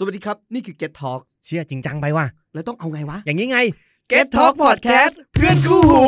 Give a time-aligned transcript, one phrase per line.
[0.00, 3.58] สวัสดีครับ นี่คือ Get Talk เชื่อจริงจังไปว่ะ แล้วต้องเอาไงวะ อย่างนี้ไง
[4.12, 6.04] Get Talk Podcast เพื่อนคู่หู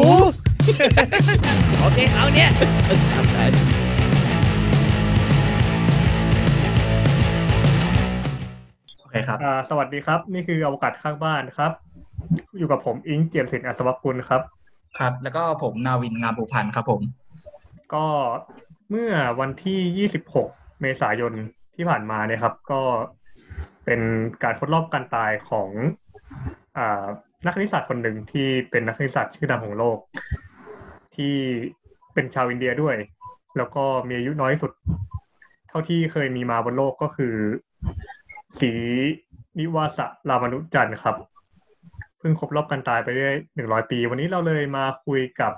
[1.80, 2.50] โอเค เอาเนี่ย
[3.12, 3.45] ครับใช่
[9.00, 11.72] โอเคครับ อ่าสวัสดีครับ นี่คืออวกาศข้างบ้านครับ
[12.59, 14.41] อยู่กับผมอิงเกียรติสินอัศวกุลครับ
[14.98, 17.00] ครับ แล้วก็ผมนาวินงามผูพันธ์ครับผม
[17.95, 18.04] ก็
[18.91, 21.32] เมื่อวันที่ 26 เมษายน
[21.77, 22.80] ที่ผ่านมาเนี่ยครับ ก็
[23.85, 24.01] เป็น
[24.43, 26.80] การครบรอบการตายของ
[27.47, 29.98] นักคณิตศาสตร์คนหนึ่งที่เป็นนักคณิตศาสตร์ชื่อดังของโลก
[31.16, 31.34] ที่
[32.15, 32.97] เป็นชาวอินเดียด้วย
[33.57, 34.73] แล้วก็มีอายุน้อยสุด
[35.69, 37.35] เท่าที่เคยมีมาบนโลกก็คือ
[38.61, 38.73] ศรี
[39.59, 39.98] นิวาสะ
[40.29, 41.16] รามานุจันครับ
[42.19, 45.52] เพิ่งครบรอบการตายไปได้หนึ่งร้อยปี วันนี้เราเลยมาคุยกับ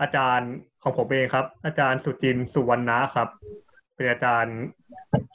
[0.00, 3.28] อาจารย์ของผมเองครับ อาจารย์สุจินสุวรรณะครับ
[3.94, 4.56] เป็นอาจารย์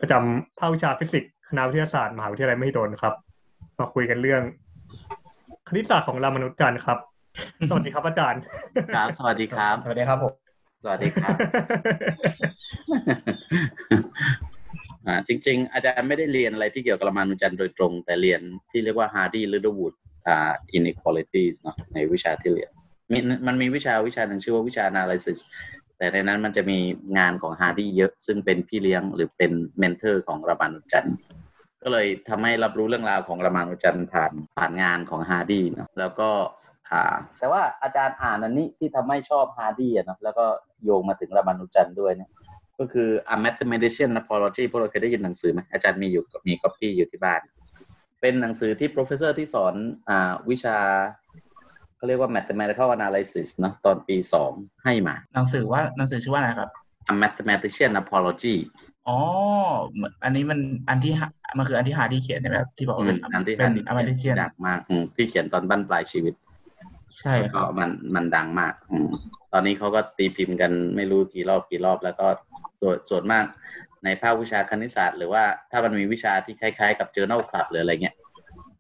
[0.02, 3.14] ประจำภาควิชาฟิสิกส์ คณะวิทยาศาสตร์มหาวิทยาลัยมหิดลครับ
[3.80, 4.42] มาคุยกันเรื่อง
[5.68, 7.00] คณิตศาสตร์ของรามนุจันทร์ครับ
[7.70, 8.41] สวัสดีครับอาจารย์
[8.96, 10.34] ครับสวัสดีครับ สวัสดีครับผม
[10.84, 11.35] สวัสดีครับ
[15.08, 18.41] อ่าจริง ๆ อาจารย์ไม่ได้เรียนอะไรที่เกี่ยวกับรามานุจันทร์โดยตรง แต่เรียน
[18.72, 19.94] ที่เรียกว่า Hardy Littlewood
[20.28, 22.72] อ่า inequalities เนาะในวิชาที่เรียน
[23.12, 25.40] มีมันมีวิชาวิชาหนึ่งชื่อว่าวิชา analysis
[26.04, 26.79] แต่ในนั้นมันจะมี
[27.18, 31.16] งานของ Hardy เยอะ ซึ่งเป็นพี่เลี้ยงหรือเป็น mentor ของรามานุจัน
[31.84, 36.29] ก็เลยทำให้รับรู้เรื่องราวของรามานุจันต์ผ่านผ่านงานของ Hardy เนาะแล้วก็
[36.90, 40.45] อ่าแต่ว่าอาจารย์อ่านอันนี้ที่ทำให้ชอบ Hardy อะนะแล้วก็
[40.84, 42.32] โยงมาถึงรามานุจันต์ด้วยเนี่ย
[42.79, 47.41] ก็คือ A Mathematician's Apology พวกเราเคยได้ยินหนังสือไหมอาจารย์มีอยู่มีก๊อปปี้อยู่ที่บ้าน
[48.21, 49.76] เป็นหนังสือที่ professor ที่สอน
[50.10, 50.12] อ
[50.49, 50.77] วิชา
[52.04, 54.51] เขาเรียกว่า mathematical analysis เนอะตอนปีสอง
[54.84, 56.70] ให้มา หนังสือว่าหนังสือชื่อว่าอะไรครับ
[57.12, 58.55] a mathematician apology
[59.07, 59.18] อ๋อ
[59.93, 66.34] เหมือนอันนี้มันอันที่หามันคืออันที่หาที่เขียนใช่ไหมครับที่บอกว่าเป็นอันที่เป็นที่อันที่เขียนดังมากอืมที่เขียนตอนบั้นปลายชีวิต
[67.18, 69.07] ใช่คก็รับมันมันดังมากอืม
[69.53, 72.25] ตอนนี้เขาก็ตีพิมพ์กันไม่รู้กี่รอบกี่รอบ แล้วก็
[72.81, 73.44] ส่วนส่วนมาก
[74.03, 78.16] ในภาควิชาคณิตศาสตร์ หรือว่าถ้ามันมีวิชาที่คล้ายๆ กับ journal club หรืออะไรเงี้ย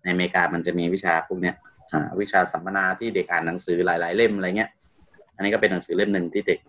[0.03, 1.72] ในอเมริกามันจะมีวิชาพวกเนี้ยอ่า
[2.19, 4.69] วิชาสัมมนาที่เด็กอ่านหนังสือหลาย ๆ เล่มอะไรเงี้ย
[5.35, 6.59] อันนี้ก็เป็นหนังสือเล่มหนึ่งที่เด็ก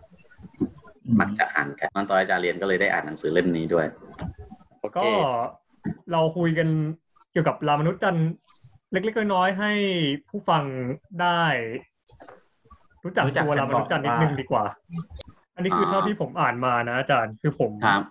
[1.21, 3.87] มักจะอ่านกันตอนตอนอาจารย์เรียนก็เลยได้อ่านหนังสือเล่มนี้ด้วย
[4.81, 5.09] โอเคก็
[6.13, 6.69] เราคุยกัน
[7.33, 8.31] เกี่ยวกับรามนุษย์จันทร์
[8.93, 9.73] เล็กๆน้อยๆให้
[10.29, 10.65] ผู้ฟัง
[11.21, 11.43] ได้
[13.05, 14.65] รู้จักรู้จักตัวกันรามนุษย์จันทร์นิดก่อนนึงดีกว่า
[15.55, 18.03] อันนี้คืออ่าเท่าที่ผมอ่านมานะอาจารย์คือผมครับ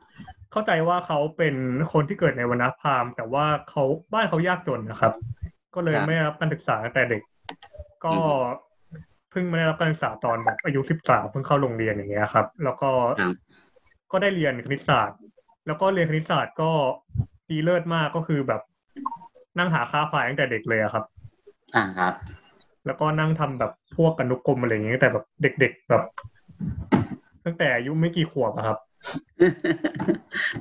[0.52, 1.56] เข้าใจว่าเขาเป็น
[1.94, 5.14] คนที่เกิดในวรรณพราหมณ์แต่ว่าเขาบ้านเขายากจนนะครับ
[5.76, 7.22] ก็เลยครับไม่ได้รับการศึกษาตั้งแต่เด็ก
[8.06, 8.28] ก็อืม
[9.32, 12.90] เพิ่งมาได้รับการศึกษาตอนแบบอายุสิบสามเพิ่งเข้าโรงเรียนอย่างเงี้ยครับ แล้วก็
[13.20, 13.34] ครับ
[14.12, 15.20] ก็ได้เรียนคณิตศาสตร์
[15.68, 16.72] แล้วก็เรียนคณิตศาสตร์ก็
[17.50, 18.62] ดีเลิศมากก็คือแบบ
[19.58, 21.04] นั่งหาค่าพายตั้งแต่เด็กเลยอะครับ
[21.76, 22.14] อ่าครับ
[22.86, 26.04] แล้วก็นั่งทำแบบพวกอนุกรมอะไรอย่างเงี้ยตั้งแต่แบบเด็ก ๆแบบ
[27.46, 28.78] ตั้งแต่อายุไม่กี่ขวบอะครับ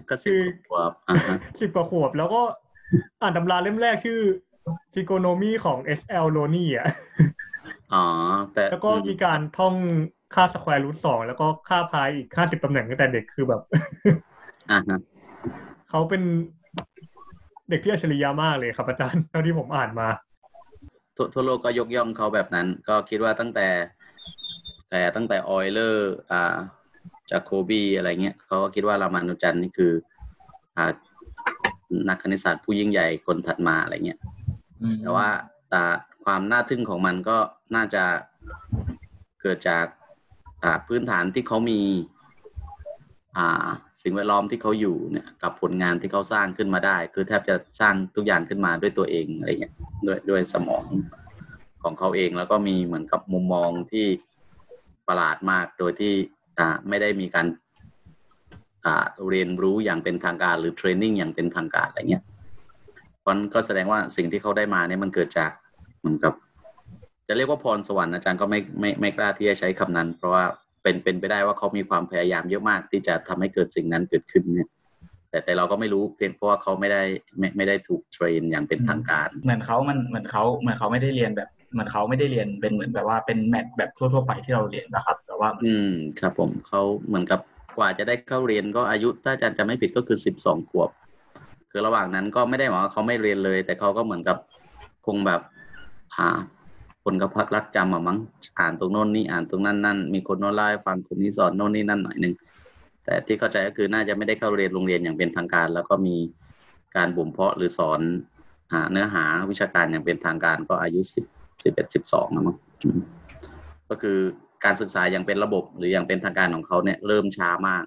[0.08, 2.42] ก็สิบกว่าขวบอ่าฮะสิบกว่าขวบแล้วก็
[3.22, 4.18] อ่านตำราเล่มแรกชื่อ
[4.92, 6.26] Trigonometry ของ S.L.
[6.36, 6.88] l o n e อะ
[7.94, 8.04] อ๋อ
[8.52, 9.74] แต่แล้วก็มีการท่อง
[10.34, 13.60] ค่า square root สองแล้วก็ค่าพายอีกค่าสิบตำแหน่งตั้งแต่เด็กคือแบบ
[14.70, 15.00] อ่าฮะ
[15.90, 16.22] เขาเป็น
[17.70, 20.08] เด็กที่อัจฉริยะมากเลยครับอาจารย์เท่าที่ผมอ่านมา
[21.16, 23.68] ทั่วทั่วโลกก็ยกย่องเขาแบบนั้น ก็คิดว่าตั้งแต่
[24.90, 26.56] แต่ตั้งแต่ออยเลอร์ อ่า
[27.30, 29.92] จากโคบีอะไรเงี้ยเขาก็คิดว่ารามานุจันทร์นี่คือ
[30.76, 30.92] อ่า
[32.08, 34.41] นักคณิตศาสตร์ผู้ยิ่งใหญ่คนถัดมาอะไรเงี้ยอืม
[35.00, 35.28] แต่ว่า
[35.70, 35.82] แต่
[36.24, 37.38] ความน่าทึ่งของมันก็
[37.74, 38.04] น่าจะ
[39.42, 39.86] เกิดจาก
[40.88, 41.80] พื้นฐานที่เขามี
[44.02, 49.74] สิ่งแวดล้อมที่เขาอยู่เนี่ยกับผลงานที่เขาสร้างขึ้นมาได้ คือแทบจะสร้างทุกอย่างขึ้นมาด้วยตัวเองอะไรเงี้ย
[50.06, 50.86] ด้วยด้วยสมอง
[51.82, 54.06] ของเขาเองแล้วก็มีเหมือนกับมุมมองที่
[55.08, 56.14] ประหลาดมากโดยที่
[56.88, 57.46] ไม่ได้มีการ
[59.28, 62.24] เรียนรู้อย่างเป็นทางการหรือเทรนนิ่งอย่างเป็นทางการอะไรเงี้ย
[63.22, 65.50] เพราะฉะนั้นก็แสดงว่าสิ่งที่เขาได้มาเนี่ยมันเกิดจาก
[66.00, 66.34] เหมือนกับ
[67.28, 70.44] จะเรียกว่าพรสวรรค์อาจารย์ก็ไม่ไม่ไม่กล้าที่จะใช้คำนั้น เพราะว่า
[70.82, 74.68] เป็นเป็นไปได้ว่าเขามีความพยายามเยอะมากที่จะทำให้เกิดสิ่งนั้นเกิดขึ้นเนี่ย
[75.30, 77.02] แต่แต่เราก็ไม่รู้เพียงเพราะว่าเขาไม่ได้
[77.38, 87.40] ไม่ไม่ได้ถูกเทรนอย่างเป็นทางการ เหมือนเขามันเหมือนเขาเหมือนเขาไม่ได้เรียนแบบเหมือนเขาไม่ได้เรียนเป็นเหมือนแบบว่าเป็นแมทแบบทั่วๆไปที่เราเรียนนะครับ แต่ว่า อืมครับผมเขาเหมือนกับ
[87.76, 90.90] กว่าจะได้เข้าเรียนก็อายุถ้าอาจารย์จะไม่ผิดก็คือสิบสองขวบ
[91.74, 94.36] คือระหว่างนั้นก็ไม่ได้หมายว่าเขาไม่เรียนเลย แต่เขาก็เหมือนกับ
[95.06, 95.40] คงแบบ
[96.16, 96.28] หา
[97.04, 98.18] คนก็พักรักจำอะมั้ง
[98.58, 102.34] อ่านตรงโน้นนี่อ่านตรงนั้นนั่นมีคนโน้นเล่ฟังคนนี้สอนโน้นนี่นั่นหน่อยหนึ่ง
[103.04, 106.16] แต่ที่เข้าใจก็คือน่าจะไม่ได้เข้าเรียนโรงเรียนอย่างเป็นทางการ แล้วก็มี
[106.96, 108.00] การบ่มเพาะหรือสอน
[108.92, 111.24] เนื้อหาวิชาการอย่างเป็นทางการก็อายุสิบ
[111.64, 112.56] สิบเอ็ดสิบสองนะมั้ง
[113.88, 114.18] ก็คือ
[114.64, 117.84] การศึกษาอย่างเป็นระบบหรืออย่างเป็นทางการของเขาเนี่ยเริ่มช้ามาก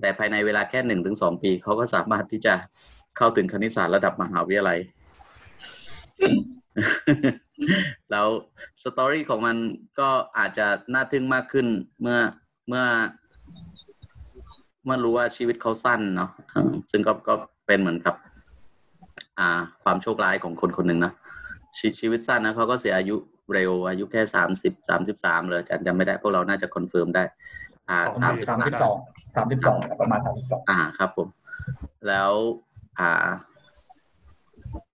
[0.00, 2.54] แต่ภายในเวลาแค่หนึ่งถึงสองปีเขาก็สามารถที่จะ
[3.16, 4.78] เข้าถึงคณิตศาสตร์ระดับมหาวิทยาลัย
[8.10, 8.26] แล้ว
[8.82, 9.56] story ของมัน
[9.98, 10.08] ก็
[10.38, 11.66] อาจจะน่าทึ่งมากขึ้น
[12.00, 12.18] เมื่อ
[12.68, 12.84] เมื่อ
[14.84, 17.34] เมื่อรู้ว่าชีวิตเขาสั้นเนาะเออซึ่งก็ก็
[17.66, 18.14] เป็นเหมือนกับ
[19.38, 21.12] อ่า ความโชคร้ายของคนคนหนึ่งนะ
[21.78, 23.16] ชีวิตสั้นนะเขาก็เสียอายุ
[23.52, 27.24] เร็ว อายุแค่สามสิบสามสิบสามเลยอาจารย์จำไม่ได้ พวกเราน่าจะ confirm ได้
[27.88, 28.96] อ่าสามสามสิบสอง
[29.34, 31.28] สามสิบสองประมาณสามสิบสองอ่าครับผม
[32.08, 32.30] แล้ว
[32.98, 33.28] อ่า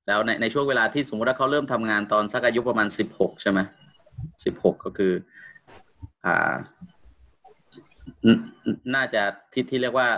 [0.07, 3.61] แล้วในในช่วงเวลาที่สมมติว่าเขาเริ่มทำงานตอนสักอายุประมาณสิบหกใช่ไหม
[4.45, 5.13] สิบหกก็คือ
[6.25, 6.55] อ่า
[8.95, 9.23] น่าจะ
[9.53, 10.09] ที่ที่เรียกว่า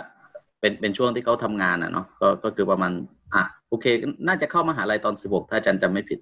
[0.59, 2.91] เป็นเป็นช่วงที่เขาทำงานอะเนาะก็ก็คือประมาณ
[3.33, 3.85] อะโอเค
[4.27, 6.19] น่าจะเข้ามหาลัยตอนสิบหกถ้าอาจารย์จำไม่ผิด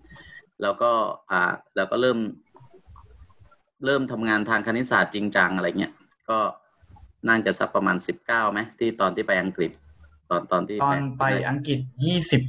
[0.62, 0.92] แล้วก็
[1.32, 2.20] อ่า แล้วก็เริ่ม
[3.86, 5.94] เริ่มทำงานทางคณิตศาสตร์จริงจังอะไรเงี้ย
[6.30, 6.40] ก็
[7.28, 9.72] น่าจะสักประมาณสิบเก้าไหมที่ตอนที่ไปอังกฤษ
[10.30, 12.42] ตอนตอนที่ตอนไปอังกฤษยี่สิบ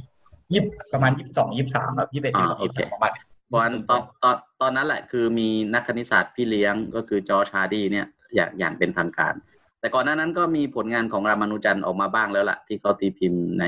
[0.53, 0.61] ยี่
[0.93, 3.11] ประมาณยี่สิบสองยี่สิบสามแบบยี่สิบเอ็ดยี่สิบสองยี่สิบสามประมาณ
[3.47, 8.05] เพราะฉะนั้นตอนตอนตอนนั้นแหละ คือมีนักคณิตศาสตร์พี่เลี้ยงก็คือจอร์จฮาร์ดีเนี่ย
[8.35, 9.33] อย่างอย่างเป็นทางการ
[9.79, 13.65] แต่ก่อนหน้านั้นก็มีผลงานของรามานุจันทร์ออกมาบ้างแล้วล่ะ ที่เขาตีพิมพ์ใน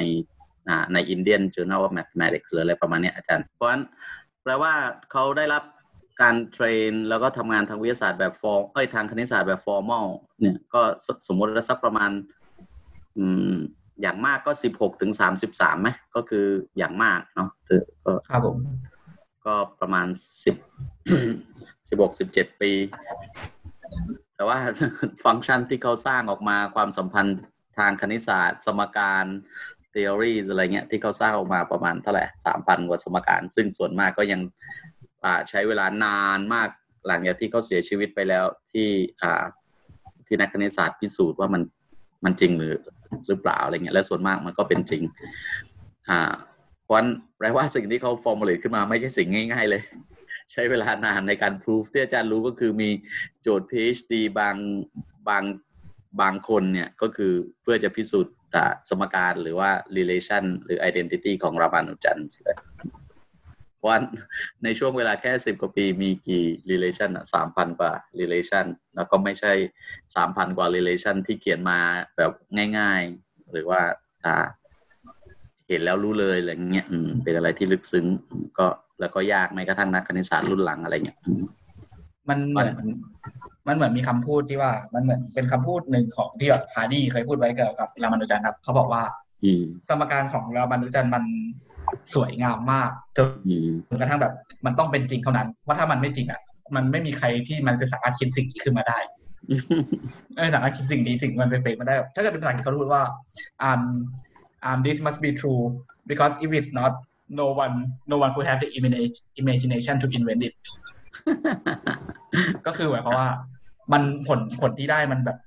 [0.67, 3.83] อ่าใน Indian Journal of Mathematics หรืออะไรประมาณเนี้ยอาจารย์ เพราะฉะนั้น
[4.43, 4.73] แปลว่า
[5.11, 5.63] เขาได้รับ
[6.21, 10.05] การ train แล้วก็ทำงานทางวิทยาศาสตร์แบบ for เอ้ยทางคณิตศาสตร์แบบ formal
[10.39, 12.11] เนี่ยก็สมมติว่าสักประมาณ
[13.17, 13.53] อืม
[14.01, 16.45] อย่างมากก็สิบหกถึงสามสิบสามไหมก็คือ
[16.77, 18.57] อย่างมากเนาะเออก็ครับผม
[19.45, 20.07] ก็ประมาณ
[20.45, 20.55] สิบ
[21.89, 22.71] สิบหกสิบเจ็ดปี
[24.35, 24.57] แต่ว่า
[25.25, 27.37] ฟังก์ชันที่เขาสร้างออกมาความสัมพันธ์
[27.77, 29.25] ทางคณิตศาสตร์ สมการ
[29.93, 34.41] theories อะไรเงี้ยที่เขาสร้างออกมาประมาณเท่าไหร่สามพันกว่าสมการ ซึ่งส่วนมากก็ยัง
[35.23, 36.69] อ่าใช้เวลานานมาก
[37.07, 38.87] หลังจากที่เขาเสียชีวิตไปแล้วที่
[39.21, 39.43] อ่า
[40.27, 41.61] ที่นักคณิตศาสตร์พิสูจน์ว่ามัน
[42.23, 42.75] มันจริงหรือ
[43.27, 45.03] หรือเปล่าอะไรเงี้ยและส่วนมากมันก็เป็นจริง
[46.09, 46.33] อ่า
[46.83, 49.81] เพราะนั้นแปลว่าสิ่งที่เขาฟอร์มูลเลตขึ้นมาไม่ใช่สิ่งง่าย ๆ เลย
[50.51, 52.89] ใช้เวลานานในการพิสูจที่อาจารย์รู้ก็คือมี
[53.41, 54.55] โจทย์ PhD บาง
[55.29, 55.43] บาง
[56.21, 57.31] บางคนเนี่ยก็คือ
[57.61, 58.33] เพื่อจะพิสูจน์
[58.89, 62.27] สมการหรือว่า relation หรือ identity ของรามานุจันทร์
[63.87, 69.53] เลยเพราะฉะนั้นในช่วงเวลาแค่สิบกว่าปีมีกี่ relation สามพันกว่า relation แล้วก็ไม่ใช่
[70.15, 71.79] สามพันกว่า relation ที่เขียนมา
[72.17, 72.31] แบบ
[72.77, 73.81] ง่ายๆ หรือว่า
[74.25, 74.45] อ่า
[75.67, 78.05] เห็นแล้วรู้เลยอะไรเงี้ยอืมเป็นอะไรที่ลึกซึ้ง
[78.59, 78.67] ก็
[78.99, 81.43] แล้วก็ยากแม้กระทั่งนักคณิตศาสตร์รุ่นหลังอะไรเงี้ยอืม
[82.29, 82.69] มันเหมือน
[83.67, 89.03] มันเหมือนมีคำพูดที่ว่า มันเหมือนเป็นคำพูดหนึ่งของที่แบบฮาร์ดีเคยพูดไว้เกี่ยวกับรามานุจันทร์ครับเขาบอกว่า
[89.43, 91.23] อืมสมการของรามานุจันทร์มัน
[92.13, 94.33] สวยงามมากจนอืมจนกระทั่งแบบ
[94.65, 96.41] มันต้องเป็นจริงเท่านั้น ว่าถ้ามันไม่จริงอะ
[96.75, 98.99] มันไม่มีใครที่มันจะสามารถคิดสิ่งนี้ขึ้นมาได้
[100.41, 103.03] ไม่สามารถคิดสิ่งนี้สิ่งมันเป็นไปไม่ได้หรอกถ้าเกิดเป็นภาษาอังกฤษเขาพูดว่า
[103.67, 103.81] um
[104.67, 105.63] um this must be true
[106.09, 106.91] because if it's not
[107.39, 107.75] no one
[108.11, 110.53] no one could have the imagine- imagination to invent it
[112.65, 113.29] ก็คือหมายความว่า
[113.91, 115.37] มันผลผลที่ได้มันแบบ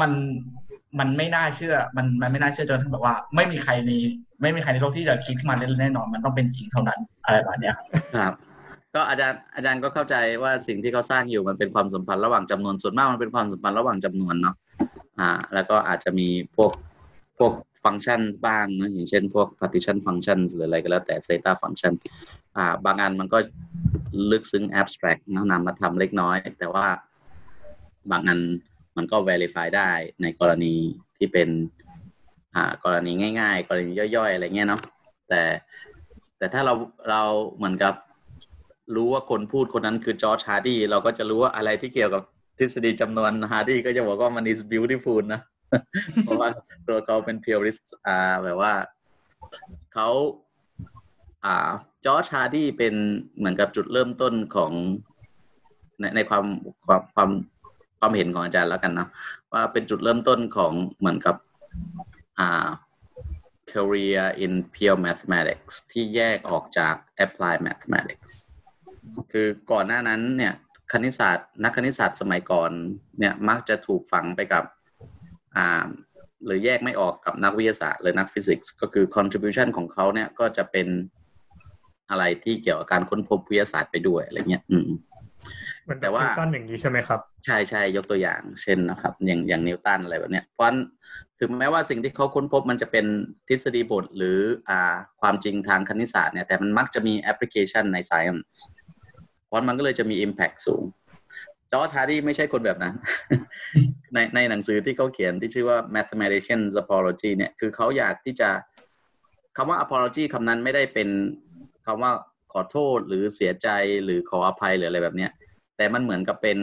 [0.00, 0.12] มัน
[0.98, 3.90] มันไม่น่าเชื่อ มันมันไม่น่าเชื่อจนถึงแบบว่า ไม่มีใครใน
[4.42, 7.72] ไม่มีใครในโลกที่จะคิดขึ้นมาแน่นอน มันต้องเป็นจริงเท่านั้นอะไรแบบนี้
[8.16, 8.34] ครับ
[8.94, 14.56] ก็อาจารย์อาจารย์ก็เข้าใจว่าสิ่งที่เขาสร้างอยู่มันเป็นความสัมพันธ์ระหว่างจำนวนส่วนมากมันเป็นความสัมพันธ์ระหว่างจำนวนเนาะ
[15.18, 16.72] อ่า แล้วก็อาจจะมีพวก
[17.38, 17.52] พวก
[17.84, 21.92] ฟังก์ชันบ้างนะอย่างเช่น พวก partition function หรืออะไรก็แล้วแต่ theta function
[22.56, 23.38] อ่า บางอันมันก็
[24.30, 26.86] ลึกซึ้ง abstract นะนำมาทำเล็กน้อย แต่ว่า
[28.10, 28.38] บางอัน
[28.96, 29.90] มันก็ verify ได้
[30.22, 30.74] ในกรณี
[31.16, 31.48] ที่เป็น
[32.84, 34.80] กรณีง่าย ๆ กรณีย่อยๆอะไรเงี้ยเนาะ
[35.28, 35.42] แต่
[36.38, 36.74] แต่ถ้าเรา
[37.10, 37.22] เรา
[37.56, 37.94] เหมือนกับ
[38.94, 42.22] รู้ว่าคนพูดคนนั้นคือจอร์จฮาร์ดีเราก็จะรู้ว่าอะไรที่เกี่ยวกับ
[42.58, 45.40] ทฤษฎีจำนวนฮาร์ดีก็จะบอกว่ามัน is beautiful นะ
[46.22, 46.48] เพราะว่า
[46.88, 48.72] ตัวเขาเป็น purist อ่าแบบว่า
[49.94, 50.08] เขา
[51.44, 51.70] อ่า
[52.04, 52.94] จอร์จฮาร์ดีเป็น
[53.36, 54.72] เหมือนกับจุดเริ่มต้นของ
[56.00, 56.44] ในในความ
[56.86, 57.30] ความความ
[57.98, 59.06] ความเห็นของอาจารย์แล้วกันนะ
[59.52, 61.36] ว่าเป็นจุดเริ่มต้นของเหมือนกับ
[62.38, 62.68] อ่า
[63.72, 68.30] career in pure mathematics ที่แยกออกจาก applied mathematics
[69.32, 70.54] คือก่อนหน้านั้นเนี่ย
[70.92, 72.70] คณิตศาสตร์นักคณิตศาสตร์สมัยก่อน
[73.18, 74.64] เนี่ยมักจะถูกฝังไปกับ
[75.56, 75.86] อ่า
[76.44, 80.88] หรือแยกไม่ออกกับนักวิทยาศาสตร์หรือนักฟิสิกส์ก็คือ contribution ของเขาเนี่ยก็จะเป็น
[82.10, 84.88] อะไรที่เกี่ยวกับการค้นพบวิทยาศาสตร์ไปด้วยอะไรเงี้ย อืม
[85.88, 90.78] มือนแต่ว่านิวตันอย่างนี้ใช่ไหมครับ ใช่ใช่ยกตัวอย่าง เช่นนะครับ อย่างอย่างนิวตันอะไรแบบเนี้ยเพราะฉะนั้น
[91.40, 93.06] ถึงแม้ว่าสิ่งที่เขาค้นพบมันจะเป็น
[93.48, 94.38] ทฤษฎีบทหรือ
[94.68, 98.56] อ่าความจริงทางคณิตศาสตร์เนี่ยแต่มันมักจะมีแอปพลิเคชันใน science
[99.46, 100.84] เพราะมันก็เลยจะมี impact สูง
[101.72, 102.94] จอร์จฮาร์ดีไม่ใช่คนแบบนั้น
[104.14, 108.50] ในในหนังสือที่เขาเขียนที่ชื่อว่า mathematician's apology เนี่ยคือเขาอยากที่จะ
[109.56, 111.08] คำว่า apology คำนั้นไม่ได้เป็น
[111.86, 112.12] คำว่า
[112.52, 113.68] ขอโทษหรือเสียใจ
[114.04, 115.30] หรือขออภัยหรืออะไรแบบเนี้ย
[115.76, 116.58] แต่มันเหมือนกับเป็น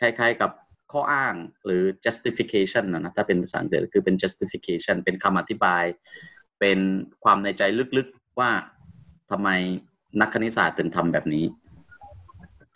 [0.00, 0.50] คล้ายๆกับ
[0.92, 5.84] ข้ออ้างหรือ justification นะถ้าเป็นภาษาอังกฤษคือเป็น justification เป็นคำอธิบาย
[6.60, 6.78] เป็น
[7.24, 7.62] ความในใจ
[7.96, 8.50] ลึกๆว่า
[9.30, 9.48] ทำไม
[10.20, 11.44] นักคณิตศาสตร์ถึงทำแบบนี้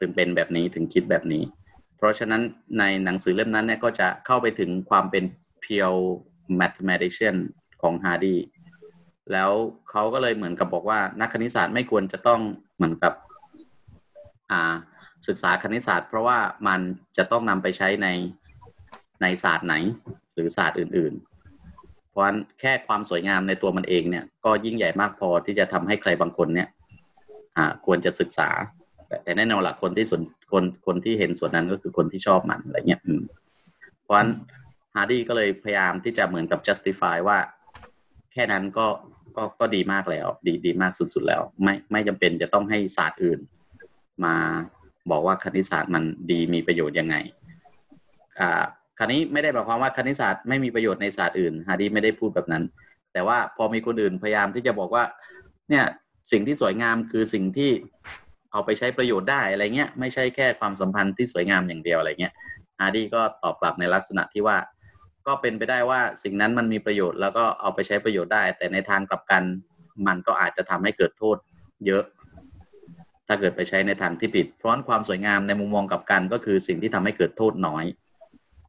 [0.00, 1.42] ถึงเป็นแบบนี้ถึงคิดแบบนี้
[1.96, 2.42] เพราะฉะนั้น
[2.78, 5.24] ในหนังสือเล่มนั้นเนี่ยก็จะเข้าไปถึงความเป็น
[5.64, 6.02] pure
[6.60, 7.36] mathematician
[7.82, 8.36] ของฮาร์ดี
[9.32, 9.50] แล้ว
[9.90, 12.40] เขาก็เลยเหมือนกับบอกว่านักคณิตศาสตร์ไม่ควรจะต้อง
[12.76, 13.12] เหมือนกับ
[14.50, 14.74] อ่า
[15.26, 16.80] ศึกษาคณิตศาสตร์ เพราะว่ามัน
[17.16, 18.08] จะต้องนำไปใช้ใน
[19.22, 19.74] ในศาสตร์ไหน
[20.34, 21.12] หรือศาสตร์อื่น
[21.62, 26.68] ๆ เพราะฉะนั้นแค่ความสวยงามในตัวมันเองเนี่ย ก็ยิ่งใหญ่มากพอที่จะทำให้ใครบางคนเนี่ย
[27.56, 28.48] อ่าควรจะศึกษา
[29.24, 30.22] แต่แน่นอนหลักคนที่สน
[30.52, 33.00] คนคนที่เห็นส่วนนั้นก็คือคนที่ชอบมันอะไรเงี้ย
[34.02, 34.30] เพราะฉะนั้น
[34.94, 37.38] ฮาร์ดีก็เลยพยายามที่จะเหมือนกับ justify ว่า
[38.32, 38.86] แค่นั้นก็
[39.36, 43.40] ก็ก็ดีมากแล้ว ดีดีมากสุดๆแล้ว ไม่ไม่จำเป็นจะต้องให้ศาสตร์อื่น
[44.24, 44.36] มา
[45.10, 47.16] บอกว่าคณิตศาสตร์มันดีมีประโยชน์ยังไง
[48.38, 48.62] อ่า
[48.98, 52.64] คราวนี้ไม่ได้หมายความว่าคณิตศาสตร์ไม่มีประโยชน์ในศาสตร์อื่นฮาร์ดีไม่ได้พูดแบบนั้น
[53.12, 55.04] แต่ว่าพอมีคนอื่นพยายามที่จะบอกว่า
[55.70, 55.84] เนี่ย
[56.32, 57.70] สิ่งที่สวยงามคือสิ่งที่
[58.52, 62.34] เอาไปใช้ประโยชน์ได้อะไรเงี้ยไม่ใช่แค่ความสัมพันธ์ที่สวยงามอย่างเดียวอะไรเงี้ย
[62.80, 64.56] ฮาร์ดีก็ตอบกลับในลักษณะที่ว่า
[65.26, 69.42] ก็เป็นไปได้ว่าสิ่งนั้นมันมีประโยชน์แล้วก็เอาไปใช้ประโยชน์ได้ แต่ในทางกลับกัน
[70.06, 71.36] มันก็อาจจะทำให้เกิดโทษ
[71.86, 72.02] เยอะ
[73.28, 77.84] ถ้าเกิดไปใช้ในทางที่ผิด เพราะความสวยงามในมุมมองกับกันก็คือสิ่งที่ทำให้เกิดโทษน้อย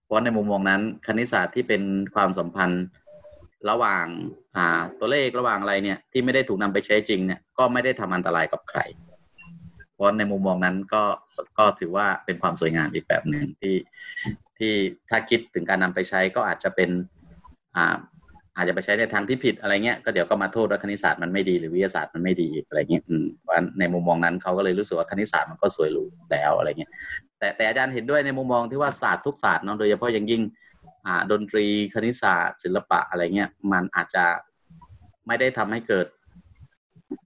[0.06, 1.82] เพราะในมุมมองนั้นคณิตศาสตร์ที่เป็น
[2.16, 2.86] ความสัมพันธ์
[3.70, 8.80] ระหว่างาตัวเลขระหว่างอะไรเนี่ยที่ไม่ได้ถูกนำไปใช้จริงเนี่ยก็ไม่ได้ทำอันตรายกับใคร
[9.94, 11.04] เพราะในมุมมองนั้นก็
[11.58, 13.76] ก็ถือว่าเป็นความสวยงามอีกแบบหนึ่งที่
[14.58, 14.74] ที่
[15.10, 16.90] ถ้าคิดถึงการนำไปใช้ก็อาจจะเป็น
[18.60, 26.92] อาจจะไปใช้ในทางที่ผิดอะไรเงี้ยก็เดี๋ยวก็มาโทษว่าคณิตศาสตร์มันไม่ดีหรือวิทยาศาสตร์มันไม่ดีอีกอะไรเงี้ยอืมเพราะฉะนั้นในมุมมองนั้นเขาก็เลยรู้สึกว่าคณิตศาสตร์มันก็สวยหรูแล้วอะไรเงี้ย
[27.40, 30.42] แต่แต่อาจารย์เห็นด้วยในมุมมองที่ว่าศาสตร์ทุกศาสตร์เนาะโดยเฉพาะอย่างยิ่ง
[31.06, 34.26] อ่าดนตรีคณิตศาสตร์ ศิลปะอะไรเงี้ยมันอาจจะ
[35.28, 36.08] ไม่ได้ทำให้เกิด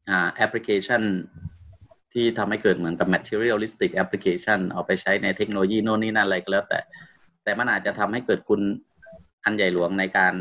[0.10, 1.04] อ่าแอปพลิเคชัน
[2.14, 6.80] ที่ทำให้เกิดเหมือนกับ materialistic application เอาไปใช้ในเทคโนโลยีโน่นนี่นั่นอะไรก็แล้วแต่
[7.44, 8.62] แต่มันอาจจะทำให้เกิดคุณ
[9.44, 10.34] อันใหญ่หลวงในการ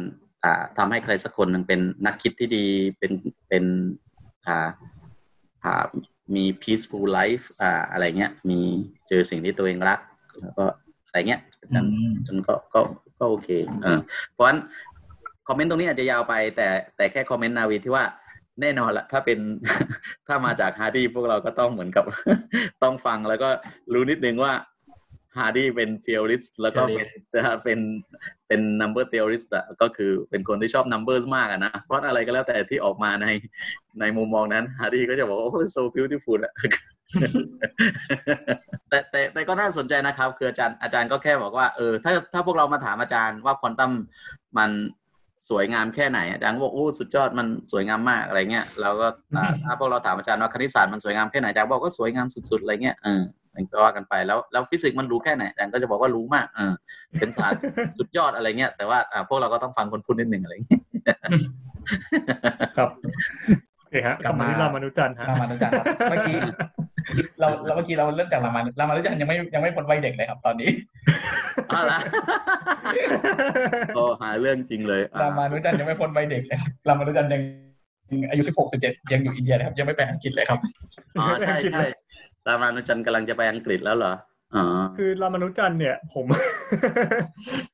[0.45, 2.65] อ่าทำให้ใครสักคนหนึ่งเป็นนักคิดที่ดี
[2.99, 3.13] เป็น
[3.49, 3.65] เป็น
[4.47, 4.69] อ่า
[5.65, 5.85] อ่า
[6.35, 8.61] มี peaceful life อ่าอะไรเงี้ย มี
[9.09, 10.01] เจอสิ่งที่ตัวเองรัก
[10.41, 10.65] แล้วก็
[11.07, 11.41] อะไรเงี้ย
[11.75, 11.87] จน
[12.27, 12.81] จนก็ก็
[13.19, 13.49] ก็โอเค
[13.83, 13.99] เออ
[14.33, 14.61] เพราะฉะนั้น
[15.47, 18.05] comment ตรงนี้อาจจะยาวไป แต่แต่แค่ comment ใน way ที่ว่า
[18.61, 19.39] แน่นอนละถ้าเป็น
[20.27, 22.05] ถ้ามาจากฮาร์ดี้พวกเราก็ต้องเหมือนกับ
[22.83, 23.49] ต้องฟังแล้วก็
[23.93, 24.53] รู้นิดนึงว่า
[25.39, 27.07] ฮาร์ดี้เป็น theorist แล้วก็เป็น
[27.65, 27.81] เป็น
[28.49, 33.27] เป็น number theorist อะก็คือเป็นคนที่ชอบ numbers มากอะนะเพราะอะไรก็แล้วแต่ที่ออกมาใน
[34.01, 36.55] ในมุมมองนั้นฮาร์ดี้ก็จะบอกว่าโอ้ so beautiful อะ
[38.89, 43.93] แต่แต่แต่ก็น่าสนใจนะครับ คืออาจารย์อาจารย์ก็แค่บอกว่าเออถ้าถ้าพวกเรามาถามอาจารย์ว่าควอนตัม
[44.59, 44.71] มัน
[45.51, 53.23] สวยงามแค่ไหนอาจารย์ก็บอกโอ้สุดยอดมันสวยงามมากอะไรเงี้ยเราก็อ่าถ้าพวกเราถามอาจารย์ว่าคณิตศาสตร์มันสวยงามแค่ไหนอาจารย์บอกก็สวยงามสุดๆอะไรเงี้ยเออ
[53.55, 56.75] มันก็ว่ากันไปแล้วแล้วฟิสิกส์มันรู้แค่ไหนอาจารย์ก็จะบอกว่ารู้มากเออ
[57.21, 57.63] เป็นศาสตร์
[57.99, 60.83] สุดยอดอะไรเงี้ยแต่ว่าอ่าพวกเราก็ต้องฟังคนพูดนิดนึงอะไรเงี้ย
[62.77, 62.91] ครับ
[63.79, 66.37] โอเคฮะกลับคำมานี้รามานุจันทร์ฮะรามานุจันทร์ครับเมื่อกี้
[67.41, 70.71] เราเราเมื่อกี้เราเริ่มจากรามานุรามานุจันทร์ยังไม่ยังไม่พ้นวัยเด็กเลยครับ ตอนนี้
[71.69, 71.99] เอาละ
[73.95, 77.43] โอ้หาเรื่องจริงเลยอะรามานุจันทร์ยังไม่พ้นวัยเด็กเลยครับรามานุจันทร์ยัง
[78.31, 80.61] อายุสิบหกสิบเจ็ดยังอยู่อินเดียเลยครับยังไม่ไปอังกฤษเลยครับ
[81.21, 81.83] อ๋อใช่ใช่
[82.49, 84.15] รามานุจันทร์กำลังจะไปอังกฤษแล้วเหรอ
[84.55, 84.65] อ๋อ
[84.97, 86.25] คือรามานุจันทร์เนี่ย ผม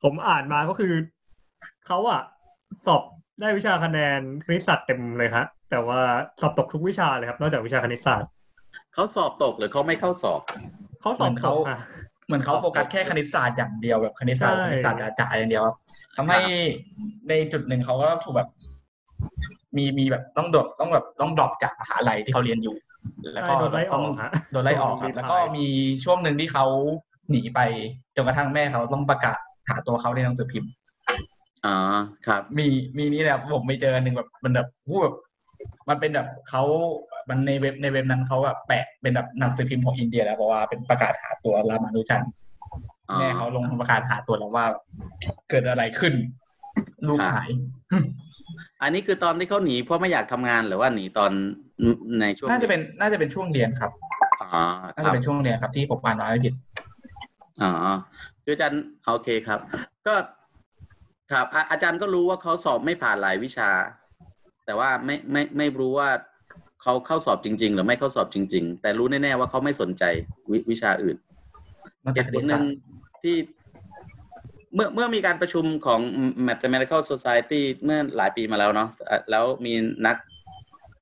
[0.03, 0.93] ผมอ่านมาก็คือ
[1.87, 2.23] เขาอะ
[2.87, 3.03] สอบ
[3.41, 6.01] ได้วิชาคะแนนคณิตศาสตร์เต็มเลยครับแต่ว่า
[6.41, 8.31] สอบตกทุกวิชาเลยครับ นอกจากวิชาคณิตศาสตร์
[8.95, 10.41] เขาสอบตกหรือเขาไม่เข้าสอบ
[11.01, 11.79] เขาสอบเหมือนตเขากอะ
[12.27, 15.77] เหมือนเขาโฟกัสแค่คณิตศาสตร์อย่างเดียวแบบคณิตศาสตร์ใช่คณิตศาสตร์จ๋าๆอย่างเดียวครับ
[16.17, 16.41] ทำให้
[17.29, 18.49] ในจุดหนึ่งเขาก็ถูกแบบ
[19.77, 22.77] มีมีแบบต้อง drop ต้องแบบต้อง drop จากมหาลัยที่เขาเรียนอยู่
[23.35, 25.67] แล้วก็ใช่โดนไล่อต้อองกฮะโดนไล่ออกครับโดนแล้วก็มี
[26.05, 26.67] ช่วงหนึ่งที่เขา
[27.31, 27.61] หนีไป
[28.17, 29.39] จนกระทั่งแม่เขาต้องประกาศ
[29.69, 30.71] หาตัวเขาในหนังสือพิมพ์
[31.67, 31.77] อ๋อ
[32.27, 35.17] ครับ มีมีนี่แหละครับผมไปเจออันหนึ่งแบบมันแบบพูดแบบ
[35.89, 36.63] มันเป็นแบบเขา
[37.29, 42.33] มันในเว็บในเว็บนั้นเขาแบบแปะเป็นแบบหนังสือพิมพ์ของอินเดียแล้วเพราะว่าเป็นประกาศหาตัวรามานุจันทร์
[43.11, 44.67] อ๋อแม่เขาลงประกาศหาตัวแล้วว่า
[45.51, 46.15] เกิดอะไรขึ้น
[47.09, 47.49] ลูกครับหาย
[48.83, 51.31] อันนี้คือตอนที่เขาหนีเพราะไม่อยากทำงานหรือว่าหนีตอน
[52.21, 53.91] ในช่วงน่าจะเป็นน่าจะเป็นช่วงเรียนครับ
[54.43, 54.63] อ๋อ
[54.95, 56.55] น่าครัจะบเป็นช่วงเรียนครับที่ผมอ่านมาไม่ผิด
[57.63, 57.73] อ๋อ
[58.45, 59.61] คืออาจารย์โอเคครับ
[60.07, 60.15] ก็
[61.33, 63.71] ครับอาอาจารย์ก็รู้ว่าเขาสอบไม่ผ่านหลายวิชา
[64.67, 66.09] แต่ว่าไม่ไม่ไม่รู้ว่า
[66.83, 70.05] เขาเข้าสอบจริง ๆ หรือไม่เข้าสอบจริง ๆ แต่รู้แน่ๆว่าเขาไม่สนใจ
[70.51, 71.17] วิวิชาอื่น
[72.05, 72.73] นอกเหจากตุคผณิลตหศานึ่สงตร์
[73.23, 73.37] ที่
[74.79, 76.01] เมื่อเมื่อมีการประชุมของ
[76.49, 78.89] Mathematical Society เมื่อหลายปีมาแล้วเนาะ
[79.31, 79.73] แล้วมี
[80.07, 80.17] นัก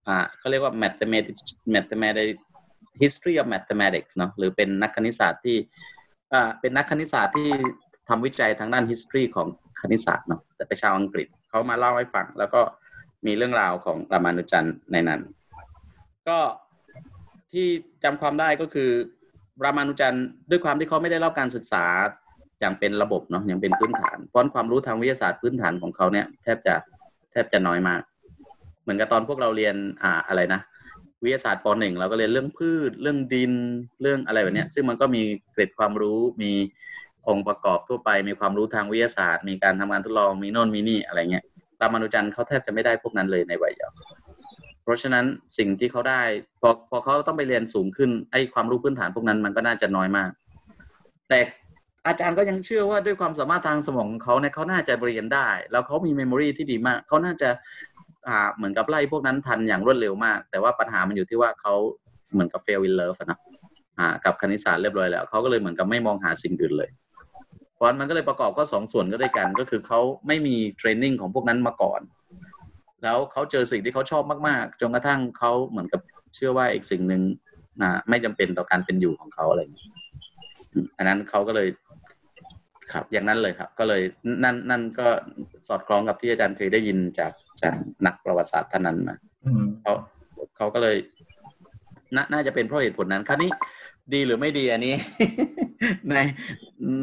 [0.09, 1.43] อ่าเขาเรียกว่า mathematics
[1.75, 2.43] mathematics
[3.03, 5.57] history of mathematics เนาะหรือเป็นนักคณิตศาสตร์ที่
[6.33, 7.49] อ่าเป็นนักคณิตศาสตร์ที่
[8.09, 9.49] ทำวิจัยทางด้าน history ของ
[9.81, 12.61] คณิตศาสตร์เนาะแต่เป็นชาวอังกฤษเขามาเล่าให้ฟัง แล้วก็
[13.27, 15.21] มีเรื่องราวของรามานุจันในนั้น
[16.29, 16.39] ก็
[17.53, 17.67] ที่
[18.05, 18.91] จำความได้ก็คือ
[19.65, 20.17] รามานุจัน
[20.51, 21.85] ด้วยความที่เขาไม่ได้รับการศึกษา
[22.61, 26.75] อย่างเป็นระบบเนาะอย่างเป็นพื้นฐานเพราะความรู้ทางวิทยาศาสตร์พื้นฐานของเขาเนี่ยแทบจะ
[27.31, 28.03] แทบจะน้อยมาก
[28.83, 30.61] เหมือนกับตอนพวกเราเรียนอ่าอะไรนะ
[31.25, 33.53] วิทยาศาสตร์ปหนึ่งเราก็เรียนเรื่องพืชเรื่องดิน
[34.01, 35.23] เรื่องอะไรแบบเนี้ยซึ่งมันก็มี
[35.53, 36.53] เกร็ดความรู้มี
[37.29, 41.45] องค์ประกอบทั่วไป มีความรู้ทางวิทยาศาสตร์ มีการทำงานทดลองมีโน่นมีนี่อะไรเงี้ย
[41.81, 43.97] รามานุจันทร์เขาแทบจะไม่ได้พวกนั้นเลยในวัยเยาว์
[44.83, 45.25] เพราะฉะนั้น
[45.59, 46.23] สิ่งที่เขาได้
[46.61, 50.31] พอพอเขาต้องไปเรียนสูงขึ้นไอ้ความรู้พื้นฐานพวกนั้นมันก็น่าจะน้อยมาก
[51.29, 51.39] แต่
[52.07, 57.49] อาจารย์ก็ยังเชื่อว่าด้วยความสามารถทางสมองของเขาเนี่ยเขาน่าจะเรียนได้ แล้วเขามีเมมโมรีที่ดีมาก เขาน่าจะ
[58.29, 61.75] อ่าเหมือนกับไล่พวกนั้นทันอย่างรวดเร็วมาก แต่ว่าปัญหามันอยู่ที่ว่าเขา
[62.33, 63.39] เหมือนกับ fail in love นะ
[63.99, 66.91] อ่ากับคณิตศาสตร์เรียบร้อยแล้วเขาก็เลยเหมือนกับไม่มองหาสิ่งอื่นเลย
[67.75, 72.01] เพราะนั้นมันก็เลยประกอบก็สองส่วนก็ด้วยกันก็คือเขาไม่มีเทรนนิ่งของพวกนั้นมาก่อน
[73.03, 76.01] แล้วเขาเจอสิ่งที่เขาชอบมากๆจนกระทั่งเขาเหมือนกับ
[76.35, 77.23] เชื่อว่าอีกสิ่งหนึ่ง
[77.83, 79.89] นะไม่จำเป็นต่อการเป็นอยู่ของเขาอะไรอย่างนี้
[80.97, 81.69] อันนั้นเขาก็เลย
[82.93, 84.03] ครับ อย่างนั้นเลยครับ ก็เลย
[84.45, 85.09] นั่นนั่นก็
[85.69, 87.75] สอดคล้องกับที่อาจารย์เคยได้ยินจากจาก
[88.07, 89.93] นักประวัติศาสตร์ท่านนั้นมาอืมเขา
[90.57, 90.97] เขาก็เลย
[92.17, 93.51] นาน่าจะเป็นเพราะเหตุผลนั้นคราวนี้
[94.15, 94.95] ดีหรือไม่ดีอันนี้
[96.11, 96.17] ใน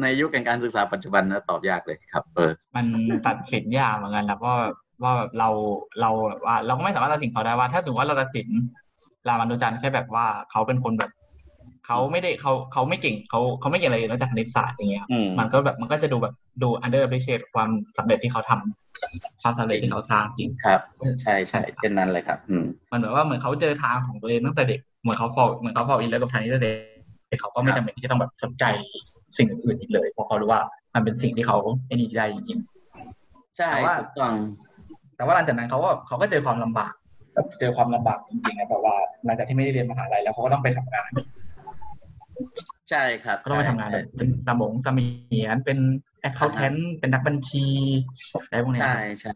[0.02, 2.86] ในยุคแห่งการศึกษาปัจจุบันนะตอบยากเลยครับ เออ มัน
[3.26, 4.56] ตัดสินยากเหมือนกันนะว่า
[5.02, 5.48] ว่าแบบเรา
[6.00, 8.48] เราแบบว่า เราก็ไม่สามารถตัดสินเขาได้ว่า ถ้าสมมติว่าเราตัดสิน
[9.28, 11.10] รามานุจันทร์แค่แบบว่าเขาเป็นคนแบบ
[11.86, 20.80] เขาไม่ได้เขาเขาไม่เก่งเขาเขาไม่เก่งอะไรเลยนอกจากคณิตศาสตร์อย่างเงี้ยครับอืมมันก็แบบมันก็จะดูแบบดู under appreciate ความสำเร็จที่เขาทำความสำเร็จที่เขาสร้างจริงครับ
[21.22, 26.70] ใช่ใช่เช่นนั้นเลยครับ อืมมันเหมือนว่าเหมือนเขาเจอทางของตัวเองตั้งแต่เด็กเหมือนเขา fall เหมือนเขา fall in love กับทางนี้ตั้งแต่
[27.28, 28.64] เด็กเขาก็ไม่ครับจำเป็นที่จะต้องแบบสนใจ
[29.36, 30.62] สิ่งอื่นๆอีกเลยเพราะเขารู้ว่า
[30.94, 32.58] มันเป็นสิ่งที่เขาไอ้นี่ได้จริง
[33.58, 36.92] ใช่แต่ว่าถูกต้องๆแต่ว่าหลังจากนั้นเขาก็เขาก็เจอความลำบาก
[37.34, 38.94] แบบเจอความลำบากจริงๆนะแต่ว่า
[39.24, 41.10] หลังจากที่ไม่ได้เรียนมหาลัยแล้วเขาก็ต้องไปทำงาน
[42.90, 45.78] ใช่ครับเขาต้องไปทำงานแบบเป็นสมงเสมียนเป็น
[46.20, 47.66] accountant เป็นนักบัญชี
[48.46, 49.32] อะไรพวกเนี้ยใช่ใช่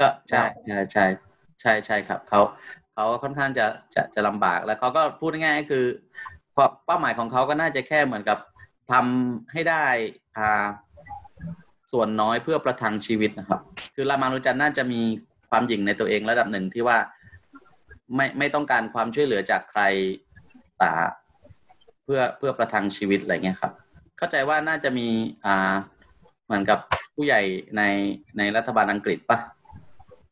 [0.00, 1.04] ก็ใช่ใช่ใช่
[1.60, 2.40] ใช่ใช่ครับเขา
[2.94, 5.84] เขาค่อนข้างจะจะจะลำบากแล้วเขาก็พูดง่ายๆก็คือ
[6.52, 8.38] เพราะเป้าหมายของเขาก็น่าจะแค่เหมือนกับ
[8.90, 9.86] ทำให้ได้
[10.36, 10.66] อ่า
[11.92, 13.60] ส่วนน้อยเพื่อประทังชีวิตนะครับ
[13.94, 15.00] คือรามานุจันทร์น่าจะมี
[15.50, 16.98] ความหยิ่งในตัวเองระดับหนึ่งที่ว่า
[18.16, 19.82] ไม่ไม่ต้องการความช่วยเหลือจากใคร
[20.80, 21.08] อ่า
[22.04, 23.72] เพื่อเพื่อประทังชีวิตอะไรเงี้ยครับ
[24.18, 25.08] เข้าใจว่าน่าจะมี
[25.44, 25.74] อ่า
[26.46, 26.78] เหมือนกับ
[27.14, 27.40] ผู้ใหญ่
[27.76, 27.82] ใน
[28.38, 29.38] ในรัฐบาลอังกฤษปะ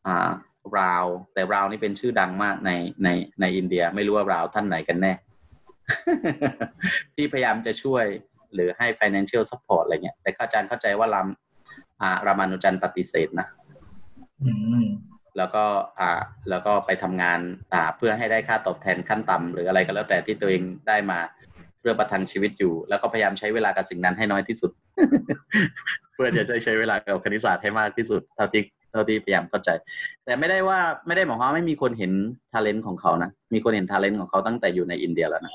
[0.07, 0.31] อ่า
[0.79, 2.71] ราว แต่ราวนี่เป็นชื่อดังมากใน
[3.05, 3.09] ใน
[3.41, 5.13] ในอินเดียไม่รู้ว่าราวท่านไหนกันแน่
[7.15, 8.05] ที่พยายามจะช่วย
[8.55, 11.29] หรือให้ financial support อะไรเงี้ย แต่อาจารย์เข้าใจว่าราม
[12.01, 13.47] อ่ารามานุจันทร์ปฏิเสธนะ
[14.43, 14.53] อื
[14.83, 14.85] ม
[15.37, 15.65] แล้วก็
[16.01, 17.41] อ่าแล้วก็ไปทำงาน
[17.73, 21.19] อ่าเพื่อให้ได้ค่าตอบแทนขั้นต่ำหรืออะไรก็แล้วแต่ที่ตัวเองได้มา
[21.81, 24.71] เพื่อประทังชีวิตอยู่ แล้วก็พยายามใช้เวลากับสิ่งนั้นให้น้อยที่สุด
[26.15, 29.71] เพื่อจะได้ใช้เวลากับคณิตศาสตร์ให้มากที่สุดเท่าที่เท่าที่พยายามเข้าใจ
[30.25, 32.13] แต่ไม่ได้ว่าไม่ได้หมายความว่าไม่มีคนเห็น
[32.53, 35.53] ท ALENT ของเขานะมีคนเห็นท ALENT ของเขาตั้งแต่อยู่ในอินเดียแล้วนะ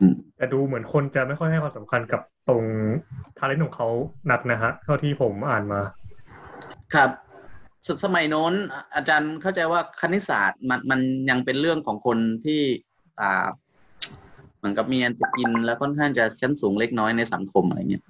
[0.00, 2.64] อืมแต่ดูเหมือนคนจะไม่ค่อยให้ความสำคัญกับตรง
[3.38, 3.88] ทาเลนต์ของเขา
[4.28, 5.80] หนักนะฮะเท่าที่ผมอ่านมา
[6.94, 7.10] ครับ
[7.86, 12.60] สสมัยโน้นอะอาจารย์เข้าใจว่าคณิตศาสตร์มันมันยังเป็นเรื่องของคนที่
[13.20, 13.46] อ่า
[14.60, 18.04] เหมือนกับมีอันจะกินแล้วค่อนข้างจะชั้นสูงเล็กน้อยในสังคมอะไรเงี้ย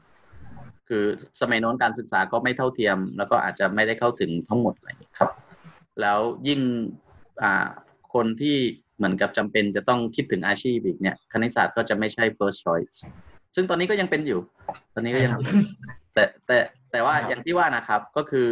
[0.89, 1.05] คือ
[1.41, 5.31] สมัยโน้นการศึกษาก็ไม่เท่าเทียม แล้วก็อาจจะไม่ได้เข้าถึงทั้งหมดอะไรเงี้ยครับ
[6.01, 6.61] แล้วยิ่ง
[7.43, 7.67] อ่า
[8.15, 8.57] คนที่
[8.97, 12.99] เหมือนกับจำเป็นจะต้องคิดถึงอาชีพอีกเนี่ย คณิตศาสตร์ก็จะไม่ใช่ first choice
[13.55, 14.41] ซึ่งตอนนี้ก็ยังเป็นอยู่
[14.95, 15.33] ตอนนี้ก็ยัง
[16.15, 16.59] แต่แต่
[16.91, 18.47] แต่ว่าครับอย่างที่ว่านะครับก็คือ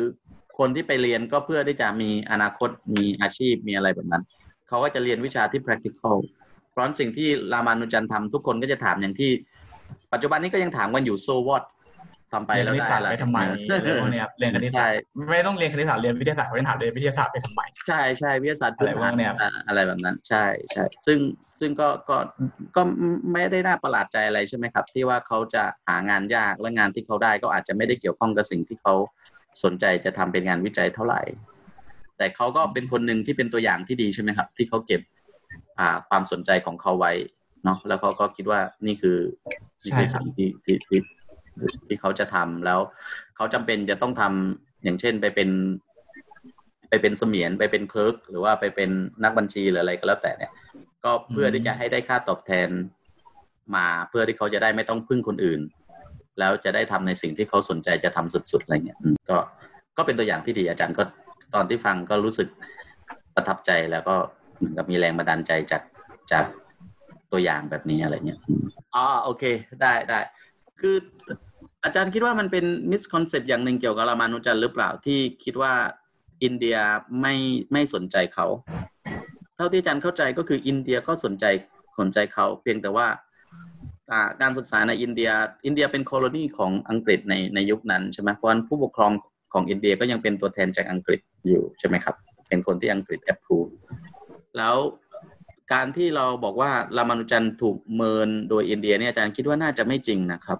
[0.58, 4.22] คนที่ไปเรียนก็เพื่อที่จะมีอนาคตมีอาชีพมีอะไรแบบนั้น
[4.68, 6.37] เขาก็จะเรียนวิชาที่ practical เพ
[6.78, 9.30] ราะฉะนั้นสิ่งที่รามานุจันทำทุกคนก็จะถามอย่างที่
[10.12, 11.64] ปัจจุบันนี้ก็ยังถามกันอยู่ so what
[12.32, 21.18] ทำไปเรียนแล้วคณิตได้ศาสตร์อะไรไปทำไมอะไรพวกเนี้ยครับเรียนคณิตศาใช่สตร์ไม่ต้องเรียนคณิตศาสตร์เรียนวิทยาศาสตร์เขาเรียนถามเรียนวิทยาศาสตร์ไปทำไมใช่ใช่วิทยาศาสตร์พื้นอะไรฐานพวกเนี้ยอ่าอะไรแบบนั้น ใช่ใช่ซึ่ง
[21.60, 22.16] ซึ่งก็ก็
[22.76, 22.82] ก็
[23.32, 28.94] ไม่ได้น่าประหลาดใจอะไรใช่ไหมครับ ที่ว่าเขาจะหางานยากและงานที่เขาได้ก็อาจจะไม่ได้เกี่ยวข้องกับสิ่งที่เขา
[29.64, 31.22] สนใจจะทำเป็นงานวิจัยเท่าไหร่
[32.18, 35.17] แต่เขาก็เป็นคนหนึ่งที่เป็นตัวอย่างที่ดีใช่ไหมครับ ที่เขาเก็บอ่า
[36.08, 37.12] ความสนใจของเขาไว้
[37.64, 39.18] เนาะแล้วเขาก็คิดว่านี่คือ
[39.84, 41.00] นี่คือใช่ครับสิ่งที่ที่ที่
[41.86, 42.80] ที่เขาจะทำแล้ว
[43.36, 45.50] เขาจำเป็นจะต้องทำอย่างเช่นไปเป็น
[46.88, 48.90] ไปเป็นเสมียนไปเป็นคลิร์กหรือว่าไปเป็น
[49.24, 50.52] นักบัญชีหรืออะไรก็แล้วแต่เนี่ย
[51.04, 52.68] ก็เพื่อที่จะให้ได้ค่าตอบแทน
[53.76, 55.60] มาเพื่อที่เขาจะได้ไม่ต้องพึ่งคนอื่น
[56.38, 59.38] แล้วจะได้ทำในสิ่งที่เขาสนใจจะทำสุดๆอะไรเงี้ยอืมก็
[59.96, 61.02] ก็เป็นตัวอย่างที่ดีอาจารย์ก็
[61.54, 62.48] ตอนที่ฟังก็รู้สึก
[63.34, 64.16] ประทับใจแล้วก็
[64.58, 65.82] เหมือนกับมีแรงบันดาลใจจาก
[66.32, 66.44] จาก
[67.32, 68.40] ตัวอย่างแบบนี้อะไรเงี้ย
[68.94, 69.44] อ๋อโอเค
[69.82, 70.20] ได้ได้
[70.80, 70.96] คือ
[71.84, 75.74] อาจารย์คิดว่ามันเป็นมิสคอนเซปต์อย่างหนึ่งเกี่ยวกับรามานุจันหรือเปล่าที่คิดว่า
[76.42, 76.76] อินเดีย
[77.20, 77.34] ไม่
[77.72, 78.46] ไม่สนใจเขา
[79.56, 81.44] เท่าที่อาจารย์เข้าใจก็คืออินเดียก็สนใจ
[81.98, 83.06] สนใจเขา เพียงแต่ว่า
[84.42, 85.30] การศึกษาในอินเดีย
[85.66, 89.12] อินเดียเป็นโคโลนีของอังกฤษในในยุคนั้นใช่ไหมเพราะฉะนั้นผู้ปกครอง
[89.52, 92.14] ของอินเดียก็ยังเป็นตัวแทนจากอังกฤษอยู่ใช่ไหมครับ
[92.48, 93.70] เป็นคนที่อังกฤษ approve
[94.58, 94.76] แล้ว
[95.72, 100.58] การที่เราบอกว่ารามานุจันถูกเมินโดยอินเดียเนี่ยอาจารย์คิดว่าน่าจะไม่จริงนะครับ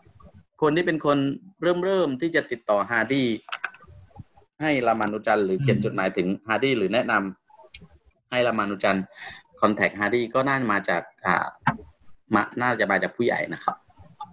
[0.63, 1.19] คนที่เป็นคน
[1.63, 3.25] เริ่มเริ่มที่จะติดต่อฮาร์ดี
[4.61, 8.99] ให้รามานุจันหรือเขียนจดหมายถึงฮาร์ดีหรือแนะนำให้รามานุจัน
[9.61, 11.47] contact ฮาร์ดีก็น่าจะมาจากอ่า
[12.35, 13.77] มาน่าจะมาจากผู้ใหญ่นะครับ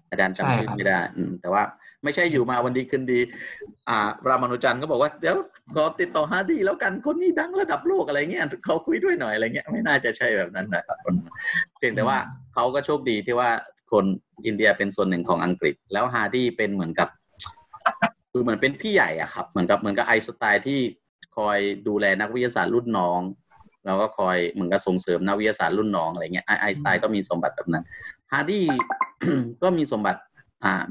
[0.10, 1.00] อาจารย์จำชื่อไม่ได้
[1.42, 1.64] แต่ว่า
[2.06, 3.20] ไม่ใช่อยู่มาวันดีคืนดี
[3.90, 5.36] อ่ารามานุจันต์ก็บอกว่าเดี๋ยว
[5.76, 10.98] ขอติดต่อฮาร์ดีแล้วกันคนนี้ดังระดับโลกอะไรเงี้ยขอคุยด้วยหน่อยอะไรเงี้ยไม่น่าจะใช่แบบนั้นนะครับ
[11.78, 12.18] เพียงแต่ว่า
[12.54, 13.50] เขาก็โชคดีที่ว่า
[13.92, 14.06] คน
[14.46, 17.10] อินเดียเป็นส่วนหนึ่งของอังกฤษ แล้วฮาร์ดีเป็นเหมือนกับ
[18.32, 20.80] คือเหมือนเป็นพี่ใหญ่อะครับเหมือนกับเหมือนกับไอน์สไตน์ที่
[21.38, 23.22] คอยดูแลนักวิทยาศาสตร์รุ่นน้อง
[23.86, 27.84] แล้วก็คอยเหมือนกับส่งเสริมนักวิทยาศาสตร์รุ่นน้องอะไรเงี้ยไอน์สไตน์ก็มีสมบัติแบบนั้น
[28.32, 28.62] ฮาร์ดี
[29.64, 30.20] ก็มีสมบัติ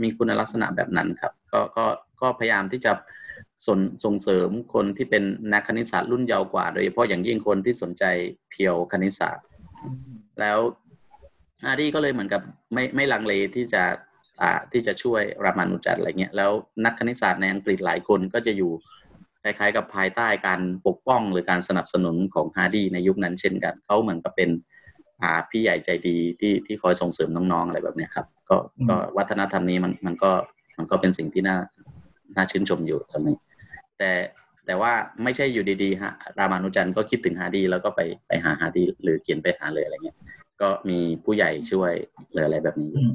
[0.03, 1.87] มีคุณลักษณะแบบนั้นครับ ก็ก็
[2.21, 2.93] ก็พยายามที่จะ
[3.67, 8.05] ส่งส่งเสริมคนที่เป็นนักคณิตศาสตร์รุ่นเยาว์กว่า โดยเฉพาะอย่างยิ่งคนที่สนใจ
[8.51, 9.45] pure คณิตศาสตร์
[10.41, 10.59] แล้ว
[11.65, 13.83] ฮาร์ดีก็เลยเหมือนกับไม่ไม่ลังเลที่จะ
[14.43, 16.51] อ่าที่จะช่วยรามานุจันอะไรเงี้ยแล้ว
[16.85, 18.73] นักคณิตศาสตร์ในอังกฤษหลายคนก็จะอยู่
[19.43, 24.51] คล้ายๆกับภายใต้การปกป้องหรือการสนับสนุนของฮาร์ดีในยุคนั้นเช่นกันเขาเหมือนกับเป็น
[25.23, 30.31] อ่าพี่ใหญ่ใจดีที่ที่คอยส่งเสริมน้องๆอะไรแบบเนี้ยครับ ก็อืมก็วัฒนธรรมนี้มันมันก็
[30.79, 31.57] มันก็เป็นสิ่งที่น่า
[32.37, 33.37] น่าชื่นชมอยู่ตรงนี้
[33.99, 34.11] แต่
[34.67, 40.19] แต่ว่าไม่ใช่อยู่ดีๆฮะรามานุจันทร์ก็คิดถึงฮาร์ดีแล้วก็ไปไปหาฮาร์ดีหรือเขียนไปหาเลยอะไรเงี้ย
[40.61, 41.93] ก็มีผู้ใหญ่ช่วย
[42.33, 43.15] หรืออะไรแบบนี้อืม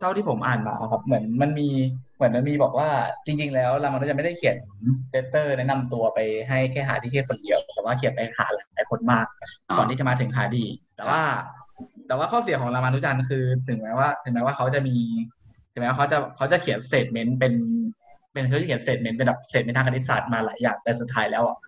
[0.00, 1.68] เท่าที่ผมอ่านมาครับ เหมือนมันมี
[2.16, 2.88] เหมือนมันมีบอกว่า
[3.26, 4.56] จริง ๆ แล้วรามานุจันทร์ไม่ได้เขียน
[5.10, 9.26] letter แนะนำตัวไปให้แค่ฮาร์ดีแค่คนเดียว แต่ว่าเขียนไปหาหลายคนมาก
[9.68, 10.64] อ๋อก่อนที่จะมาถึงฮาร์ดี
[10.96, 11.20] แต่ว่า
[12.06, 14.96] แต่ว่าข้อเสียของรามานุจันทร์คือ ถึงแม้ว่า ถึงแม้ว่าเขาจะมี
[15.72, 17.54] ถึงแม้ว่าเขาจะเขาจะเขียน statement เป็น
[18.32, 21.58] เป็นเขาจะเขียน statement เป็นแบบ statement ทางคณิตศาสตร์มาหลายอย่างแต่สุดท้ายแล้วอะ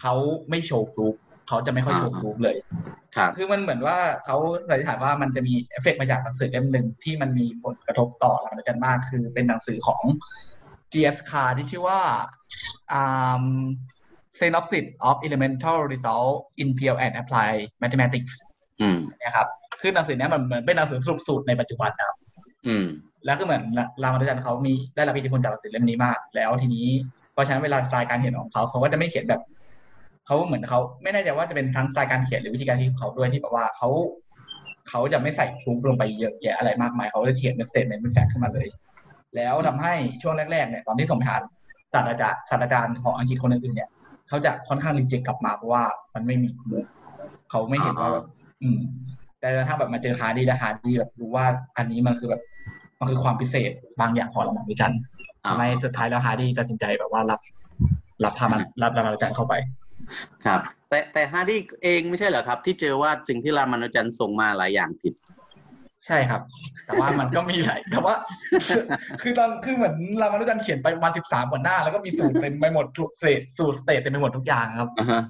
[0.00, 0.14] เขา
[0.50, 1.14] ไม่โชว์ proof
[1.48, 2.56] เขาจะไม่ค่อยโชว์ proof เลย
[3.16, 4.36] ครับคือมันเหมือนว่าเขา
[4.68, 10.02] สันนิษฐานว่ามันจะมีเอฟเฟกต์มาจากหนังสือเล่มหนึ่งที่มันมีผลกระทบต่อหลังจากกันมาก คือเป็นหนังสือของ
[10.92, 11.18] G.S.
[11.30, 12.00] Carr ที่ชื่อว่า
[13.00, 13.44] um,
[14.38, 18.34] Synopsis of Elementary Results in Pure and Applied Mathematics
[18.80, 19.48] อืมนะครับ
[19.82, 22.16] คือหนังสือเนี้ยมันเหมือนเป็นหนังสือสรุปสูตรในปัจจุบันนะครับ
[22.66, 22.86] อืม
[23.24, 23.62] แล้วคือเหมือน
[24.02, 26.86] รามานุจันทร์เขามีได้รับอิทธิพลจากหนังสือเล่มนี้มาก แล้วทีนี้
[27.32, 29.40] เพราะฉะนั้นเวลาสไตล์การเขียนของเขาเขาก็จะไม่เขียนแบบ
[30.26, 33.88] เขาเหมือนเขาไม่แน่ใจว่าจะเป็นทั้งสไตล์การเขียนหรือวิธีการที่ของเขาด้วยที่แบบว่าเขา
[34.88, 38.68] เขาจะไม่ใส่ proof ลงไปเยอะแยะอะไรมากมายเขาจะเขียนเป็น statement เป็น fact ขึ้นมาเลย
[39.36, 41.36] แล้วทำให้ช่วงแรกๆเนี่ยตอนที่ส่งไปหา
[41.92, 43.90] ศาสตราจารย์ศาสตราจารย์ของอังกฤษคนอื่นๆเนี่ย
[44.28, 46.86] เขาจะค่อนข้าง reject กลับมาเพราะว่ามันไม่มี proof
[47.50, 48.26] เขาไม่เห็นว่าแบบ
[48.62, 48.80] อืม
[49.42, 52.42] แต่ถ้าแบบมาเจอฮาร์ดีและฮาร์ดีแบบรู้ว่าอันนี้มันคือแบบ
[52.98, 55.00] มันคือความพิเศษบางอย่างของรามานุจันทร์
[55.44, 57.40] อ่าทำให้สุดท้ายแล้วฮาร์ดีตัดสินใจแบบว่ารับ
[58.24, 59.54] รับพามันรับรามานุจันทร์เข้าไป
[60.46, 65.14] ครับ แต่แต่ฮาร์ดีเองไม่ใช่เหรอครับ ที่เจอว่าสิ่งที่รามานุจันทร์ส่งมาหลายอย่างผิด
[66.06, 66.40] ใช่ครับ
[66.86, 68.14] แต่ว่ามันก็มีหลายแต่ว่า
[68.68, 68.82] คือ
[69.22, 75.22] คือตอนคือเหมือนรามานุจันทร์เขียนไปประมาณสิบสามกว่าหน้า แล้วก็มีสูตรเต็มไปหมดทุกเศษสูตร state เต็มไปหมดทุกอย่างครับอ่าฮะ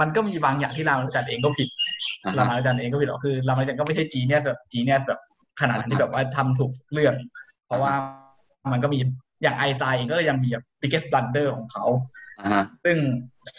[0.00, 1.68] มันก็มีบางอย่างที่รามานุจันเองก็ผิด
[2.24, 5.20] อ่าฮะรามานุจันเองก็ผิดหรอกคือรามานุจันก็ไม่ใช่ genius แบบ genius แบบ
[5.60, 7.14] ขนาดนั้นที่แบบว่าทำถูกเรื่อง
[7.66, 7.92] เพราะว่า
[8.72, 8.98] มันก็มี
[9.42, 11.84] อย่างไอน์สไตน์เองก็ยังมีแบบ biggest blunder ของเขา
[12.40, 12.96] อ่าฮะซึ่ง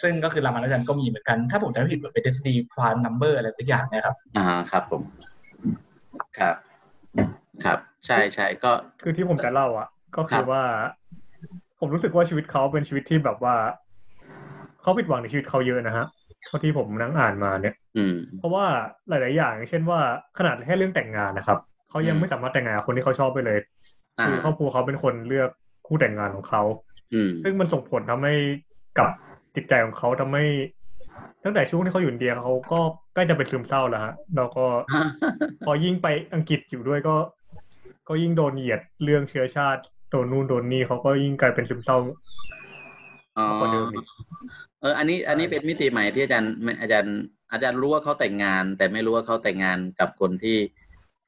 [0.02, 5.02] ซึ่งก็คือรามานุจันก็มีเหมือนกัน ถ้าผมจำไม่ผิดมันเป็นทฤษฎี prime number อะไรสักอย่างเนี่ยครับ อ่าครับผม
[6.38, 6.56] ครับ
[7.64, 8.70] ครับ ใช่ใช่ก็
[9.02, 10.62] คือที่ผมจะเล่าอะ ก็ครัคือบว่า
[11.80, 13.54] ผมรู้สึกว่าชีวิตเขาเป็นชีวิตที่แบบว่า
[14.82, 18.64] เขาผิดหวังในชีวิตเขาเยอะนะฮะเท่าที่ผมนั่งอ่านมาเนี่ยอืมเพราะว่า
[19.08, 20.00] หลาย ๆ อย่าง เช่นว่า
[20.38, 21.58] ขนาดแค่เรื่องแต่งงานนะครับ
[21.90, 23.58] เขายังอืมไม่สามารถแต่งงานกับคนที่เขาชอบไปเลย
[24.18, 25.50] อ่าคือครอบครัวเขาเป็นคนเลือก
[25.86, 26.62] คู่แต่งงานของเขา
[27.14, 28.34] อืมซึ่งมันส่งผลทำให้
[28.98, 29.08] กับ
[29.54, 30.44] จิตใจของเขาทำให้
[31.44, 32.80] ตั้งแต่ช่วงที่เขาอยู่อินเดียเขาก็
[33.14, 34.64] ใกล้จะเป็นซึมเศร้าแล้วฮะแล้วก็
[35.64, 37.16] พอยิ่งไปอังกฤษอยู่ด้วยก็
[38.08, 41.98] ก็ยิ่งโดนเหยียดเรื่องเชื้อชาติโดนนู่นโดนนี่เขาก็ยิ่งกลายเป็นซึมเศร้า
[43.38, 43.68] อ๋อกว่า
[44.82, 47.18] เดิมอีกเอออันนี้อันนี้เป็นมิติใหม่ที่อาจารย์อาจารย์
[47.52, 50.56] อาจารย์รู้ว่าเขาแต่งงาน แต่ไม่รู้ว่าเขาแต่งงานกับคนที่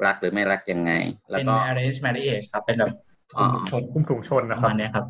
[0.07, 0.93] รักหรือไม่รักยังไง
[1.31, 2.93] แล้วเป็นก็ arranged marriage ครับเป็นแบบ
[3.38, 5.05] อ๋อชนคุมถุงชนปนะระครับมาณเนี้ยครับ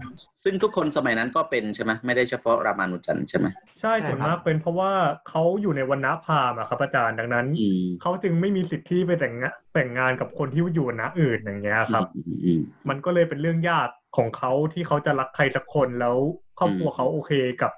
[0.44, 3.46] ซึ่งทุกคนสมัยนั้นก็เป็นใช่ไหมไม่ได้เฉพาะรามานุจันทร์ใช่ไหม
[3.80, 4.92] ใช่ใช่ส่วนครับมากเป็นเพราะว่า
[5.28, 16.16] เขาอยู่ในวันณะพราหมณ์อะครับอาจารย์ดังนั้นอืมเขาจึงไม่มีสิทธิ์ที่ไปแต่งงานแต่งงานกับคนที่อยู่วันณะอื่นอย่างเงี้ยครับอืมอืมมันก็เลยเป็นเรื่องยากของเขาที่เขาจะรักใครสักคนแล้ว
[16.58, 17.72] ครอบครัวอืมเขาโอเคกับ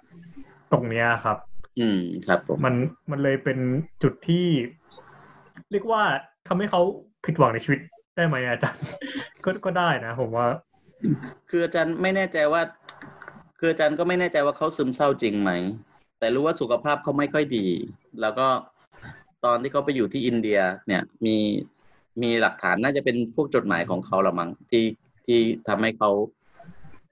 [0.73, 1.39] ตรงเนี้ยครับ
[1.79, 2.75] อืมครับผมมัน
[3.11, 3.59] มันเลยเป็น
[4.03, 4.47] จุดที่
[5.71, 6.03] เรียกว่า
[6.49, 6.81] ทำให้เขา
[7.25, 7.81] ผิดหวังในชีวิต
[8.17, 8.83] ได้ไหมอาจารย์
[9.45, 10.47] ก็ก็ได้นะผมว่า
[11.51, 12.63] คืออาจารย์ไม่แน่ใจว่า
[13.59, 15.53] คืออาจารย์ก็ไม่แน่ใจว่าเขาซึมเศร้าจริงไหม
[16.19, 17.67] แต่รู้ว่าสุขภาพเขาไม่ค่อยดี
[18.21, 18.47] แล้วก็
[19.45, 21.37] ตอนที่เขาไปอยู่ที่อินเดีย เนี่ย มี
[22.23, 24.85] มีหลักฐานน่าจะเป็นพวกจดหมายของเขาละมั้งที่
[25.27, 26.11] ที่ทำให้เขา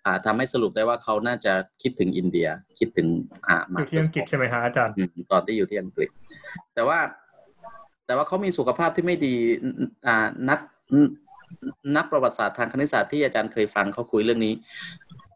[0.04, 3.08] อ่าทำให้สรุปได้ว่าเขาน่าจะคิดถึงอินเดีย คิดถึง
[3.48, 6.08] อ่าอมายู่ที่อังกฤษใช่ไหมฮะอาจารย์อืมตอนที่อยู่ที่อังกฤษ
[6.74, 6.98] แต่ว่า
[8.06, 9.34] แต่ว่าเขามีสุขภาพที่ไม่ดี
[10.06, 10.60] อ่านัก
[11.96, 14.54] นักประวัติศาสตร์ทางคณิตศาสตร์ที่อาจารย์เคยฟังเขาคุยเรื่องนี้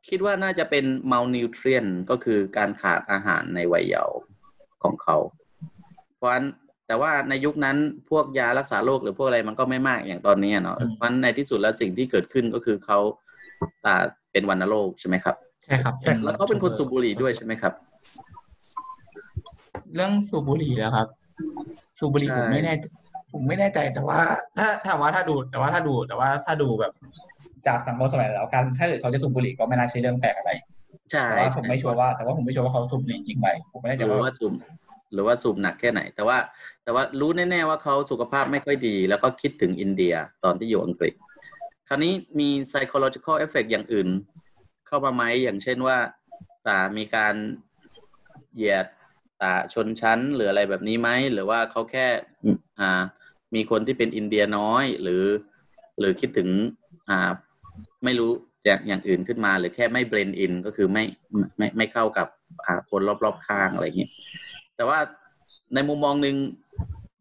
[0.09, 4.18] คิดว่าน่าจะเป็น malnutrient ก็คือการขาดอาหารในวัยเยาว์
[4.83, 5.16] ของเขา
[6.16, 6.46] เพราะฉะนั้น
[6.87, 7.76] แต่ว่าในยุคนั้น
[8.11, 12.98] พวกยารักษาโรคหรือพวกอะไรมันก็ไม่มากอย่างตอนนี้อะเนาะอืมเพราะฉะนั้นในที่สุดแล้วสิ่งที่เกิดขึ้นก็คือเขา
[13.87, 13.94] อ่า
[14.33, 17.73] เป็นวัณโรคใช่ไหมครับใช่ครับใช่แล้วเขาเป็นคนสูบบุหรี่ด้วยใช่ไหมครับ
[19.94, 21.09] เรื่องสูบบุหรี่แล้วครับ
[21.99, 22.75] สูบบุหรี่ใช่ผมไม่แน่
[23.33, 24.21] ผมไม่แน่ใจแต่ว่า
[24.59, 26.92] ถ้าถ้าว่าถ้าดูแต่ว่าถ้าดูแต่ว่าถ้าดูแบบ
[27.66, 30.53] จากสังคมสมัยแล้วกันถ้าเกิดเขาจะสูบบุหรี่ก็ไม่น่าใช่เรื่องแปลกอะไร
[31.12, 34.53] ใช่แต่ว่าผมไม่ชัวร์ว่า แต่ว่าผมไม่ชัวร์ว่าเขาสูบบุหรี่จริงไหมผมไม่แน่หใจรือว่าว่าสูบ
[35.12, 36.38] หรือว่าสูบหนักแค่ไหน แต่ว่า
[36.85, 41.14] แต่ว่ารู้แน่ๆว่าเขาสุขภาพไม่ค่อยดี แล้วก็คิดถึงอินเดียตอนที่อยู่อังกฤษ
[41.88, 44.09] คราวนี้มี psychological effect อย่างอื่น
[44.87, 45.98] เข้ามาไหมอย่างเช่นว่า
[46.66, 47.35] อ่ามีการ
[48.55, 48.87] เหยียด
[49.42, 52.07] อ่าชนชั้นหรืออะไรแบบนี้ไหมหรือว่าเขาแค่
[52.81, 53.03] อ่า
[53.55, 55.24] มีคนที่เป็นอินเดียน้อย หรือ
[55.98, 56.48] หรือคิดถึง
[57.09, 57.31] อ่า
[58.05, 58.31] ไม่รู้
[58.64, 61.05] อย่างอย่างอื่นขึ้นมา หรือแค่ไม่ blend in ก็คือไม่
[61.59, 62.29] ไม่ไม่เข้ากับ
[62.66, 64.11] อ่าคนรอบๆข้างอะไรอย่างเงี้ย
[64.77, 64.98] แต่ว่า
[65.74, 66.37] ในมุมมองหนึ่ง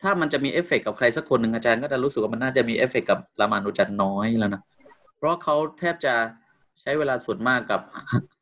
[0.01, 4.62] ถ้ามันจะมีเอฟเฟกต์กับใครสักคนหนึ่งอาจารย์ก็จะรู้สึกว่ามันน่าจะมีเอฟเฟกต์กับรามานุจันน้อยแล้วนะ
[5.17, 6.13] เพราะเขาแทบจะ
[6.81, 7.81] ใช้เวลาส่วนมากกับ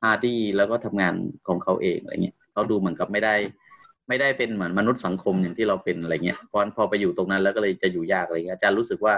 [0.02, 1.13] ฮาร์ดี้แล้วก็ทำงาน
[1.48, 3.36] ของเขาเองอะไรเงี้ยเขาดูเหมือนกับไม่ได้
[4.08, 9.15] ไม่ได้เป็นเหมือนมนุษย์สังคมอย่างที่เราเป็นอะไรเงี้ยเพราะฉะนั้นพอไปอยู่ตรงนั้นแล้วก็เลยจะอยู่ยากอะไรเงี้ยอาจารย์รู้สึกว่า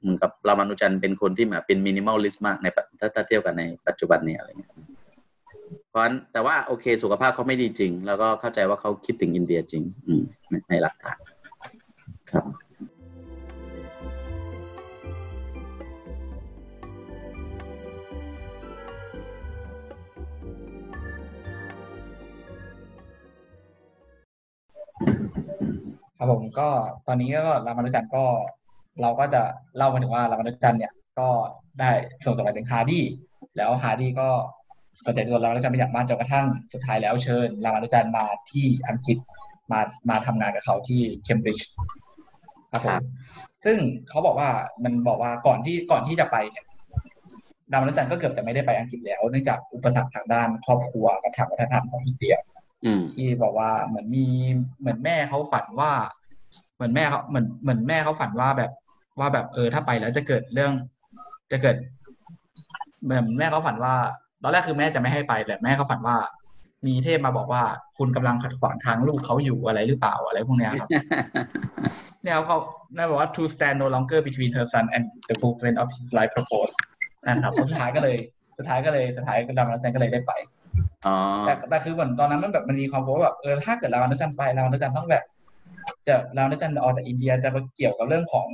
[0.00, 2.66] เหมือนกับรามานุจันเป็นคนที่แบบเป็น minimalist มากใน
[3.14, 4.72] ถ้าเทียบกันในปัจจุบันเนี่ยอะไรเงี้ย
[5.90, 10.22] เพราะฉะนั้นแต่ว่าโอเค สุขภาพเขาไม่ดีจริง แล้วก็เข้าใจว่าเขาคิดถึงอินเดียจริง อืม
[10.68, 11.18] ในหลักฐาน
[12.30, 12.44] ครับ
[26.18, 26.68] ครับผมก็
[27.06, 28.24] ตอนนี้ก็รามานุจันก็
[29.00, 29.42] เราก็จะ
[29.76, 31.28] เล่ามาถึงว่ารามานุจันเนี่ย ก็
[31.80, 31.90] ได้
[32.24, 33.04] ส่งจดหมายถึงฮาร์ดี้
[33.56, 34.28] แล้วฮาร์ดี้ก็
[35.06, 39.18] สนใจตัวรามานุจันทร์เป็นอย่างมากจนกระทั่งสุดท้ายแล้วเชิญรามานุจันทร์มาที่อังกฤษ
[39.72, 39.80] มา
[40.10, 41.68] มาทำงานกับเขาที่เคมบริดจ์
[42.72, 43.02] ครับผครัมบ
[43.64, 43.76] ซึ่ง
[44.08, 44.48] เขาบอกว่า
[44.84, 46.64] มันบอกว่าก่อนที่ก่อนที่จะไปเนี่ย
[47.72, 52.34] รามานุจันทร์ก็เกือบจะไม่ได้ไปอังกฤษแล้วเนื่องจากอุปสรรคทางด้านครอบครัวกับทางวัฒนธรรมของอินเดีย
[52.84, 54.26] อืมที่บอกว่าเหมือนมี
[54.80, 55.92] เหมือนแม่เขาฝันว่า
[56.76, 58.70] เหมือนแม่เขาเหมือนเหมือนแม่เขาฝันว่าแบบ
[59.18, 60.72] ว่าแบบเออถ้าไปแล้วจะเกิดเรื่อง
[61.52, 61.76] จะเกิด
[63.04, 63.94] เหมือนแม่เขาฝันว่า
[64.42, 66.16] ตอนแรกคือแม่จะไม่ให้ไปแต่แม่เขาฝันว่า
[66.86, 67.62] มีเทพมาบอกว่า
[67.98, 70.88] คุณกำลังขัดขวางทางลูกเขาอยู่อะไรหรือเปล่าอะไรพวกเนี้ยครับ
[72.24, 72.56] แล้วเขา
[72.94, 76.74] แม่บอกว่า to stand no longer between her son and the fulfillment of his life purpose
[77.26, 78.16] นะครับสุดท้ายก็เลย
[78.58, 80.32] สุดท้ายก็เลยสุดท้ายก็ดำแล้วแต่ก็เลยได้ไป
[81.06, 85.24] อ๋อแต่แต่คือเหมือนตอนนั้นมันแบบมันมีความกลัวว่าแบบเออถ้าเกิดเราวนุจันทร์ไปเราวนุจันทร์ต้องแบบ
[86.06, 88.48] จะเราวนุจันทร์ออกจากอินเดียจะมาเกี่ยวกับเรื่องของ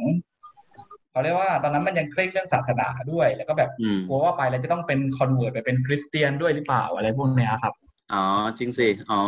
[1.14, 7.74] เขาเรียกว่าตอนนั้นมันยังเคร่งเรื่องศาสนาด้วย แล้วก็แบบอืมกลัวว่าไปแล้วจะต้องเป็น convert ไปเป็นคริสเตียนด้วยหรือเปล่าอะไรพวกเนี้ยครับ
[8.12, 8.24] อ๋อ
[8.59, 9.20] จริงสิอ๋อ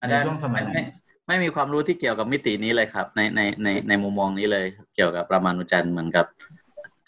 [0.00, 0.82] อาจารย์ในช่วงสมัยนั้นไม่
[1.28, 6.26] ไม่มีความรู้ที่เกี่ยวกับมิตินี้เลยครับ ในในในในมุมมองนี้เลย เกี่ยวกับประมาณุจันทร์เหมือนกับ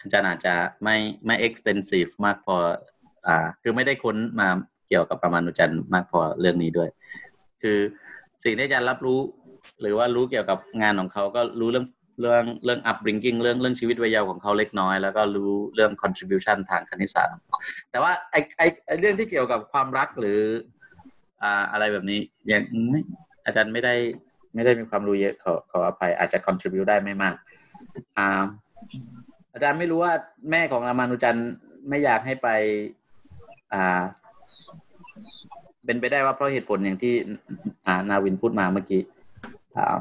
[0.01, 0.55] อาจารย์อาจจะ
[0.85, 2.57] ไม่ไม่ extensive มากพอ
[3.27, 4.49] อ่า คือไม่ได้ค้นมา
[4.89, 6.89] เกี่ยวกับประมาณุจันทร์มากพอเรื่องนี้ด้วย
[7.63, 7.79] คือ
[8.45, 9.21] สิ่งที่อาจารย์รับรู้
[9.81, 11.87] หรือว่ารู้เกี่ยวกับงานของเขาก็รู้เรื่อง
[12.21, 17.33] เรื่องเรื่อง upbringing เรื่องเรื่องชีวิตวัยเยาว์ของเขาเล็กน้อย แล้วก็รู้เรื่อง contribution ทางคณิตศาสตร์
[17.91, 20.41] แต่ว่าไอไอไอเรื่องที่เกี่ยวกับความรักหรือ
[21.43, 22.19] อ่าอะไรแบบนี้
[22.51, 22.63] ยัง
[23.45, 23.95] อาจารย์ไม่ได้
[24.55, 27.35] ไม่ได้มีความรู้เยอะขอขออภัยอาจจะ contribute ได้ไม่มาก
[28.17, 28.43] อ่า
[29.53, 30.13] อาจารย์ไม่รู้ว่า
[30.51, 31.39] แม่ของรามานุจัน
[31.89, 32.49] ไม่อยากให้ไป
[33.73, 34.03] อ่า
[35.85, 37.15] เป็นไปได้ว่าเพราะเหตุผลอย่างที่
[37.87, 39.03] อ่า นาวินพูดมาเมื่อกี้
[39.77, 39.99] อ่า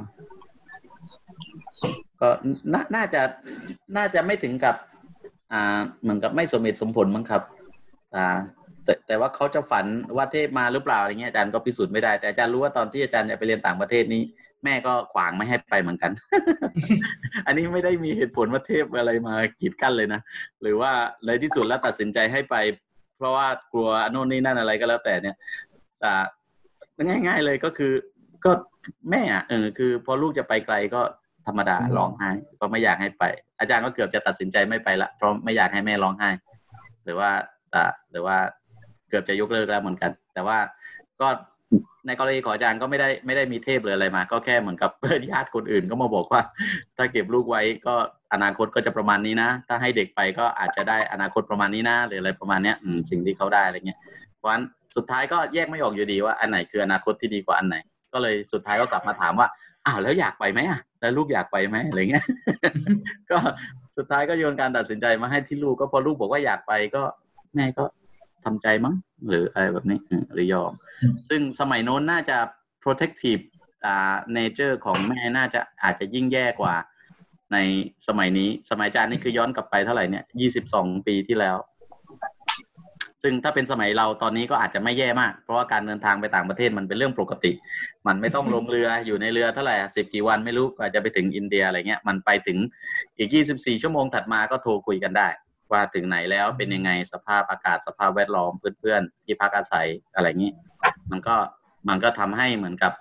[2.22, 2.30] ก็
[2.74, 3.22] นาน่าจะ
[3.98, 4.76] น่าจะไม่ถึงกับ
[5.52, 7.42] อ่า เหมือนกับไม่สมเหตุสมผลมั้งครับ
[8.16, 8.38] อ่า
[8.84, 14.24] แต่แต่ว่าเขาจะฝันว่าเทพมาหรือเปล่าอะไรเงี้ยอาจารย์ก็พิสูจน์ไม่ได้ แต่อาจารย์รู้ว่าตอนที่อาจารย์จะไปเรียนต่างประเทศนี้
[14.64, 16.12] แม่ก็ขวางไม่ให้ไปเหมือนกัน
[17.46, 20.22] อันนี้ไม่ได้มีเหตุผลว่าเทพอะไรมากีดกั้นเลยนะ
[20.62, 20.92] หรือว่า
[21.26, 22.56] ในที่สุดแล้วตัดสินใจให้ไป
[23.18, 25.36] เพราะว่ากลัวโน่นนี่นั่นอะไรก็แล้วแต่เนี่ย
[26.00, 27.94] แต่ง่าย ๆเลยก็คือ
[28.46, 28.52] ก็
[29.10, 31.02] แม่อะเออคือ พอลูกจะไปไกลก็
[31.48, 32.30] ธรรมดาร้องไห้
[32.60, 33.24] ก็ไม่อยากให้ไป
[33.60, 36.30] อาจารย์ก็เกือบจะตัดสินใจไม่ไปละเพราะไม่อยากให้แม่ร้องไห้
[37.06, 37.30] หรือว่า
[37.74, 38.38] อ่าหรือว่า
[39.10, 40.58] เกือบจะยกเลิกแล้วเหมือนกัน แต่ว่า
[41.22, 41.28] ก็
[42.08, 46.42] ในกรณีของอาจารย์ก็ไม่ได้ไม่ได้มีเทพหรืออะไรมา ก็แค่เหมือนกับเพื่อนญาติคนอื่นก็มาบอกว่า
[46.98, 47.96] ถ้าเก็บลูกไว้ก็
[48.34, 54.00] อนาคตก็จะประมาณนี้นะ ถ้าให้เด็กไปก็อาจจะได้อนาคตประมาณนี้นะหรืออะไรประมาณเนี้ยอืมสิ่งที่เขาได้อะไรเงี้ย
[54.38, 54.64] เพราะฉะนั้น
[54.96, 57.76] สุดท้ายก็แยกไม่ออกอยู่ดีว่าอันไหนคืออนาคตที่ดีกว่าอันไหน
[58.14, 59.48] ก็เลยสุดท้ายก็กลับมาถามว่า
[59.86, 62.26] อ้าวแล้วอยากไปไหมอะ แล้วลูกอยากไปไหมอะไรเงี้ย
[63.32, 63.38] ก็
[63.98, 67.04] สุดท้ายก็โยนการตัดสินใจมาให้ที่ลูกก็พอลูกบอกว่าอยากไปก็
[67.56, 67.84] แม่ก็
[68.46, 68.96] ทำใจมั้ง
[69.28, 70.72] หรืออะไรแบบนี้อืมหรือยอม
[71.30, 72.38] ซึ่งสมัยโน้นน่าจะ
[72.84, 73.44] protective
[73.86, 76.76] อ่า nature ของแม่น่าจะอาจจะยิ่งแย่กว่า
[77.54, 77.58] ใน
[78.08, 81.58] สมัยนี้สมัยอาจารย์นี่คือย้อนกลับไปเท่าไหร่เนี่ยยี่สิบสองปีที่แล้ว
[83.24, 87.52] ซึ่งถ้าเป็นสมัยเราตอนนี้ก็อาจจะไม่แย่มาก เพราะว่าการเดินทางไปต่างประเทศมันเป็นเรื่องปกติ
[88.08, 92.58] มันไม่ต้องลงเรืออยู่ในเรือเท่าไหร่สิบกี่วันไม่รู้กว่าจะไปถึงอินเดียอะไรเงี้ย มันไปถึง
[93.18, 95.28] อีกยี่สิบสี่ชั่วโมงถัดมาก็โทรคุยกันได้
[95.72, 100.52] ว่าถึงไหนแล้วเป็นยังไงสภาพอากาศสภาพแวดล้อมเพื่อนๆที่พักอาศัยอะไรอย่างนี้
[101.12, 101.36] มันก็
[101.90, 102.94] มันก็ทำให้เหมือนกับ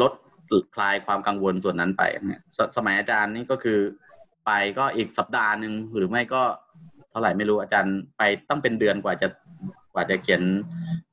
[0.00, 0.12] ลด
[0.74, 3.78] คลายความกังวลส่วนนั้นไปเนี่ยสสมัยอาจารย์นี่ก็คือ
[4.46, 6.42] ไปก็อีกสัปดาห์หนึ่งหรือไม่ก็
[7.12, 9.28] เท่าไหร่ไม่รู้อาจารย์ไปต้องเป็นเดือนกว่าจะ
[9.94, 10.42] กว่าจะเขียน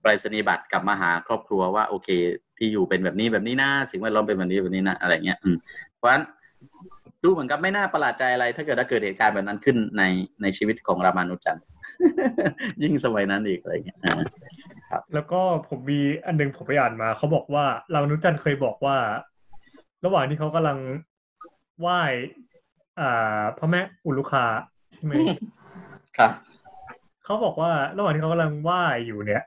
[0.02, 2.10] ไปรษณียบัตรกลับมาหาครอบครัวว่าโอเค
[2.58, 5.40] ที่อยู่เป็นแบบนี้แบบนี้นะสิ่งแวดล้อมเป็นแบบนี้แบบนี้นะอะไรเงี้ย
[5.98, 6.24] เพราะฉะนั้น
[7.24, 10.04] ดูเหมือนกับไม่น่าประหลาดใจอะไร ถ้าเกิดว่าเกิดเหตุการณ์แบบนั้นขึ้นใน
[10.42, 11.60] ในชีวิตของรามานุจัน
[12.84, 14.14] ยิ่งสมัยนั้นอีกอะไรเงี้ยอ่า
[15.14, 18.98] แล้วก็ผมมีอันหนึงผมไปอ่านมาเขาบอกว่ารามานุจันเคยบอกว่า
[20.06, 20.78] ระหว่างที่เขากำลัง
[21.80, 22.02] ไหว้
[23.00, 24.46] อ่าพระแม่อุลุคา
[24.94, 25.14] ใช่ไหม
[26.20, 26.32] ครับ
[27.24, 29.44] เขาบอกว่าระหว่างที่เขากำลังไหว้อยู่เนี่ย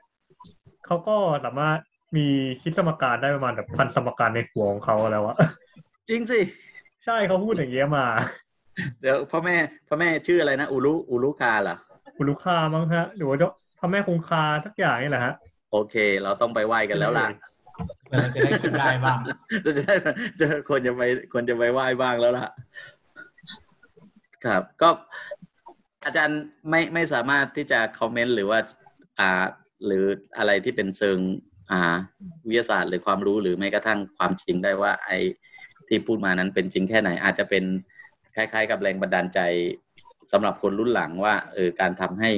[0.85, 1.79] เขาก็สามารถ
[2.15, 2.27] มี
[2.61, 5.35] คิดสมการได้ประมาณแบบพันสมการในหัวของเขาแล้วอะ
[6.09, 6.39] จริงสิ
[7.05, 8.05] ใช่เขาพูดอย่างเงี้ยมา
[9.01, 9.55] เดี๋ยวพ่อแม่
[9.87, 11.77] พ่อแม่ชื่ออะไรนะอูรุอูรุคาเหรอ
[12.17, 15.33] อุลุคามั้งฮะหรือว่าเจ้าพระแม่คงคาสักอย่างนี่แหละฮะ
[15.71, 17.27] โอเค เราต้องไปไหว้กันแล้วล่ะ
[18.09, 19.19] เราจะได้คิดได้บ้าง
[19.63, 19.95] เราจะได้
[20.39, 21.01] จะควรจะไป
[21.33, 22.47] ควรจะไปไหว้บ้างแล้วล่ะ
[24.45, 24.89] ครับ ก็
[26.05, 26.39] อาจารย์
[26.69, 28.59] ไม่ไม่สามารถที่จะคอมเมนต์หรือว่า
[29.19, 29.43] อ่า
[29.85, 30.05] หรือ
[30.37, 31.17] อะไรที่เป็นเชิง
[31.71, 31.95] อ่า
[32.47, 35.19] วิทยาศาสตร์หรือความรู้หรือแม้กระทั่งความจริงได้ว่า ไอ้
[35.87, 37.63] ที่พูดมานั้นเป็นจริงแค่ไหน อาจจะเป็น
[38.35, 39.39] คล้ายๆ กับแรงบันดาลใจ
[40.31, 42.31] สำหรับคนรุ่นหลังว่าเออการทำให้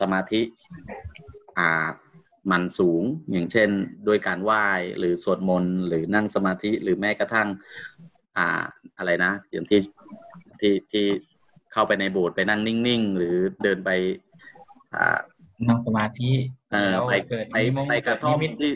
[0.00, 0.40] สมาธิ
[1.58, 1.88] อ่า
[2.50, 3.70] มันสูงอย่างเช่น
[4.08, 4.66] ด้วยการไหว้
[4.98, 7.48] หรือสวดมนต์หรือนั่งสมาธิหรือแม้กระทั่ง
[8.36, 8.62] อ่า
[8.98, 9.80] อะไรนะอย่างที่
[10.60, 11.06] ที่ที่
[11.72, 13.90] เข้าไปในโบสถ์ไปนั่งนิ่งๆ หรือเดินไป
[14.94, 15.18] อ่า
[15.68, 16.30] นั่งสมาธิ
[16.72, 18.72] เออแล้วไปเกิดไปนิมิตไปกระท่อมเกิดนิมิตที่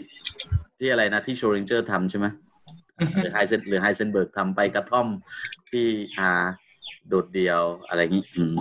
[0.78, 2.26] ที่อะไรนะที่ชเรอดิงเงอร์ทำใช่ไหม
[3.16, 5.07] หรือไฮเซนหรือไฮเซนเบิร์กทำไปกระท่อม
[5.70, 5.87] ที่
[6.18, 6.44] อ่า
[7.09, 8.55] โดดเดี่ยวอะไรอย่างนี้อืม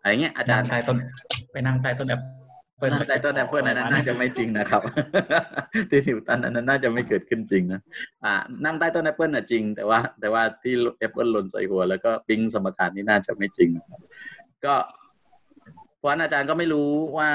[0.00, 0.96] อะไรเงี้ยอาจารย์นั่งใต้ต้น
[1.52, 2.20] ไปนั่งใต้ต้นแอป
[2.82, 4.82] เปิลนั่งใต้ต้นแอปเปิลอันนั้นน่าจะไม่จริงนะครับ
[5.90, 7.80] ที่นิวตันอันนั้นน่าจะไม่เกิดขึ้นจริงนะ
[8.24, 14.00] อ่านั่งใต้ต้นแอปเปิลน่ะจริง แต่ว่า แต่ว่าที่แอปเปิลหล่นใส่หัว แล้วก็ปิ้งสมการนี่น่าจะไม่จริงนะครับ
[14.64, 14.74] ก็
[15.98, 17.30] เพราะฉะนั้นอาจารย์ก็ไม่รู้ว่า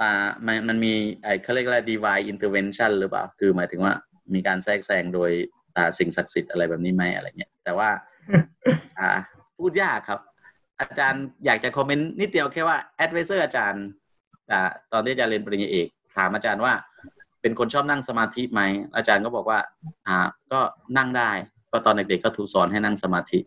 [0.00, 3.92] อ่ามันมันมีไอ้เขาเรียกอะไร divine intervention หรือเปล่า คือหมายถึงว่า
[4.34, 5.30] มีการแทรกแซงโดย
[5.76, 7.88] อ่าสิ่งศักดิ์สิทธิ์อะไรแบบนี้ไหมอะไรเงี้ยแต่ว่า
[8.98, 9.10] อ่า
[9.58, 10.20] พูดยากครับ
[10.80, 13.98] อาจารย์อยากจะคอมเมนต์นิดเดียวแค่ว่า advisor อาจารย์อ่า
[14.92, 15.86] ตอนที่อาจารย์เรียนปริญญาเอก
[16.16, 16.72] ถามอาจารย์ว่า
[17.40, 18.60] เป็นคนชอบนั่งสมาธิไหม
[18.96, 19.58] อาจารย์ก็บอกว่า
[20.06, 20.16] อ่า
[20.52, 20.60] ก็
[20.96, 21.30] นั่งได้
[21.72, 23.38] ก็ตอนเด็กๆก็ถูกสอนให้นั่งสมาธิ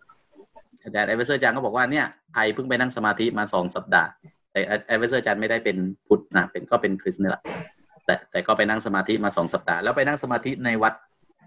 [0.91, 4.10] แต่ advisor อาจารย์ก็บอกว่าเนี่ยไอเพิ่งไปนั่งสมาธิมาสองสัปดาห์
[4.51, 5.78] แต่ advisor อาจารย์ไม่ได้เป็น
[6.08, 7.43] พุทธนะเป็นก็เป็นคริสต์นี่แหละ
[8.06, 10.93] แต่แต่ก็ไปนั่งสมาธิมาสองสัปดาห์แล้วไปนั่งสมาธิในวัด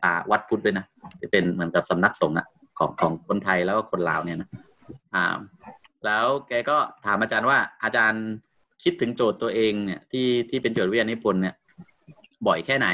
[0.05, 0.85] อ่าวัดพุทธด้วยนะ
[1.19, 2.47] ที่เป็นเหมือนกับสำนักสงฆ์อะ
[2.79, 4.49] ของของคนไทยแล้วก็คนลาวเนี่ยนะ
[5.15, 5.37] อ่า
[6.05, 8.25] แล้วแกก็ถามอาจารย์ว่าอาจารย์
[8.83, 11.55] คิดถึงโจทย์ตัวเองเนี่ยที่ที่เป็นโจทย์วิทยานิพนธ์เนี่ย
[12.47, 12.89] บ่อยแค่ไหน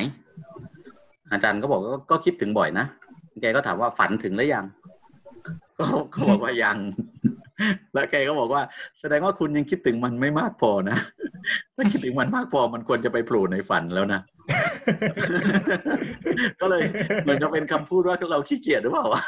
[1.32, 2.86] อาจารย์ก็บอกว่าก็คิดถึงบ่อยนะ
[3.40, 4.64] แกก็ถามว่าฝันถึงหรือยัง
[5.78, 6.78] ก็ก็บอกว่ายัง
[7.94, 8.62] แล้วแกก็บอกว่า
[9.00, 10.98] แสดงว่าคุณยังคิดถึงมันไม่มากพอนะ
[11.76, 14.20] ถ้าคิดถึงมันมากพอมันควรจะไปโผล่ในฝันแล้วนะ
[16.60, 16.82] ก็เลย
[17.22, 19.22] เหมือนกับเป็นคำพูดว่าเราขี้เกียจหรือเปล่าวะ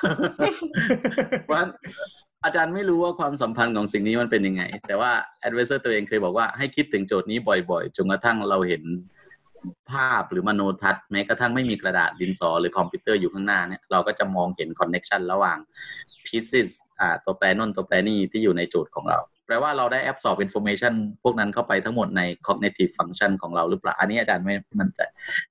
[1.45, 1.71] เพราะฉะนั้น
[2.45, 5.13] อาจารย์ไม่รู้ว่าความสัมพันธ์ของสิ่งนี้มันเป็นยังไง แต่ว่า
[5.47, 7.39] advisor ตัวเองเคยบอกว่าให้คิดถึงโจทย์นี้
[7.71, 8.83] บ่อยๆ จนกระทั่งเราเห็น
[9.91, 15.59] ภาพหรือมโนทัศน์แม้กระทั่งไม่มีกระดาษดินสอหรือคอมพิวเตอร์อยู่ข้างหน้าเนี่ยเราก็จะมองเห็น connection ระหว่าง
[16.27, 16.69] pieces
[17.01, 25.01] อ่าตัวแปรนั้นตัวแปรนี้ที่อยู่ในโจทย์ของเรา แปลว่าเราได้ absorb information พวกนั้นเข้าไปทั้งหมดใน cognitive function ของเราหรือเปล่า อันนี้อาจารย์ไม่มั่นใจ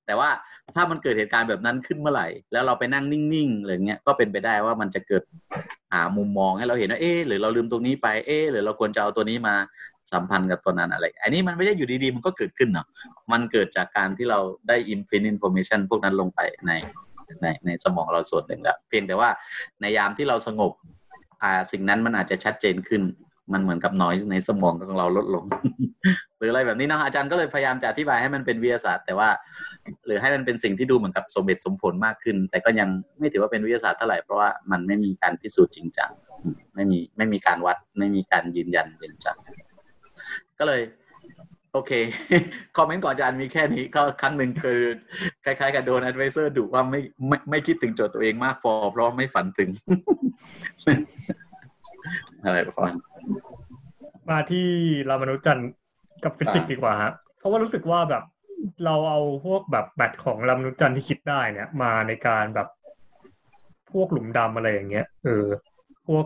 [0.06, 0.30] แต่ว่า
[0.76, 5.22] ถ้ามันเกิดเหตุการณ์แบบนั้นขึ้นเมื่อไหร่ แล้วเราไปนั่งนิ่งๆอะไรเงี้ยก็เป็นไปได้ว่ามันจะเกิด
[5.92, 9.54] อามุมมองให้เราเห็นว่าเอ๊หรือเราลืมตรงนี้ไปเอ๊หรือเราควรจะเอาตัวนี้มา
[10.12, 12.86] สัมพันธ์กับตัวนั้นอะไร อันนี้มันไม่ได้อยู่ดีๆ มันก็เกิดขึ้นเนาะ
[13.32, 16.72] มันเกิดจากการที่เราได้ imprint information พวกนั้นลงไปใน
[17.42, 19.30] ในในสมองเราส่วนหนึ่งแล้วเพียงแต่ว่า
[19.80, 20.72] ในยามที่เราสงบ
[21.42, 23.02] อ่าสิ่งนั้นมันอาจจะชัดเจนขึ้น
[23.52, 25.44] มันเหมือนกับ noise ในสมองของเราลดลง
[26.38, 29.28] หรืออะไรแบบนี้นะอาจารย์ก็เลยพยายามจะอธิบายให้มันเป็นวิทยาศาสตร์ แต่ว่า
[30.06, 32.88] หรือให้มันเป็นสิ่งที่ดูเหมือนกับสมเหตุสมผลมากขึ้น แต่ก็ยัง
[33.18, 36.10] ไม่ถือว่าเป็นวิทยาศาสตร์เท่าไหร่เพราะว่ามันไม่มีการพิสูจน์จริงจัง
[36.74, 39.36] ไม่มีไม่มีการวัดไม่มีการยืนยันจริงจัง
[40.60, 40.82] ก็เลย
[41.72, 41.92] โอเค
[42.76, 44.80] คอมเมนต์ของอาจารย์มีแค่นี้ก็ครั้งหนึ่งคือ
[45.44, 49.70] คล้ายๆกับโดน advisor ดุว่าไม่ไม่ไม่คิดถึงโจทย์ตัวเองมากพอเพราะไม่ฝันถึง
[52.44, 52.94] อะไรประมาณ
[54.30, 54.66] มาที่
[55.08, 55.70] รามนุษย์จันทร์
[56.24, 58.24] กับฟิสิกส์ดีกว่าฮะเพราะว่ารู้สึกว่าแบบ
[58.84, 62.68] เราเอาพวกแบบแบตของรามนุจันทร์ที่คิดได้เนี่ย มาในการแบบ
[63.92, 65.46] พวกหลุมดำอะไรอย่างเงี้ยเออ
[66.06, 66.24] พวก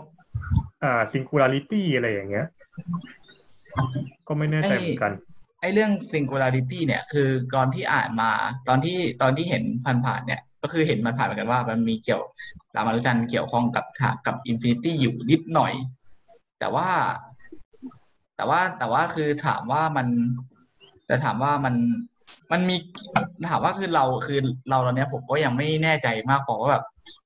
[0.82, 2.46] อ่าซิงคูลาริตี้อะไรอย่างเงี้ย
[4.28, 5.12] ก็ไม่แน่ใจเหมือนกัน
[5.60, 8.30] ไอเรื่อง singularity เนี่ย คือก่อนที่อ่านมา
[8.68, 12.22] ตอนที่ตอนที่เห็นผ่านๆเนี่ย ก็คือเห็นมันผ่านเหมือนกันว่ามันมีเกี่ยว
[12.74, 13.84] รามนุจันทร์เกี่ยวข้องกับ
[14.26, 15.72] กับ infinity อยู่นิดหน่อย
[16.58, 16.88] แต่ว่า
[18.36, 20.06] แต่ว่าแต่ว่าคือถามว่ามัน
[21.06, 21.74] แต่ถามว่ามัน
[22.52, 22.76] มันมี
[23.50, 24.40] ถามว่าคือเราคือ
[24.70, 26.84] เราตอนเนี้ยผมก็ยังไม่แน่ใจมากพอว่าแบบ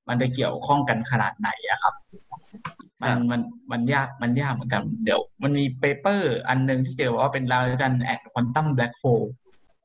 [0.09, 1.95] มันจะเกี่ยวข้องกันขนาดไหนอะครับ
[3.03, 3.41] มันมัน
[3.73, 9.23] มันยากมันยากเหมือนกันเดี๋ยว มันมี paper อันหนึ่งที่เจอว่าเป็น Ramanujan and quantum black hole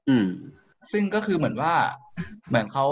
[0.10, 0.28] อืม
[0.92, 1.74] ซึ่งก็คือเหมือนว่า
[2.48, 2.88] เหมือนเขา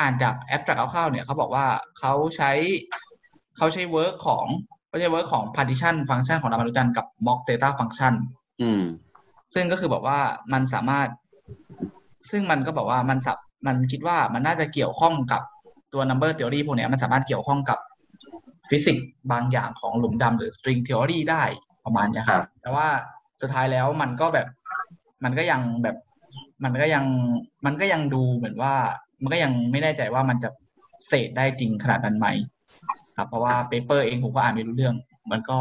[0.00, 1.66] อ่านจากแอ s ต r ั c t คร่าวๆเนี่ยเขาบอกว่า
[1.98, 2.52] เขาใช้
[3.56, 4.44] เขาใช้ work ของ
[4.94, 8.14] เขาใช้ work ของ partition function ของรามานุจันทร์กับ mock theta function
[8.62, 8.82] อืม
[9.54, 10.18] ซึ่งก็คือบอกว่า
[10.52, 11.08] มันสามารถ
[12.30, 15.42] ซึ่งมันก็บอกว่ามันสับมันคิดว่ามันน่าจะเกี่ยวข้องกับ
[15.92, 17.78] ตัว number theory พวกเนี้ยมันสามารถเกี่ยวข้องกับ
[18.68, 21.42] ฟิสิกส์บางอย่างของหลุมดำหรือ string theory ได้
[21.84, 22.86] ประมาณเนี้ยคครัรับบแต่ว่า
[23.40, 24.46] สุดท้ายแล้วมันก็แบบ
[25.24, 25.96] มันก็ยังแบบ
[26.64, 27.04] มันก็ยัง
[27.66, 28.74] มันก็ยังดูเหมือนว่า
[29.22, 30.50] มันก็ยังไม่แน่ใจว่ามันจะ
[31.06, 32.26] เสร็จได้จริงขนาดนั้นไหม
[33.16, 34.94] ครับเพราะว่าเปเปอร์เองผมก็อ่านไม่รู้เรื่อง
[35.32, 35.58] มันก็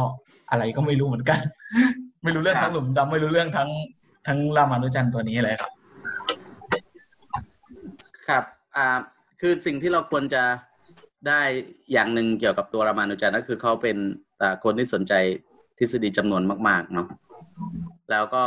[0.51, 1.39] อะไรก็ไม่รู้เหมือนกัน
[2.23, 3.69] ไม่รู้เรื่องทั้งหลุมดำไม่รู้เรื่องทั้ง
[4.27, 5.71] ทั้งรามานุจันตัวนี้เลยครับ
[8.27, 8.43] ครับ
[8.75, 8.87] อ่า
[9.41, 10.43] คือสิ่งที่เราควรจะ
[11.27, 11.41] ได้
[11.91, 13.97] อย่างหนึ่งเกี่ยวกับตัวรามานุจันก็คือเขาเป็น
[14.63, 15.13] คนที่สนใจ
[15.77, 17.07] ทฤษฎีจำนวนมาก ๆ เนาะ
[18.11, 18.43] แล้วก็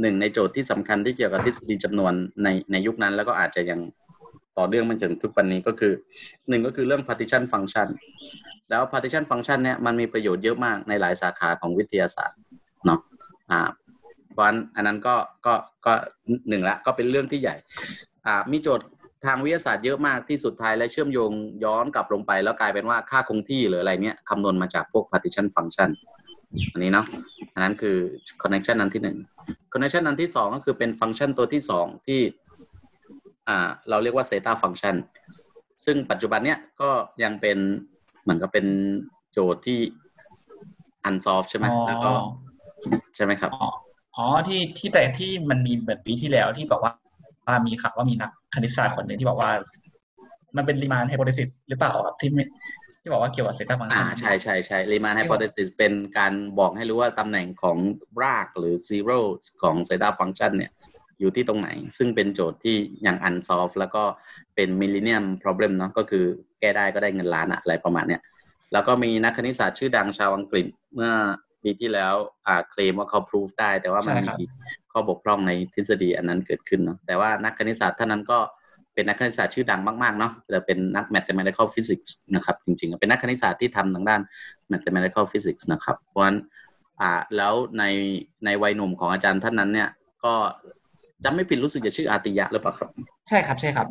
[0.00, 3.80] หนึ่งในโจทย์ที่สำคัญที่เกี่ยวกับทฤษฎีจำนวนในในยุคนั้น แล้วก็อาจจะยัง
[4.58, 5.92] ต่อเนื่องมาจนทุกวันนี้ก็คือ
[6.48, 7.88] หนึ่งก็คือเรื่อง partition function
[8.70, 12.38] แล้ว partition function เนี่ยมันมีประโยชน์เยอะมากในหลายสาขาของวิทยาศาสตร์
[12.86, 13.00] เนาะ
[13.50, 13.60] อ่า
[14.32, 15.14] เพราะฉะนั้นอันนั้นก็
[15.46, 15.54] ก็
[15.86, 15.94] ก็
[16.48, 17.56] หนึ่งละก็เป็นเรื่องที่ใหญ่
[18.26, 18.86] อ่ามีโจทย์
[19.26, 21.30] ทางวิทยาศาสตร์เยอะมากที่สุดท้ายและเชื่อมโยง
[21.64, 25.90] ย้อนกลับลงไป แล้วกลายเป็นว่าค่าคงที่หรืออะไรเนี้ยคำนวณมาจากพวก partition function
[26.72, 27.06] อันนี้เนาะ
[27.54, 27.96] อันนั้นคือ
[28.42, 29.16] connection นั้นที่หนึ่ง
[29.72, 32.20] connection นั้นที่สองก็คือเป็นฟังก์ชันตัวที่สองที่
[33.90, 34.96] เราเรียกว่า zeta function
[35.84, 36.90] ซึ่งปัจจุบันเนี้ยก็
[37.22, 37.58] ยังเป็น
[38.22, 38.66] เหมือนกับเป็น
[39.32, 39.78] โจทย์ที่
[41.08, 42.12] unsolved ใช่ไหมอ๋อแล้วก็
[43.16, 43.68] ใช่ไหมครับอ๋อ
[44.16, 46.92] อ๋อที่ที่แต่ที่มันมีเหมือนปีที่แล้วที่บอกว่า
[47.46, 49.50] ว่ามีข่าวว่ามีนักคณิตศาสตร์คนหนึ่งที่บอกว่า
[50.56, 52.44] มันเป็น Riemann hypothesis หรือเปล่าครับที่ไม่
[53.02, 57.76] ที่บอกว่าเกี่ยวกับ zeta function อ่าใช่ใช่ใช่ Riemann hypothesis เป็นการบอกให้รู้ว่าตำแหน่งของ
[58.22, 59.20] รากหรือ zero
[59.62, 60.72] ของ zeta function เนี่ย
[61.20, 64.02] อยู่ที่ตรงไหน ซึ่งเป็นโจทย์ที่ยัง unsolved แล้วก็
[64.54, 66.24] เป็น millennium problem เนาะก็คือ
[66.60, 68.22] แก้ได้ก็ได้เงินล้านอะอะไรประมาณเนี้ย
[68.72, 71.12] แล้วก็มีนักคณิตศาสตร์ชื่อดังชาวอังกฤษเมื่อ
[71.62, 72.14] ปีที่แล้ว
[72.46, 74.46] อ่าเคลมว่าเขา proof ได้ แต่ว่ามันใช่ครับมี
[74.92, 78.38] ข้อบกพร่องในทฤษฎีอันนั้นเกิดขึ้นเนาะแต่ว่านักคณิตศาสตร์ท่านนั้นก็
[78.94, 84.20] เป็นนักคณิตศาสตร์ชื่อดังมากๆเนาะแต่เป็นนัก mathematical physics นะครับจริงๆ เป็นนักคณิตศาสตร์ที่ทำทางด้าน
[84.72, 86.38] mathematical physics นะครับเพราะฉะนั้น
[87.00, 87.84] อ่าแล้วใน
[88.44, 89.88] ในวัยหนุ่มของอาจารย์ท่านนั้นเนี่ย
[90.24, 90.34] ก็
[91.24, 92.90] จำไม่ผิดรู้สึกจะชื่ออาติยะหรือเปล่าครับ
[93.28, 93.86] ใช่ครับใช่ครับ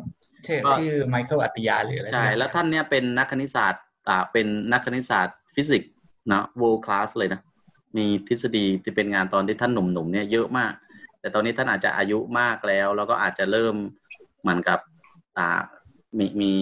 [0.46, 5.92] ชื่อก็ชื่อไมเคิลอัตติยาหรืออะไรใช่สักอย่างแล้วท่านเนี่ยเป็นนักคณิตศาสตร์อ่าเป็นนักคณิตศาสตร์ฟิสิกส์
[6.32, 7.40] นะ world class เลยนะ
[7.96, 10.72] มีทฤษฎีที่เป็นงานตอนที่ท่านหนุ่มๆเนี่ยเยอะมาก
[11.20, 13.74] แต่ตอนนี้ท่านอาจจะอายุมากแล้ว แล้วก็อาจจะเริ่ม
[14.40, 14.78] เหมือนกับ
[15.38, 15.60] อ่า
[16.18, 16.54] มีมี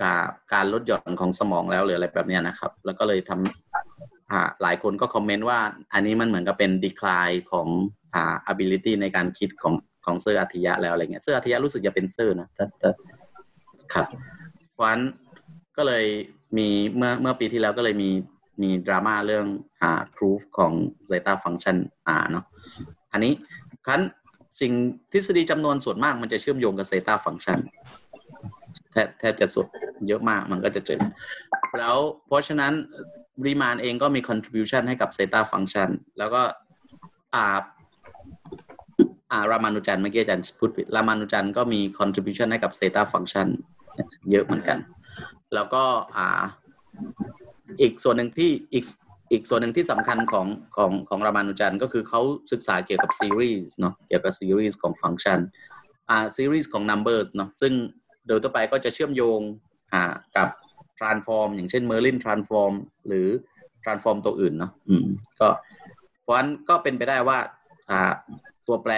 [0.00, 3.67] การการลดหย่อนของสมองแล้วหรืออะไรแบบเนี้ยนะครับ แล้วก็เลยทำ
[4.32, 5.60] อ่าหลายคนก็คอมเมนต์ว่า
[5.92, 7.68] อันนี้มันเหมือนกับเป็น decline ของ
[8.14, 9.74] อ่า ability ในการคิดของ
[10.04, 12.48] ของเซอร์ Atiyah แล้วอะไรเงี้ยเซอร์ Atiyah รู้สึกจะเป็นเซอร์นะ
[13.92, 14.06] ครับ
[14.72, 15.02] เพราะฉะนั้น
[15.76, 16.04] ก็เลย
[16.58, 18.10] มีเมื่อเมื่อปีที่แล้วก็เลยมี
[18.62, 19.46] มีดราม่าเรื่อง
[19.82, 20.72] หา proof ของ
[21.10, 21.76] zeta function
[22.22, 22.44] r เนาะ
[23.12, 23.32] อันนี้
[23.86, 24.00] ครั้น
[24.60, 24.72] สิ่ง
[25.12, 27.58] ทฤษฎีจำนวนส่วนมากมันจะเชื่อมโยงกับ zeta function
[28.92, 29.66] แทบแทบจะสุด
[30.08, 31.00] เยอะมากมันก็จะเจอ
[31.78, 32.72] แล้วเพราะฉะนั้น
[33.46, 36.42] รีมานเองก็มี contribution ให้กับ zeta function แล้วก็
[37.34, 37.58] อ่า
[39.30, 43.48] อ่ารามานุจันเมื่อกี้อาจารย์พูดผิดรามานุจันก็มี contribution ให้กับ zeta function
[44.30, 44.78] เยอะเหมือนกัน
[45.54, 45.82] แล้วก็
[46.16, 46.42] อ่า
[47.80, 48.84] อีกส่วนหนึ่งที่อีก
[49.32, 52.20] อีกส่วนหนึ่งที่สำคัญของของของรามานุจันก็คือเขา
[52.52, 55.38] ศึกษาเกี่ยวกับซีรีส์เนาะเกี่ยวกับซีรีส์ของฟังก์ชัน
[56.10, 57.72] อ่าซีรีส์ของ numbers เนาะซึ่ง
[58.26, 59.40] โดยทั่วไปก็จะเชื่อมโยง
[59.92, 60.02] อ่า
[60.36, 60.48] กับ
[61.00, 62.74] transform อย่างเช่น Merlin transform
[63.06, 63.28] หรือ
[63.84, 65.06] transform ตัวอื่นเนาะอืม
[65.40, 65.48] ก็
[66.22, 67.38] เพราะฉะนั้นก็เป็นไปได้ว่า
[67.90, 68.12] อ่า
[68.66, 68.94] ตัวแปร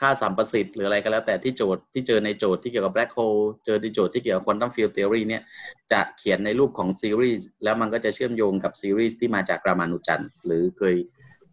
[0.00, 5.42] ค่าสัมประสิทธิ์หรืออะไรก็แล้ว แต่ที่โจทย์ที่เจอในโจทย์ที่เกี่ยวกับ black hole เจอในโจทย์ที่เกี่ยวกับ quantum field theory เนี่ย
[5.92, 10.96] จะเขียนในรูปของซีรีส์แล้วมันก็จะเชื่อมโยงกับซีรีส์ที่มาจากรามานุจันทร์หรือเคย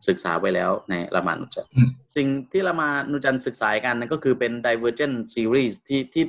[0.08, 6.24] ศึกษาไว้แล้วในรามานุจันทร์อืมสิ่งที่รามานุจันทร์ศึกษากันนั่นก็คือเป็น divergent series ที่ที่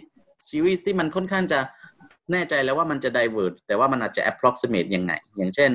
[0.49, 1.61] ซีรีส์ที่มันค่อนข้างจะ
[2.33, 5.73] แน่ใจแล้วว่ามันจะ diverge แต่ว่ามันอาจจะ approximate ยังไง อย่างเช่น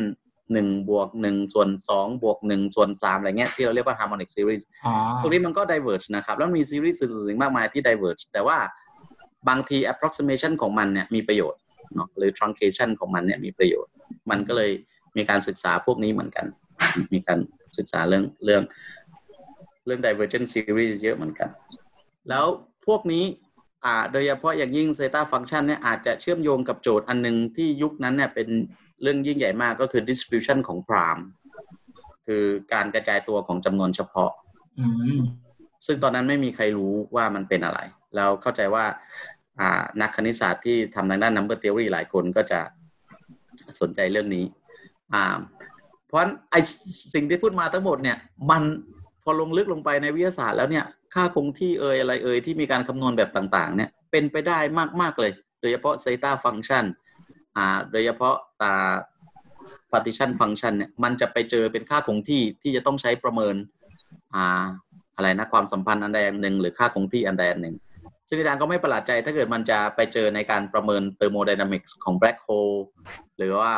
[0.54, 8.58] หนึ่งบวกหนึ่งส่วนสองบวกหนึ่งส่วนสามอะไรเงี้ยที่เราเรียกว่า harmonic series อ๋อตรงนี้มันก็ diverge นะครับแล้วมีซีรีส์สิ่งๆมากมายที่ diverge แต่ว่า
[9.50, 11.62] บางที approximation ของมันเนี่ยมีประโยชน์
[11.94, 13.92] เนาะหรือ truncation ของมันเนี่ยมีประโยชน์
[14.30, 14.72] มันก็เลย
[15.18, 16.46] มีการศึกษาพวกนี้เหมือนกัน
[17.14, 17.40] มีการ
[17.78, 18.64] ศึกษาเรื่องเรื่อง
[19.86, 21.50] เรื่อง divergent series เยอะเหมือนกัน
[22.30, 22.46] แล้ว
[22.88, 23.45] พวกนี้อ่า
[24.12, 28.48] โดยเฉพาะอย่างยิ่ง zeta function เนี่ยอาจจะเชื่อมโยงกับโจทย์อันหนึงที่ยุคนั้นเนี่ยเป็น
[29.02, 31.22] เรื่องยิ่งใหญ่มากก็คือ distribution ของ prime
[32.26, 34.32] คือการกระจายตัวของจำนวนเฉพาะ
[35.86, 37.80] ซึ่งตอนนั้นไม่มีใครรู้ว่ามันเป็นอะไร
[38.16, 42.60] แล้วเข้าใจว่าานักคณิตศาสตร์ที่ทำทางด้าน number theory หลายคนก็จะ
[43.82, 44.46] สนใจเรื่องนี้
[46.06, 46.20] เพราะ
[46.52, 46.56] ไอ
[47.14, 48.18] สิ่งที่พูดมาทั้งหมดเนี่ย
[48.50, 48.64] มัน
[49.24, 54.60] พอลงลึกลงไปในวิทยาศาสตร์แล้วเนี่ย ค่าคงที่เอ่ยอะไรเอ่ยที่มีการคำนวณแบบต่าง ๆ เนี่ย เป็นไปได้
[55.02, 56.86] มาก ๆ เลย โดยเฉพาะ zeta function
[57.56, 58.96] อ่าโดยเฉพาะอ่า
[59.92, 63.56] partition function เนี่ยมันจะไปเจอเป็นค่าคงที่ที่จะต้องใช้ประเมิน
[64.34, 64.64] อ่า
[65.16, 67.76] อะไรนะความสัมพันธ์อันใดอันหนึ่งหรือค่าคงที่อันใดอันหนึ่ง
[68.30, 72.78] ซึ่งอาจารย์ก็ไม่ประหลาดใจถ้าเกิดมันจะไปเจอในการประเมินเทอร์โมไดนามิกส์ของ black hole
[73.38, 73.72] หรือว่า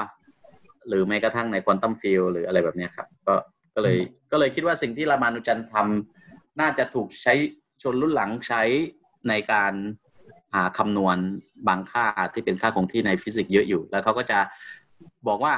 [0.87, 3.35] หรือแม้กระทั่งใน quantum field หรืออะไรแบบนี้ครับ ก็
[3.75, 3.97] ก็เลย
[4.31, 6.16] ก็เลยคิดว่าสิ่งที่รามานุจันทร์ทำ
[6.59, 7.33] น่าจะถูกใช้
[7.81, 8.63] ชนรุ่นหลังใช้
[9.29, 11.17] ในการคำนวณ
[11.67, 14.39] บางค่าที่เป็นค่าคงที่ในฟิสิกส์เยอะอยู่ แล้วเขาก็จะ
[15.27, 15.55] บอกว่า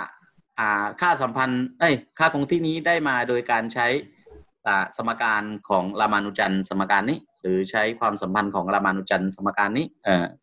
[0.66, 3.88] าค่าสัมพันธ์เอ้ยค่าคงที่นี้ได้มาโดยการใช้
[4.97, 9.86] สมการของรามานุจันสมการนี้ หรือใช้ความสัมพันธ์ของรามานุจันสมการนี้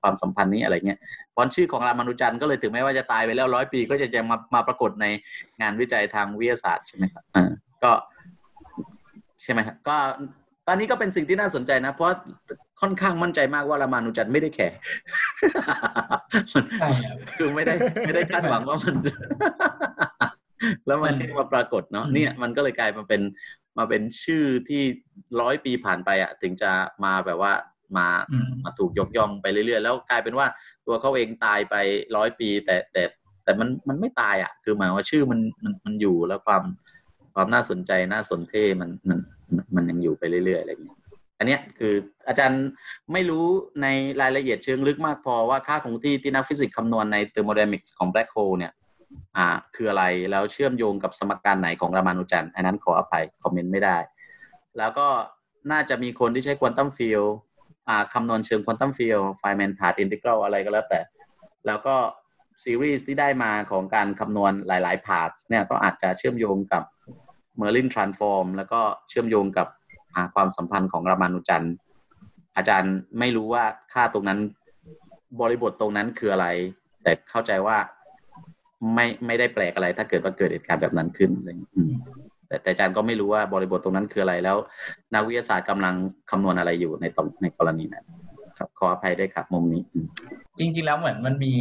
[0.03, 0.99] ความสัมพันธ์นี้อะไรเงี้ย
[1.33, 5.07] เพราะชื่อของรามานุจันก็เลยถึงแม้ว่าจะตายไปแล้วร้อยปี ก็จะยังมามาปรากฏใน
[5.61, 7.25] งานวิจัยทางวิทยาศาสตร์ใช่ไหมครับ
[7.85, 7.93] ก็
[9.43, 9.97] ใช่ไหมครับก็
[10.71, 12.09] อนนี้ก็เป็นสิ่งที่น่าสนใจนะ เพราะ
[12.81, 14.69] ค่อนข้างมั่นใจมากว่ารามานุจันทร์ไม่ได้แข่
[16.55, 17.75] มันใช่ครับคือไม่ได้
[18.07, 18.97] ไม่ได้คาดหวังว่ามัน
[20.87, 23.23] แล้วมันมันที่มาปรากฏเนาะอืมเนี่ยมันก็เลยกลายมาเป็น
[23.79, 24.83] มาเป็นชื่อที่
[25.41, 26.71] ร้อยปีผ่านไปอะถึงจะ
[27.05, 27.53] มาแบบว่า
[27.99, 30.47] มาอืมมาถูกยกย่องไปเรื่อยๆ แล้วกลายเป็นว่า
[30.87, 31.75] ตัวเขาเองตายไป
[32.17, 33.03] ร้อยปี แต่แต่
[33.45, 36.63] แต่มันมันไม่ตายอะ คือหมายว่าชื่อมันมันมันอยู่แล้วความ
[37.35, 39.19] ความน่าสนใจน่าสนเท่มันมัน
[39.77, 40.99] มันยังอยู่ไปเรื่อยๆอะไรอย่างเงี้ย
[41.39, 41.95] อันเนี้ยคือ
[42.29, 42.65] อาจารย์
[43.13, 43.47] ไม่รู้
[43.83, 43.87] ใน
[44.21, 48.73] รายละเอียดเชิงลึกมากพอว่าค่าคงที่ที่นักฟิสิกส์คำนวณในเทอร์โมไดนามิกส์ของ black hole เนี่ย
[49.37, 53.97] อ่าคืออะไรแล้วเชื่อมโยงกับสมการไหนของรามานุจันทร์อันนั้นขออภัยคอมเมนต์ไม่ได้
[54.79, 55.07] แล้วก็
[55.73, 57.23] น่าจะมีคนที่ใช้ quantum field
[57.89, 61.01] อ่าคำนวณเชิง quantum field Feynman path integral อะไรก็แล้วแต่
[61.67, 61.97] แล้วก็
[62.63, 66.83] ซีรีส์ที่ได้มาของการคำนวณหลาย ๆ part เนี่ยก็อาจจะเชื่อมโยงกับ
[67.61, 69.69] Merlin Transform แล้วก็เชื่อมโยงกับ
[70.35, 71.67] ความสัมพันธ์ของรามานุจัน
[72.57, 74.39] อาจารย์ไม่รู้ว่าค่าตรงนั้น
[75.41, 76.47] บริบทตรงนั้นคืออะไร
[77.03, 77.77] แต่เข้าใจว่า
[78.95, 81.31] ไม่ไม่ได้แปลกอะไร ถ้าเกิดว่าเกิดเหตุการณ์แบบนั้นขึ้น
[82.49, 84.57] แต่แต่อาจารย์ก็ไม่รู้ว่าบริบทตรงนั้นคืออะไรแล้ว
[85.15, 85.95] นักวิทยาศาสตร์กำลัง
[86.31, 88.05] คำนวณอะไรอยู่ในตรงในกรณีนั้น
[88.59, 89.83] ครับขออภัยด้วยครับมุมนี้
[90.59, 91.55] จริง ๆ แล้วเหมือนมันมี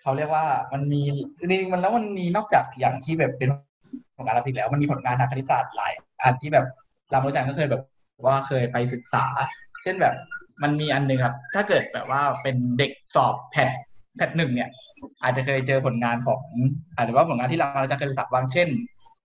[0.00, 1.00] เขาเรียกว่ามันมี
[1.38, 3.50] จริงๆมันแล้วมันมีนอกจากอย่างที่แบบเป็น
[4.16, 6.66] ผลงานรับติดแล้ว มันมีผลงานทางคณิตศาสตร์หลาย อันที่แบบ
[7.12, 7.82] รามรู้จักก็เคยแบบ
[8.26, 9.24] ว่าเคยไปศึกษา
[9.82, 10.14] เช่นแบบ
[10.62, 13.70] มันมีอันหนึ่งครับ ถ้าเกิดแบบว่าเป็นเด็กสอบแพท
[14.16, 14.70] แพทหนึ่งเนี่ย
[15.22, 16.42] อาจจะเคยเจอผลงานของ
[16.96, 18.68] อาจจะว่าผลงานที่รามรู้จักเคยศึกษาบางเช่น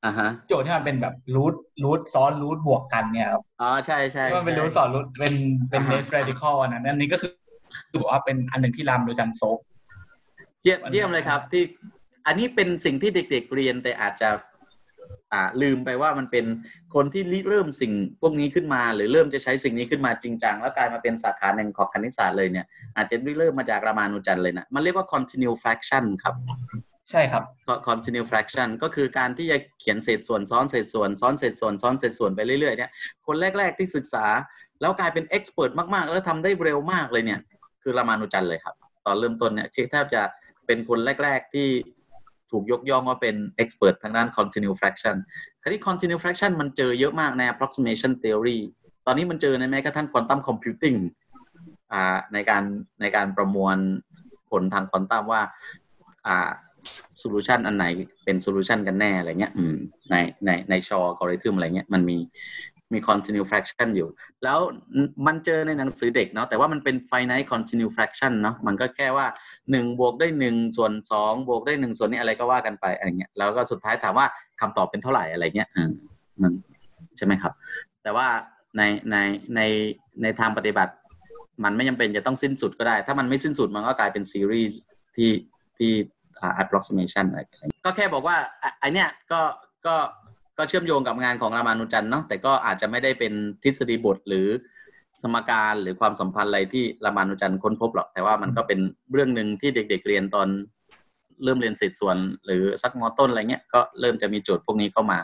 [0.06, 5.34] อ่าฮะโจทย์ที่มันเป็นแบบรูทรูทซ้อนรูทบวกกันเนี่ยครับอ๋อใช่ใช่ที่มันเป็นใช่รูทสอนรูทเป็น
[5.70, 7.32] เป็นอ่าฮะเลสเรดิคอลอันนั้นอันนี้ก็คือ
[7.94, 9.58] ถือว่าเป็นอันหนึ่งที่รามรู้จักโซฟ
[10.64, 11.64] เยี่ยมเยี่ยมเลยครับที่
[12.28, 14.30] อันนี้เป็นสิ่งที่เด็ก ๆเรียนแต่อาจจะ
[15.34, 16.46] อ่าลืมไปว่ามันเป็น
[16.96, 26.36] คนที่ริเริ่มสิ่งพวกนี้ขึ้นมา หรือเริ่มจะใช้สิ่งนี้ขึ้นมาจริงจังแล้วกลายมาเป็นสาขาหนึ่งของคณิตศาสตร์เลยเนี่ยอาจจะริเริ่มมาจากรามานุจันทร์เลยนะมันเรียกว่า continue fraction ครับ
[27.12, 27.44] ใช่ครับ
[27.88, 32.92] continue fraction ก็คือการที่จะเขียนเศษส่วนซ้อนเศษส่วนซ้อนเศษส่วนซ้อนเศษส่วนไปเรื่อยๆเนี่ย
[33.28, 34.26] คนแรก ๆที่ศึกษา
[34.82, 37.40] แล้วกลายเป็น expert มากๆ แล้วทำได้เร็วมากเลยเนี่ย
[37.84, 40.22] คือรามานุจันทร์เลยครับ ตอนเริ่มต้นเนี่ยคือแทบจะ
[40.66, 41.68] เป็นคนแรก ๆที่
[42.52, 45.16] ถูกยกย่องว่าเป็น expert ทางด้าน continue fraction
[45.62, 48.60] คราวนี้ continue fraction มันเจอเยอะมากใน approximation theory
[49.06, 50.98] ตอนนี้มันเจอในแม้กระทั่ง quantum computing
[51.94, 52.64] อ่าในการ
[53.02, 53.78] ในการประมวล
[54.50, 55.42] ผลทางควอนตัมว่า
[56.28, 56.52] อ่า
[57.22, 57.86] solution อันไหน
[58.24, 59.76] เป็น solution กันแน่อะไรเงี้ย อืม
[60.10, 62.18] ในในในชอ algorithm อะไรเงี้ย มันมี
[62.94, 64.10] มี continue fraction อยู่
[64.44, 64.60] แล้ว
[65.28, 69.26] มันเจอในหนังสือเด็กเนาะแต่ว่ามันเป็น finite continue fraction เนาะมันก็แค่ว่า
[69.72, 74.26] หนึ่งบวกได้หนึ่งส่วนสองบวกได้หนึ่งส่วนนี้อะไรก็ว่ากันไปอะไรเงี้ยแล้วก็สุดท้ายถามว่า
[74.62, 75.92] คำตอบเป็นเท่าไหร่อะไรเงี้ยอืม
[76.42, 76.52] มัน
[77.18, 77.54] ใช่ไหมครับ
[78.04, 78.28] แต่ว่า
[78.78, 78.82] ใน
[79.12, 79.18] ใน
[79.56, 79.62] ใน
[80.22, 80.94] ในทางปฏิบัติ
[81.64, 84.80] มันไม่จำเป็นจะต้องสิ้นสุดก็ได้ ถ้ามันไม่สิ้นสุดมันก็กลายเป็นซีรีส์
[85.16, 85.32] ที่
[85.78, 85.92] ที่
[86.42, 87.42] อ่า approximation อะไร
[87.86, 89.42] ก็แค่บอกว่าอะไอเนี้ยก็
[89.86, 89.96] ก็
[90.58, 93.34] ก็เชื่อมโยงกับงานของรามานุจันเนาะแต่ก็อาจจะไม่ได้เป็น
[93.64, 94.48] ทฤษฎีบทหรือ
[95.22, 98.80] สมการหรือความสัมพันธ์อะไรที่รามานุจันค้นพบหรอก แต่ว่ามันก็เป็น
[99.14, 100.48] เรื่องหนึ่งที่เด็ก ๆ เรียนตอน
[101.44, 105.20] เริ่มเรียนเศษส่วน หรือสักมอต้นอะไรเงี้ยก็เริ่มจะมีโจทย์พวกนี้เข้ามา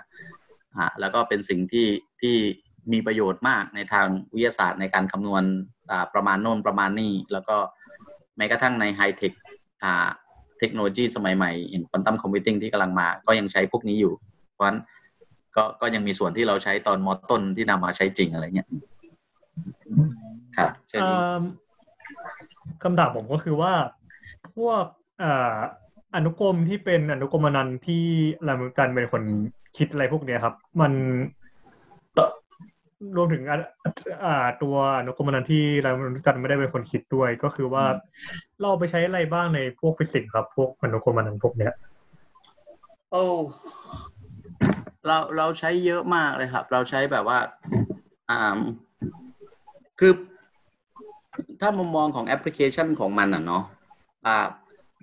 [0.76, 1.88] อ่าแล้วก็เป็นสิ่งที่
[2.22, 2.36] ที่
[2.94, 5.44] มีประโยชน์มากในทางวิทยาศาสตร์ในการคำนวณ
[6.14, 7.58] ประมาณโน่นประมาณนี้แล้วก็
[8.38, 9.32] แม้กระทั่งในไฮเทค
[9.84, 10.10] อ่า
[10.60, 14.14] เทคโนโลยีสมัยใหม่อย่างควอนตัมคอมพิวติ้งที่กำลังมา ก็ยังใช้พวกนี้อยู่
[14.54, 14.80] เพราะฉะนั้น
[15.56, 18.68] ก็ก็ยังมีส่วนที่เราใช้ตอนมอต้นที่นำมาใช้จริงอะไรเงี้ย
[20.58, 21.42] ครับเช่นเอิ่ม
[22.84, 23.74] คำถามผมก็คือว่า
[24.56, 24.84] พวก
[25.24, 25.58] อ่า
[26.16, 28.04] อนุกรมที่เป็นอนุกรมอนันต์ที่
[28.48, 29.24] รามจันทร์เป็นคน
[29.78, 30.94] คิดอะไรพวกเนี้ยครับ มัน
[32.18, 33.58] รวมถึงอะ
[34.26, 37.86] อ่าตัวอนุกรมอนันต์ที่รามานุจันไม่ได้เป็นคนคิดด้วย ก็คือว่า
[38.60, 41.74] เราเอาไปใช้อะไรบ้างในพวกฟิสิกส์ครับ พวกอนุกรมอนันต์พวกเนี้ย
[43.12, 43.24] โอ้
[45.08, 47.40] เราเราใช้เยอะมากเลยครับ เราใช้แบบว่า
[48.30, 48.60] อ่า
[50.00, 50.14] คือ
[51.62, 53.64] ถ้ามุมมองของแอปพลิเคชันของมันอะเนาะ
[54.26, 54.38] อ่า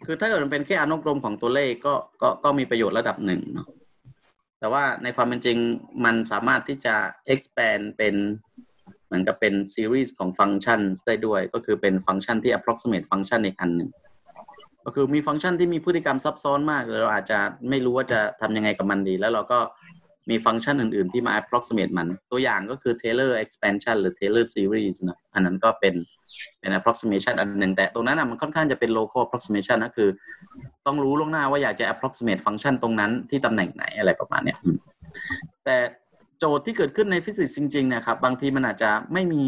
[0.05, 3.69] คือถ้าเกิดมันเป็นแค่อนุกรมของตัวเลขก็ก็ก็มีประโยชน์ระดับหนึ่งเนาะ
[4.59, 5.59] แต่ว่าในความเป็นจริง
[6.05, 6.95] มันสามารถที่จะ
[7.33, 8.15] expand เป็น
[9.07, 13.91] เหมือนกับเป็นซีรีส์ของฟังก์ชันได้ด้วย ก็คือเป็นฟังก์ชันที่ approximate ฟังก์ชันอีกอันหนึ่ง
[14.85, 17.39] ก็คือมีฟังก์ชันที่มีพฤติกรรมซับซ้อนมากเลยเราอาจจะ
[17.69, 19.59] ไม่รู้ว่าจะทำยังไงกับมันดี แล้วเราก็
[20.31, 25.95] มีฟังก์ชันอื่น ๆ ที่มา approximate มัน ตัวอย่างก็คือ Taylor expansion หรือ Taylor series นะอันนั้นก็เป็น
[26.61, 30.09] เป็น approximation อันหนึ่งแต่ตรงนั้นนะมันค่อนข้างจะเป็น local approximation นะคือ
[30.87, 34.59] ต้องรู้ล่วงหน้าว่าอยากจะ approximate ฟังก์ชันตรงนั้นที่ตำแหน่งไหนอะไรประมาณเนี้ย
[35.65, 35.77] แต่
[36.39, 39.45] โจทย์ที่เกิดขึ้นในฟิสิกส์จริงๆเนี่ยครับบางทีมันอาจจะไม่มี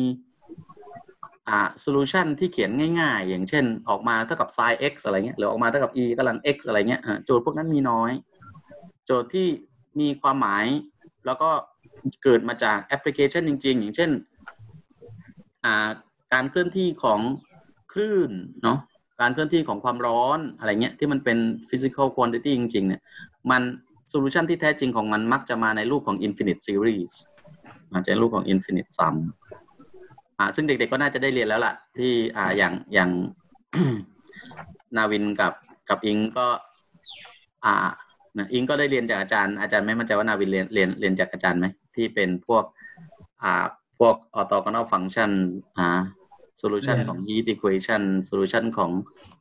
[1.48, 2.70] อ่า solution ที่เขียน
[3.00, 8.12] ง่าย ๆ อย่างเช่น ออกมาเท่ากับ sin x อะไรเงี้ยหรือออกมาเท่ากับ e กำลัง x อะไรเงี้ยโจทย์พวกนั้นมีน้อย
[9.06, 9.46] โจทย์ที่
[10.00, 10.64] มีความหมาย
[11.26, 11.50] แล้วก็
[12.22, 14.10] เกิดมาจากแอปพลิเคชันจริง ๆ อย่างเช่น
[16.32, 17.20] การเคลื่อนที่ของ
[17.92, 18.30] คลื่น
[18.62, 18.78] เนาะ
[19.20, 21.38] การเคลื่อนที่ของความร้อนอะไรเงี้ยที่มันเป็น
[21.68, 23.02] physical quantity จริง ๆ เนี่ย
[23.50, 23.62] มัน
[24.08, 27.12] solution ที่แท้จริงของมันมักจะมาในรูปของ infinite series
[27.92, 29.14] อาจจะรูปของ infinite sum
[30.38, 33.10] อ่าซึ่งเด็กๆก็น่าจะได้เรียนแล้วล่ะ ที่อ่าอย่างอย่าง
[34.96, 35.52] นาวินกับ
[35.88, 36.46] กับอิงก็
[37.64, 37.88] อ่า
[38.38, 41.66] นะอิงก็ได้เรียนจากอาจารย์อาจารย์ไม่มั่นใจว่านาวินเรียนเรียนเรียนจากอาจารย์ไหม
[41.96, 42.64] ที่เป็นพวก
[43.42, 43.64] อ่า
[43.98, 45.30] ผวก orthogonal function
[45.78, 45.88] อ่า
[46.62, 48.90] solution ของ heat equation solution ของ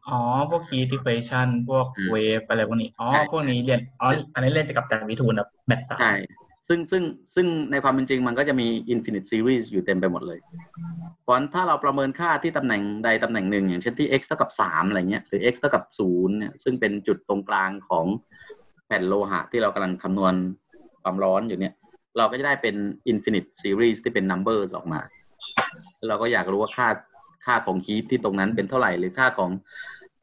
[0.07, 0.19] อ๋อ
[0.51, 6.15] พวก heat equation พวกอืม wave อะไรพวกนี้อ๋อใช่พวกนี้เรียนอ๋ออันนี้เรียนกับอาจารย์วิทูลแบบแมทสามใช่
[6.67, 7.03] ซึ่งซึ่ง
[7.35, 10.39] ซึ่งในความเป็นจริงมันก็จะมี infinite series อยู่เต็มไปหมดเลย
[11.23, 20.33] เพราะฉะนั้นถ้าเราประเมินค่าที่ตำแหน่งใดตำแหน่งหนึ่ง อย่างเช่นที่ x เท่ากับสามอะไรเงี้ยหรือ x เท่ากับศูนย์เนี่ยซึ่งเป็นจุดตรงกลางของแผ่นโลหะที่เรากำลังคำนวณ
[21.03, 21.73] ความร้อนอยู่เนี่ย
[22.17, 22.75] เราก็จะได้เป็น
[23.11, 25.01] infinite series ที่เป็น numbers ออกมา
[26.07, 26.87] เราก็อยากรู้ว่าค่า
[27.45, 29.51] ค่าของ heat ที่ตรงนั้นเป็นเท่าไหร่ หรือค่าของ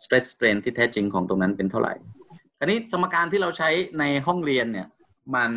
[0.03, 1.95] stress strain ที่แท้จริงของตรงนั้นเป็นเท่าไหร่
[2.59, 4.87] คราวนี้สมการที่เราใช้ในห้องเรียนเนี่ย
[5.35, 5.51] มัน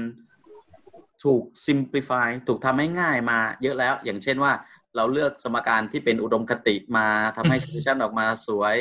[1.23, 4.53] ถูก simplify ถูกทำให้ง่ายมาเยอะแล้ว อย่างเช่นว่า
[4.95, 7.07] เราเลือกสมการที่เป็นอุดมคติมา
[7.37, 8.75] ทำให้ solution ออกมาสวย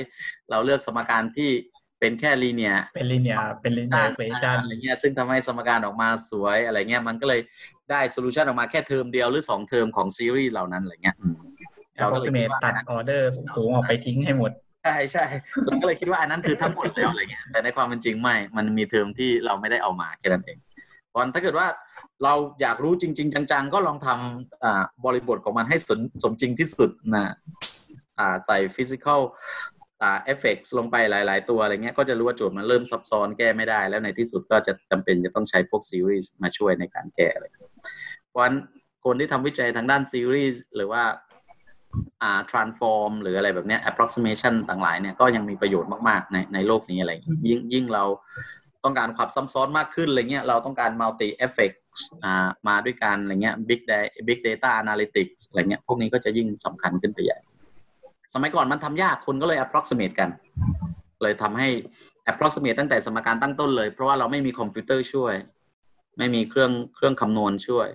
[0.50, 1.50] เราเลือกสมการที่
[2.00, 7.40] เป็นแค่ linear เป็น linear เป็น linear equation อะไรเงี้ยซึ่งทำให้สมการออกมาสวยอะไรเงี้ยมันก็เลย
[7.90, 11.36] ได้ solution ออกมาแค่เทอมเดียวหรือสองเทอมของซีรีส์เหล่านั้นอะไรเงี้ยอืม
[11.96, 14.50] เราก็เลยคิด approximate ว่าตัดออเดอร์สูงๆออกไปทิ้งให้หมด
[14.84, 15.24] ใช่ใช่
[15.64, 20.58] เราก็เลยคิดว่าอันนั้นคือทั้งหมดแล้วอะไรเงี้ยแต่ในความเป็นจริงไม่ มันมีเทอมที่เราไม่ได้เอามาแค่นั้นเอง
[21.08, 21.66] เพราะฉะนั้นถ้าเกิดว่า
[22.24, 27.34] เราอยากรู้จริง ๆ จัง ๆ ก็ลองทำอ่าบริบทของมันให้สมสมจริงที่สุดนะ
[28.18, 29.20] อ่าใส่ physical
[29.78, 37.44] อ่า เอฟเฟกลงไปหลาย ๆ ตัวอะไรเงี้ยก็จะรู้ว่าโจทย์มันเริ่มซับซ้อนแก้ไม่ได้ แล้วในที่สุดก็จะจำเป็นจะต้องใช้พวกซีรีส์มาช่วยในการแก้อะไร
[38.28, 38.56] เพราะฉะนั้น
[39.04, 41.02] คนที่ทำวิจัยทางด้านซีรีส์หรือว่า
[42.22, 48.04] อ่า transform หรืออะไรแบบเนี้ย approximation ต่างหลายเนี่ยก็ยังมีประโยชน์มาก ๆ ในในโลกนี้อะไรอย่างเงี้ยยิ่งยิ่งเรา
[48.84, 51.76] ต้องการความซับซ้อนมากขึ้นอะไรเงี้ยเราต้องการ multi effect
[52.24, 57.38] อ่ามาด้วยกันอะไรเงี้ย big data big data analytics อะไรเงี้ยพวกนี้ก็จะยิ่งสำคัญขึ้นไปใหญ่
[58.34, 60.28] สมัยก่อนมันทำยากคนก็เลย approximate กัน
[61.22, 61.68] เลยทำให้
[62.30, 65.34] approximate ตั้งแต่สมการตั้งต้นเลย เพราะว่าเราไม่มีคอมพิวเตอร์ช่วย
[66.18, 67.88] ไม่มีเครื่องเครื่องคำนวณช่วย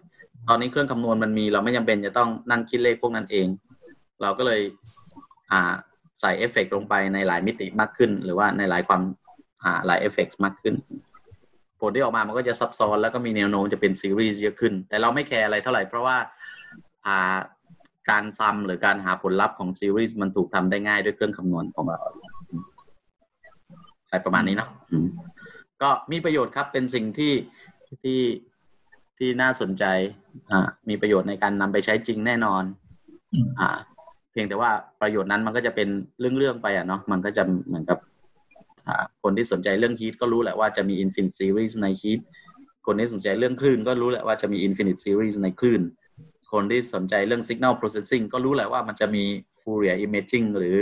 [0.47, 3.47] ตอนนี้เครื่องคำนวณมันมีเราไม่จำเป็นจะต้องนั่งคิดเลขพวกนั้นเอง
[4.21, 4.61] เราก็เลย
[5.51, 5.73] อ่า
[6.19, 9.01] ใส่เอฟเฟกต์ลงไปในหลายมิติมากขึ้น หรือว่าในหลายความ
[9.63, 10.75] อ่าหลายเอฟเฟกต์มากขึ้น
[11.79, 16.17] ผลที่ออกมามันก็จะซับซ้อนแล้วก็มีแนวโน้มจะเป็นซีรีส์เยอะขึ้น แต่เราไม่แคร์อะไรเท่าไหร่เพราะว่า
[17.05, 17.37] อ่า
[18.09, 22.01] การซัมหรือการหาผลลัพธ์ของซีรีส์มันถูกทำได้ง่ายด้วยเครื่องคำนวณของเรา
[24.05, 25.07] อะไรประมาณนี้เนาะอืม
[25.81, 27.33] ก็มีประโยชน์ครับเป็นสิ่งที่
[28.03, 28.21] ที่
[29.17, 29.83] ที่น่าสนใจ
[30.51, 32.63] อ่า มีประโยชน์ในการนำไปใช้จริงแน่นอน
[33.33, 33.69] อืมอ่า
[34.31, 35.89] เพียงแต่ว่าประโยชน์นั้นมันก็จะเป็น
[36.19, 37.99] เรื่องๆไปอะเนาะมันก็จะเหมือนกับ
[38.87, 42.19] อ่าคนที่สนใจเรื่องฮีทก็รู้แหละว่าจะมี Infinite Series ในฮีท
[42.85, 45.81] คนที่สนใจเรื่องคลื่นก็รู้แหละว่าจะมี Infinite Series ในคลื่น
[46.51, 49.23] คนที่สนใจเรื่อง Signal Processing ก็รู้แหละว่ามันจะมี
[49.61, 50.75] Fourier Imaging หรือ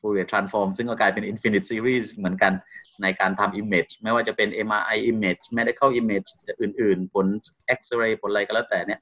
[0.00, 2.52] Fourier Transform ซึ่งก็กลายเป็น Infinite Series เหมือนกัน
[3.02, 6.28] ในการทำ Image ไม่ว่าจะเป็น MRI Image Medical Image
[6.62, 7.26] อื่น ๆ ผล
[7.78, 9.00] X-ray ผลอะไรก็แล้วแต่เนี่ย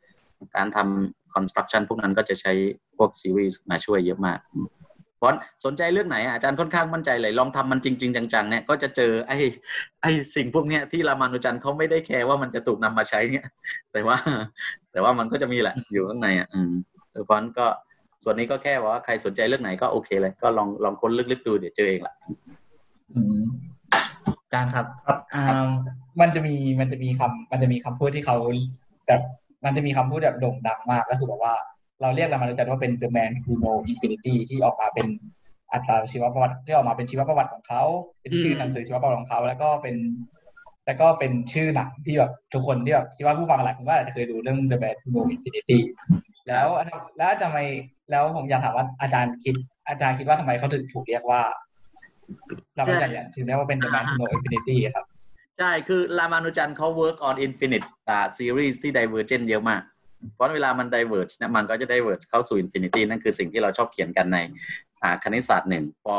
[0.57, 2.53] การทำ construction พวกนั้นก็จะใช้
[2.97, 4.39] พวก series มาช่วยเยอะมาก
[5.27, 9.39] เพราะสนใจเรื่องไหนอะอาจารย์ค่อนข้างมั่นใจเลย ลองทำมันจริง ๆ จังๆเนี่ยก็จะเจอไอ้
[10.03, 13.47] ไอ้สิ่งพวกเนี้ยที่รามานุจันทร์เขาไม่ได้แคร์ว่ามันจะถูกนำมาใช้เนี่ย
[13.93, 14.17] แต่ว่า
[14.93, 16.73] แต่ว่ามันก็จะมีแหละอยู่ข้างในอะอืม
[17.11, 17.67] เพราะฉะนั้นก็
[18.23, 22.15] ส่วนนี้ก็แค่ว่าใครสนใจเรื่องไหนก็โอเคเลย ก็ลองลองค้นลึกๆดูเดี๋ยวเจอเองแหละ
[23.15, 23.43] อืม
[24.43, 25.45] อาจารย์ครับครับอ่า
[26.21, 28.37] มันจะมีมันจะมีคำมันจะมีคำพูดที่เขา
[29.07, 29.21] แบบ
[29.65, 31.55] มันจะมีคำพูดแบบโด่งดังมากก็คือแบบว่า
[32.03, 35.07] เราเรียกรามานุจันทร์ว่าเป็น the man who know infinity ที่ออกมาเป็น
[35.73, 37.83] อัตราชีวประวัติที่ออกมาเป็นชีวประวัติของเขา
[38.23, 39.97] เป็นชื่อหนังสือชีวประวัติของเขา แล้วก็เป็น
[40.87, 45.79] แล้วก็เป็นชื่อหนังที่แบบทุกคนที่แบบคิดว่าผู้ฟังหลายคนก็อาจจะเคยดูเรื่อง the man who know infinity
[46.49, 46.69] แล้ว
[47.17, 47.59] แล้วทำไม
[48.11, 49.55] แล้วผมอยากถามว่าอาจารย์คิด
[49.89, 51.43] อาจารย์คิดว่าทำไมเขาถึงถูกเรียกว่า
[52.79, 55.05] รามานุจันทร์เนี่ยถึงเรียกว่าเป็น the man who know infinity ครับ
[55.59, 57.87] ใช่คือรามานุจันทร์เขา work on infinite
[58.39, 59.83] series ที่ divergent เยอะมาก
[60.35, 64.39] เพราะเวลามัน diverge เนี่ยมันก็จะ diverge เข้าสู่ infinity นั่นคือสิ่งที่เราชอบเขียนกันใน
[65.25, 66.17] คณิตศาสตร์หนึ่งพอ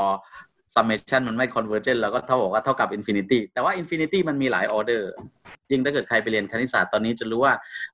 [0.75, 5.01] summation มันไม่ convergent เราก็เท่ากับว่าเท่ากับ infinity แต่ว่า infinity มันมีหลาย order
[5.71, 7.53] ยิ่งถ้าเกิดใครไปเรียนคณิตศาสตร์ตอนนี้จะรู้ว่า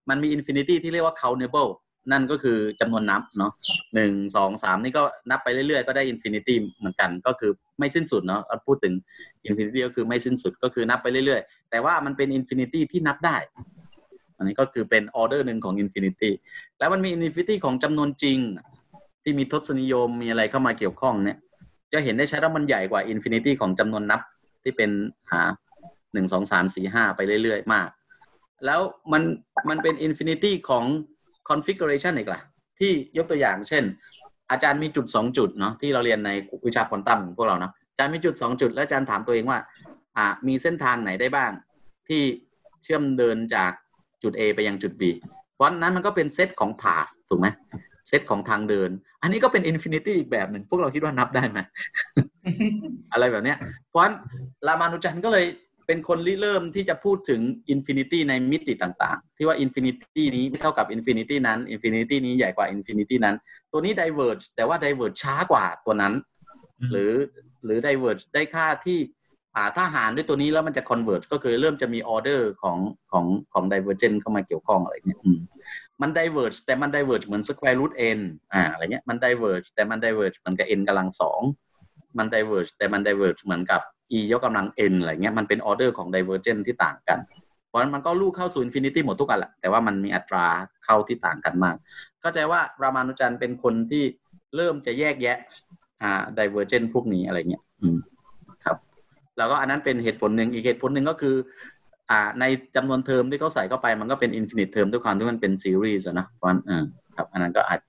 [0.10, 1.72] มันมี infinity ที่เรียกว่า countable
[2.12, 3.52] นั่นก็คือจำนวนนับเนาะ
[3.96, 8.94] หนึ่งสองสามนี่ก็นับไปเรื่อยๆ ก็ได้ infinity เหมือนกันก็คือไม่สิ้นสุดเนาะพูดถึง
[9.48, 13.38] infinity ก็คือไม่สิ้นสุดก็คือนับไปเรื่อยๆ แต่ว่ามันเป็น infinity ที่นับได้
[14.38, 16.32] อันนี้ก็คือเป็นออเดอร์หนึ่งของ infinity
[16.80, 18.40] แล้วมันมี infinity ของจำนวนจริง
[19.24, 21.38] ที่มีทศนิยมมีอะไรเข้ามาเกี่ยวข้องเนี่ย
[21.94, 24.22] จะเห็นได้ชัดว่ามันใหญ่กว่า infinity ของจำนวนนับ
[24.64, 24.90] ที่เป็น
[25.32, 25.42] หา
[26.14, 27.90] หนึ่งสองสามสี่ห้าไปเรื่อยๆ มาก
[28.66, 28.82] แล้ว
[29.12, 29.24] มัน
[29.70, 30.86] มันเป็น infinity ของ
[31.50, 32.42] configuration อีกล่ะ
[32.80, 33.84] ที่ยกตัวอย่างเช่น
[34.52, 36.32] อาจารย์มีจุดสองจุดเนาะที่เราเรียนใน
[36.66, 39.60] วิชาควอนตัมของพวกเราเนาะอาจารย์มีจุดสองจุด แล้วอาจารย์ถามตัวเองว่า
[40.18, 41.52] อ่ามีเส้นทางไหนได้บ้าง
[42.08, 42.22] ที่
[42.84, 43.72] เชื่อมเดินจาก
[44.24, 45.04] จุด A ไปยังจุด B
[45.56, 46.98] เพราะนั้นมันก็เป็นเซตของ path
[47.30, 47.48] ถูกไหม
[48.08, 48.90] เซตของทางเดิน
[49.22, 51.60] อันนี้ก็เป็น infinity อีกแบบหนึ่ง พวกเราคิดว่านับได้ไหม
[53.14, 53.58] อะไรแบบเนี้ย
[53.90, 54.16] เพราะฉะนั้น
[54.68, 55.46] รามานุจันก็เลย
[55.88, 63.36] เป็นคนริเริ่มที่จะพูดถึง infinity ในมิติต่างๆ ที่ว่า infinity นี้ไม่เท่ากับ infinity นั้น infinity นี้ใหญ่กว่า infinity นั้น
[63.72, 66.14] ตัวนี้ diverge แต่ว่า diverge ช้ากว่าตัวนั้น
[66.92, 67.12] หรือ
[67.66, 69.00] หรือ diverge ได้ค่าที่
[69.76, 72.78] ถ้าหารด้วยตัวนี้แล้วมันจะ converge ก็คือเริ่มจะมี order ของ
[73.12, 75.20] ของของ divergent เข้ามาเกี่ยวข้องอะไรเงี้ย
[76.02, 78.20] มัน diverge แต่มัน diverge เหมือน square root n
[78.54, 81.42] อ่าอะไรเงี้ยมัน diverge แต่มัน diverge เหมือนกับ n กำลังสอง
[82.18, 83.82] มัน diverge แต่มัน diverge เหมือนกับ
[84.18, 87.20] e ยกกำลัง n อะไรเงี้ยมันเป็น order ของ divergent ที่ต่างกัน
[87.68, 90.46] เพราะนั้นมันก็ลูกเข้าสู่ infinity หมดทุกอันแหละแต่ว่ามันมีอัตรา
[90.86, 91.76] เข้าที่ต่างกันมาก
[92.22, 94.04] เข้าใจว่ารามานุจันเป็นคนที่
[94.56, 95.38] เริ่มจะแยกแยะ
[96.02, 97.98] อ่า divergent พวกนี้อะไรเงี้ยอืม
[99.38, 101.36] แล้วก็อันนั้นเป็นเหตุผลหนึ่งอีกเหตุผลหนึ่งก็คือ
[102.12, 102.44] อ่าใน
[102.76, 106.84] จำนวนเทอมที่เขาใส่เข้าไปมันก็เป็น infinite term ด้วยความที่มันเป็นซีรีส์นะเพราะฉะนั้นเออ
[107.16, 107.80] ครับอันนั้นก็อาจ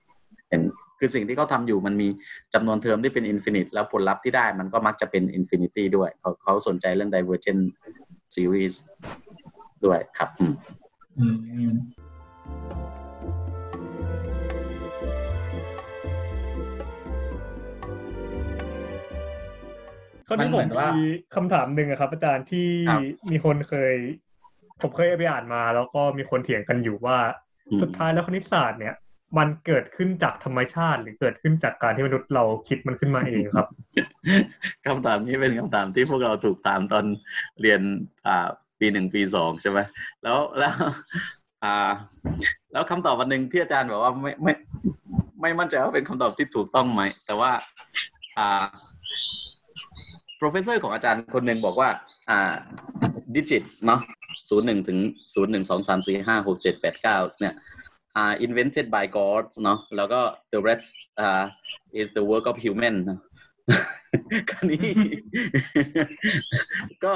[0.49, 0.61] เป็น
[0.99, 2.07] คือสิ่งที่เขาทำอยู่มันมี
[2.53, 7.63] จำนวนเทอมที่เป็น infinite แล้วผลลัพธ์ที่ได้มันก็มักจะเป็น infinity ด้วยเขาเขาสนใจเรื่อง divergent
[8.35, 8.75] series
[9.85, 10.53] ด้วยครับ อืม
[20.27, 21.05] อืมคราวนี้มันผเหมืมอนว่ามี
[21.35, 23.01] คำถามหนึ่งอะครับอาจารย์ที่ครับ
[23.31, 23.95] มีคนเคย
[24.81, 27.17] ผมเคยไปอ่านมา แล้วก็มีคนเถียงกันอยู่ว่า
[27.69, 28.95] อืมสุดท้ายแล้วคณิตศาสตร์เนี่ย
[29.37, 33.67] มันเกิดขึ้นจากธรรมชาติ หรือเกิดขึ้นจากการที่มนุษย์เราคิดมันขึ้นมาเองครับ
[34.85, 37.05] คำถามนี้เป็นคำถามที่พวกเราถูกถามตอน
[37.61, 37.81] เรียน
[38.27, 38.47] อ่า
[38.79, 39.79] ปีหนึ่งปีสองใช่ไหม
[40.23, 40.75] แล้วแล้ว
[41.63, 41.89] อ่า
[42.71, 44.53] แล้วคำตอบวันหนึ่งที่อาจารย์บอกว่าไม่ไม่
[45.41, 47.51] ไม่มั่นใจว่าเป็นคำตอบที่ถูกต้องไหมแต่ว่า
[48.37, 48.65] อ่า
[50.39, 51.89] professor ของอาจารย์คนหนึ่งบอกว่า
[52.29, 52.53] อ่า
[53.35, 54.01] digit เนาะ
[54.49, 54.97] ศูนย์หนึ่งถึง
[55.33, 57.55] ศูนย์หนึ่งสองสามสี่ห้าหกเจ็ดแปดเก้าเนี่ย
[58.15, 60.21] อ่า invented by God เนาะแล้วก็
[60.53, 60.87] the rest
[61.19, 61.43] อ่า
[61.99, 62.95] is the work of human
[64.49, 64.87] คราวนี้
[67.05, 67.13] ก็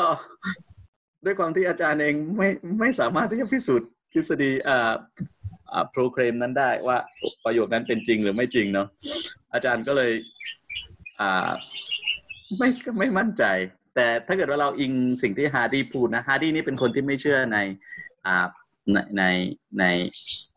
[1.26, 2.49] ด้วยความที่อาจารย์เองไม่
[2.80, 4.91] ไม่สามารถที่จะพิสูจน์ทฤษฎีอ่า
[5.72, 6.97] อ่า proclaim นั้นได้ว่า
[7.45, 8.88] ประโยคนั้นเป็นจริงหรือไม่จริงเนาะ
[9.53, 10.11] อาจารย์ก็เลย
[11.20, 11.51] อ่า
[12.58, 12.70] ไม่
[13.00, 13.43] ไม่มั่นใจ
[13.95, 17.58] แต่ถ้าเกิดว่าเราอิงสิ่งที่ฮาร์ดี้พูดนะฮาร์ดี้นี่เป็นคนที่ไม่เชื่อใน
[18.26, 18.45] อ่า
[18.93, 19.24] ในใน
[19.80, 19.84] ใน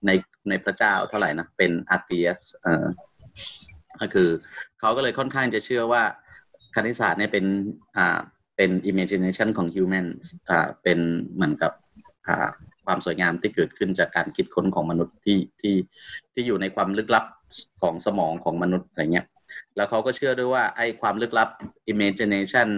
[0.06, 0.10] ใน
[0.48, 2.86] ในพระเจ้าเท่าไหร่นะ เป็นอาร์เตียสเอ่อ
[4.00, 4.28] ก็คือ
[4.80, 6.02] เขาก็เลยค่อนข้างจะเชื่อว่า
[6.74, 7.44] คณิตศาสตร์เนี่ยเป็น
[7.96, 8.18] อ่า
[8.56, 10.06] เป็น imagination ของ human
[10.48, 10.98] อ่าเป็น
[11.34, 11.72] เหมือนกับ
[12.26, 12.48] อ่า
[12.86, 15.74] ความสวยงามที่เกิดขึ้นจากการคิดค้นของมนุษย์ที่ที่
[16.32, 17.24] ที่อยู่ในความลึกลับ
[17.82, 19.26] ของสมองของมนุษย์อะไรเงี้ย
[19.76, 21.48] แล้วเขาก็เชื่อด้วยว่าไอ้ความลึกลับ
[21.92, 22.68] imagination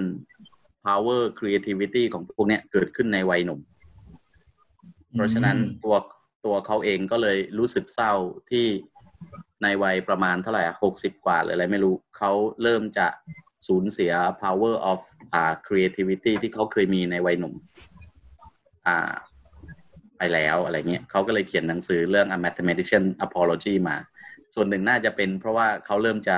[0.87, 3.61] power creativity ของพวกเนี้ยเกิดขึ้นในวัยหนุ่ม
[5.15, 5.97] เพราะฉะนั้นตัว
[6.45, 8.13] ตัวเขาเองก็เลยรู้สึกเศร้า
[8.51, 8.67] ที่
[9.63, 13.07] ในวัยประมาณเท่าไหร่หกสิบกว่าหรืออะไรไม่รู้เขาเริ่มจะ
[13.67, 14.13] สูญเสีย
[14.43, 15.01] power of
[15.35, 17.55] อ่า creativity ที่เขาเคยมีในวัยหนุ่ม
[18.87, 19.13] อ่า
[20.19, 23.97] ไปแล้วอะไรเงี้ยเขาก็เลยเขียนหนังสือเรื่อง a mathematician apology มา
[24.55, 26.37] ส่วนหนึ่งน่าจะเป็นเพราะว่าเขาเริ่มจะ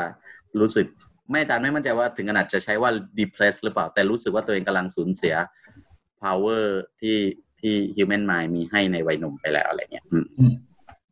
[0.61, 0.87] รู้สึก
[1.31, 5.35] ไม่อาจารย์ไม่มั่นใจว่าถึงขนาดจะใช้ว่า depressed หรือเปล่า แต่รู้สึกว่าตัวเองกำลังสูญเสีย
[6.23, 6.65] power
[7.01, 7.19] ที่
[7.61, 10.53] ที่ human mind มีให้ในวัยหนุ่มไปแล้วอะไรเงี้ยอืมอืม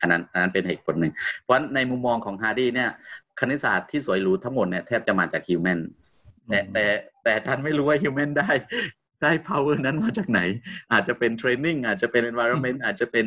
[0.01, 2.91] อันนั้นอันนั้นเป็นเหตุผลหนึ่ง เพราะในมุมมองของฮาร์ดี้เนี่ย
[3.41, 5.81] คณิตศาสตร์ที่สวยหรูทั้งหมดเนี่ยแทบจะมาจาก human
[6.49, 6.85] แต่แต่
[7.25, 8.51] แต่ท่านไม่รู้ว่า human ได้
[9.23, 10.41] ได้ power นั้นมาจากไหน
[10.93, 13.27] อาจจะเป็น training อาจจะเป็น environment อาจจะเป็น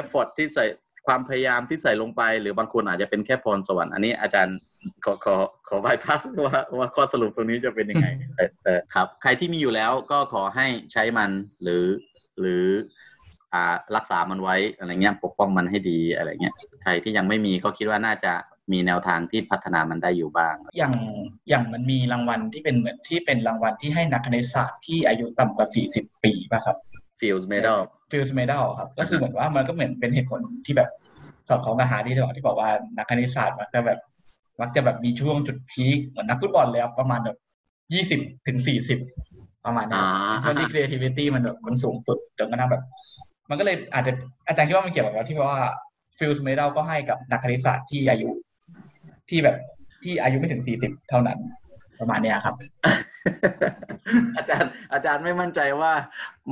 [0.00, 0.64] effort ที่ใส่
[1.06, 4.56] ความพยายามที่ใส่ลงไป หรือบางคนอาจจะเป็นแค่พรสวรรค์อันนี้อาจารย์
[5.04, 5.36] ขอขอ
[5.68, 11.30] ขอ bypass ว่าว่าข้อสรุปตรงนี้จะเป็นยังไงแต่แต่ครับ ใครที่มีอยู่แล้วก็ขอให้ใช้มัน
[11.62, 11.84] หรือ
[12.40, 12.64] หรือ
[13.54, 18.32] อ่ารักษามันไว้อะไรเงี้ยปกป้องมันให้ดีอะไรเงี้ยใครที่ยังไม่มีก็คิดว่าน่าจะ
[18.72, 20.94] มีแนวทางที่พัฒนามันได้อยู่บ้าง อย่าง
[21.48, 26.76] อย่างมันมีรางวัลที่เป็นเหมือนที่เป็นรางวัลที่ให้นักคณิตศาสตร์ที่อายุต่ำกว่า 40 ปีป่ะครับ
[27.18, 27.80] Fields Medal
[28.10, 30.90] Fields Medal ครับ ก็คือเหมือนว่ามันก็เหมือนเป็นเหตุผลที่แบบ
[31.48, 33.98] สอดคล้องกับฮาร์ดี้ตลอดที่บอกว่านักคณิตศาสตร์มักจะแบบ
[34.60, 37.36] มักจะแบบมีช่วงจุด peak เหมือนนักฟุตบอลเลยครับประมาณแบบ
[37.94, 38.98] ยี่สิบถึงสี่สิบ
[39.64, 42.82] ประมาณนี้อ่าช่วงที่ creativity มันแบบมันสูงสุดจนกระทั่งแบบ
[43.50, 44.12] มันก็เลยอาจจะ
[44.48, 45.58] อาจารย์คิดว่ามันเกี่ยวกับว่าที่ว่า
[46.18, 48.30] Fields Medal ก็ให้กับนักคณิตศาสตร์ที่อายุ
[49.28, 49.56] ที่แบบ
[50.02, 51.38] ที่อายุไม่ถึงสี่สิบเท่านั้น
[52.00, 52.54] ประมาณเนี้ยครับ
[54.36, 55.92] อาจารย์อาจารย์ไม่มั่นใจว่า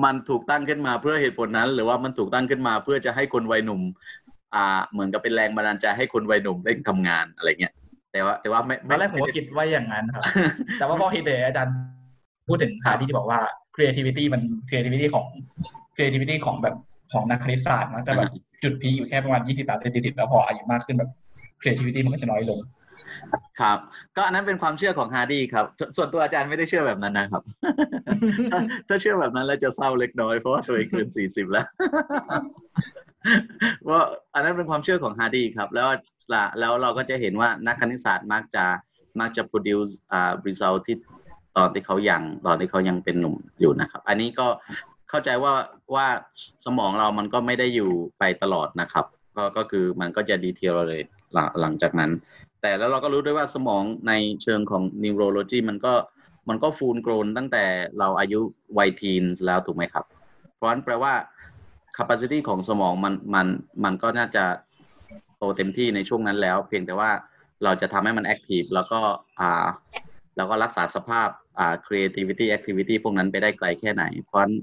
[0.05, 3.81] มันถูกตั้งขึ้นมาเพื่อเหตุผลนั้น หรือว่ามันถูกตั้งขึ้นมาเพื่อจะให้คนวัยหนุ่ม
[4.55, 7.75] อ่า เหมือนกับเป็นแรงบันดาลใจให้คนวัยหนุ่มเร่งทำงานอะไรเงี้ย
[8.12, 10.23] แต่ว่า แต่ว่าไม่ตอนแรกผมก็คิดว่าอย่างนั้นครับ
[10.79, 11.75] แต่ว่าพอเฮเดอาจารย์
[12.49, 13.41] พูดถึงฮาร์ดี้จะบอกว่า
[13.77, 15.27] creativity มัน creativity ของ
[15.97, 16.75] creativity ของแบบ
[17.12, 18.31] ของนักคณิตศาสตร์นะแต่แบบ
[18.62, 21.11] จุด peak อยู่แค่ประมาณยี่สิบสามสิบแล้วพออายุมากขึ้นแบบ
[21.61, 22.59] creativity มันก็จะน้อยลง
[23.61, 23.78] ครับ
[24.16, 25.66] ก็อันนั้นเป็นความเชื่อของฮาร์ดี้ครับ
[25.97, 27.42] ส่วนตัวอาจารย์ไม่ได้เชื่อแบบนั้นนะครับ
[28.88, 31.66] ถ้าเชื่อแบบนั้นแล้วจะเศร้าเล็กน้อยเพราะว่าตัวเองเกินสี่สิบแล้ว
[33.88, 34.01] ว่า
[34.34, 35.88] อันนั้นเป็นความเชื่อของฮาร์ดี้ครับ แล้ว
[36.32, 38.64] ละแล้วเราก็จะเห็นว่านักคณิตศาสตร์มักจะ
[39.20, 40.97] มักจะ produce อ่า result ที่
[41.57, 44.47] ตอนที่เขายังตอนที่เขายังเป็นหนุ่มอยู่นะครับ อันนี้ก็
[45.11, 45.53] เข้าใจว่า
[45.94, 46.07] ว่า
[46.64, 49.05] สมองเรามันก็ไม่ได้อยู่ไปตลอดนะครับ
[49.36, 51.01] ก็ก็คือมันก็จะ deteriorate
[51.32, 52.11] หลังหลังจากนั้น
[52.61, 55.94] แต่แล้วเราก็รู้ด้วยว่าสมองในเชิงของ neurology มันก็
[56.48, 57.64] มันก็ full grown ตั้งแต่
[57.98, 58.40] เราอายุ
[58.78, 60.04] วัย teen แล้วถูกไหมครับ
[60.54, 61.12] เพราะนั้นแปลว่า
[61.96, 63.46] capacity ของสมองมันมัน
[63.84, 64.44] มันก็น่าจะ
[65.38, 67.11] โตเต็มที่ในช่วงนั้นแล้ว เพียงแต่ว่า
[67.64, 69.00] เราจะทำให้มัน active แล้วก็
[69.40, 69.66] อ่า
[70.36, 71.28] แล้วก็รักษาสภาพ
[71.59, 74.54] อ่า creativity activity พวกนั้นไปได้ไกลแค่ไหน เพราะฉะนั้น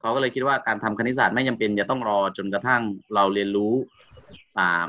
[0.00, 2.82] เขาก็เลยคิดว่าการทำคณิตศาสตร์ไม่จำเป็นจะต้องรอจนกระทั่ง
[3.14, 3.72] เราเรียนรู้
[4.58, 4.88] อ่า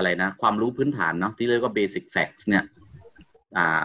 [0.00, 2.64] อะไรนะ ความรู้พื้นฐานเนาะที่เรียกว่า basic facts เนี่ย
[3.56, 3.82] อ่า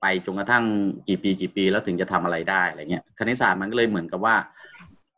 [0.00, 0.64] ไปจนกระทั่ง
[1.08, 4.36] กี่ปีกี่ปีแล้วถึงจะทำอะไรได้อะไรเงี้ยคณิตศาสตร์มันก็เลยเหมือนกับว่า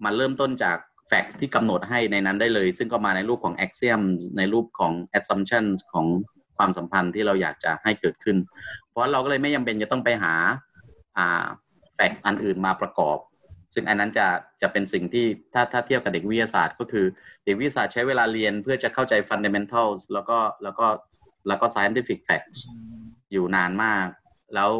[0.04, 0.76] มันเริ่มต้นจาก
[1.10, 4.02] facts ที่กำหนดให้ในนั้นได้เลย ซึ่งก็มาในรูปของ axiom
[4.38, 6.06] ในรูปของ assumptions ของ
[6.56, 8.36] ความสัมพันธ์ที่เราอยากจะให้เกิดขึ้น
[8.88, 10.34] เพราะเราก็เลยไม่จำเป็นจะต้องไปหา
[11.18, 11.46] อ่า
[11.98, 13.18] facts อันอื่นมาประกอบ
[13.74, 14.26] ซึ่งอันนั้นจะ
[14.62, 17.06] จะเป็นสิ่งที่ถ้าถ้าเทียบกับเด็กวิทยาศาสตร์ ก็คือ
[17.44, 20.86] เด็กวิทยาศาสตร์ใช้เวลาเรียนเพื่อจะเข้าใจ fundamentals แล้วก็แล้วก็
[21.48, 22.58] แล้วก็ scientific facts
[23.32, 24.06] อยู่นานมาก
[24.54, 24.70] แล้ว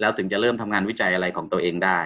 [0.00, 2.00] แล้วถึงจะเริ่มทำงานวิจัยอะไรของตัวเองได้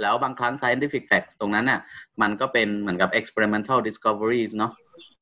[0.00, 1.80] แล้วบางครั้ง scientific facts ตรงนั้นน่ะ
[2.22, 4.72] มันก็เป็นเหมือนกับ experimental discoveries เนาะ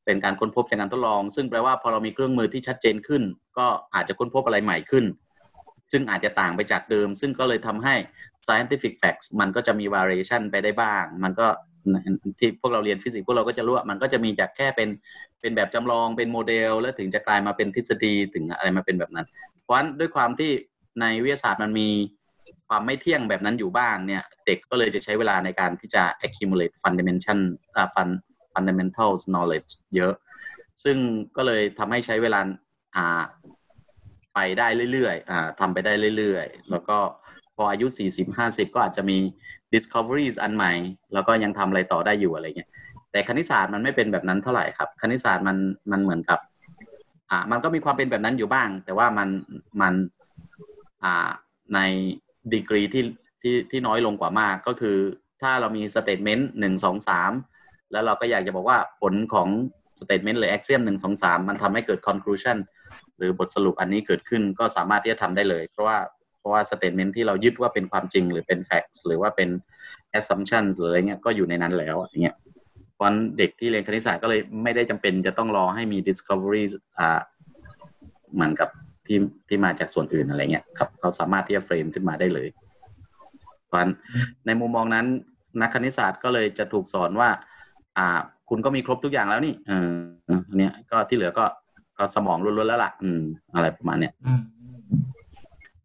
[0.05, 3.23] เป็นการค้นพบจากการทดลอง ซึ่งแปลว่าพอเรามีเครื่องมือที่ชัดเจนขึ้น
[3.59, 5.05] ก็อาจจะค้นพบอะไรใหม่ขึ้น
[5.93, 7.95] ซึ่งอาจจะต่างไปจากเดิม ซึ่งก็เลยทำให้
[8.49, 11.47] scientific facts มันก็จะมี variation ไปได้บ้าง มันก็
[12.39, 14.89] ที่พวกเราเรียนฟิสิกส์พวกเราก็จะรู้ว่ามันก็จะมีจากแค่เป็น
[15.41, 19.27] เป็นแบบจำลองเป็นโมเดล แล้วถึงจะกลายมาเป็นทฤษฎีถึงอะไรมาเป็นแบบนั้น
[19.63, 20.51] เพราะฉะนั้นด้วยความที่
[21.01, 21.89] ในวิทยาศาสตร์มันมี
[22.69, 27.41] ความไม่เที่ยงแบบนั้นอยู่บ้างเนี่ย เด็กก็เลยจะใช้เวลาในการที่จะ accumulate fundamental
[27.95, 28.13] fund
[28.55, 30.15] fundamental knowledge เยอะ
[30.85, 30.97] ซึ่ง
[31.37, 32.41] ก็เลยทำให้ใช้เวลา
[32.97, 33.23] อ่า
[34.35, 36.99] ไปได้เรื่อยๆอ่าทำไปได้เรื่อยๆ แล้วก็
[37.59, 39.19] พออายุ 40 50 ก็อาจจะมี
[39.75, 40.73] discoveries อันใหม่
[41.13, 42.71] แล้วก็ยังทำอะไรต่อได้อยู่อะไรเงี้ย
[43.11, 45.57] แต่คณิตศาสตร์มันไม่เป็นแบบนั้นเท่าไหร่ครับ คณิตศาสตร์มัน
[45.93, 46.39] มันเหมือนกับ
[47.31, 49.29] อ่า มันก็มีความเป็นแบบนั้นอยู่บ้าง แต่ว่ามัน
[49.81, 49.95] มัน
[51.03, 51.29] อ่า
[51.75, 51.79] ใน
[52.53, 53.05] ดีกรีที่
[53.43, 54.97] ที่ที่น้อยลงกว่ามากก็คือ
[55.43, 57.33] ถ้าเรามี statement หนึ่งสองสาม
[57.93, 59.49] แล้วเราก็อยากจะบอกว่าผลของ
[60.01, 62.59] statement หรือ axiom หนึ่งสองสามมันทำให้เกิด conclusion
[63.17, 65.99] หรือบทสรุปอันนี้เกิดขึ้นก็สามารถที่จะทำได้เลย เพราะว่า
[66.49, 69.49] ราะว่า statement ที่เรายึดว่าเป็นความจริงหรือเป็น facts หรือว่าเป็น
[70.19, 72.37] assumption หรืออะไรเงี้ยก็อยู่ในนั้นแล้วอย่างเงี้ย
[72.95, 76.65] เพราะฉะนั้นเด็กที่เรียนคณิตศาสตร์ก็เลยไม่ได้จำเป็นจะต้องรอให้มี discovery
[76.99, 77.21] อ่า
[78.35, 78.69] เหมือนกับ
[79.07, 79.19] ที่
[79.49, 82.49] ที่มาจากส่วนอื่นอะไรเงี้ยครับเขาสามารถที่จะ frame ขึ้นมาได้เลย
[83.67, 83.93] เพราะฉะนั้น
[84.47, 85.07] ในมุมมองนั้น
[85.61, 87.31] นักคณิตศาสตร์ก็เลยจะถูกสอนว่า
[87.99, 88.19] อ่า
[88.49, 89.91] คุณก็มีครบทุกอย่างแล้วนี่เออ
[90.59, 91.45] เนี้ยก็ที่เหลือก็
[91.99, 93.23] ก็สมองล้วนๆแล้วล่ะ อืม
[93.55, 94.13] อะไรประมาณเนี้ย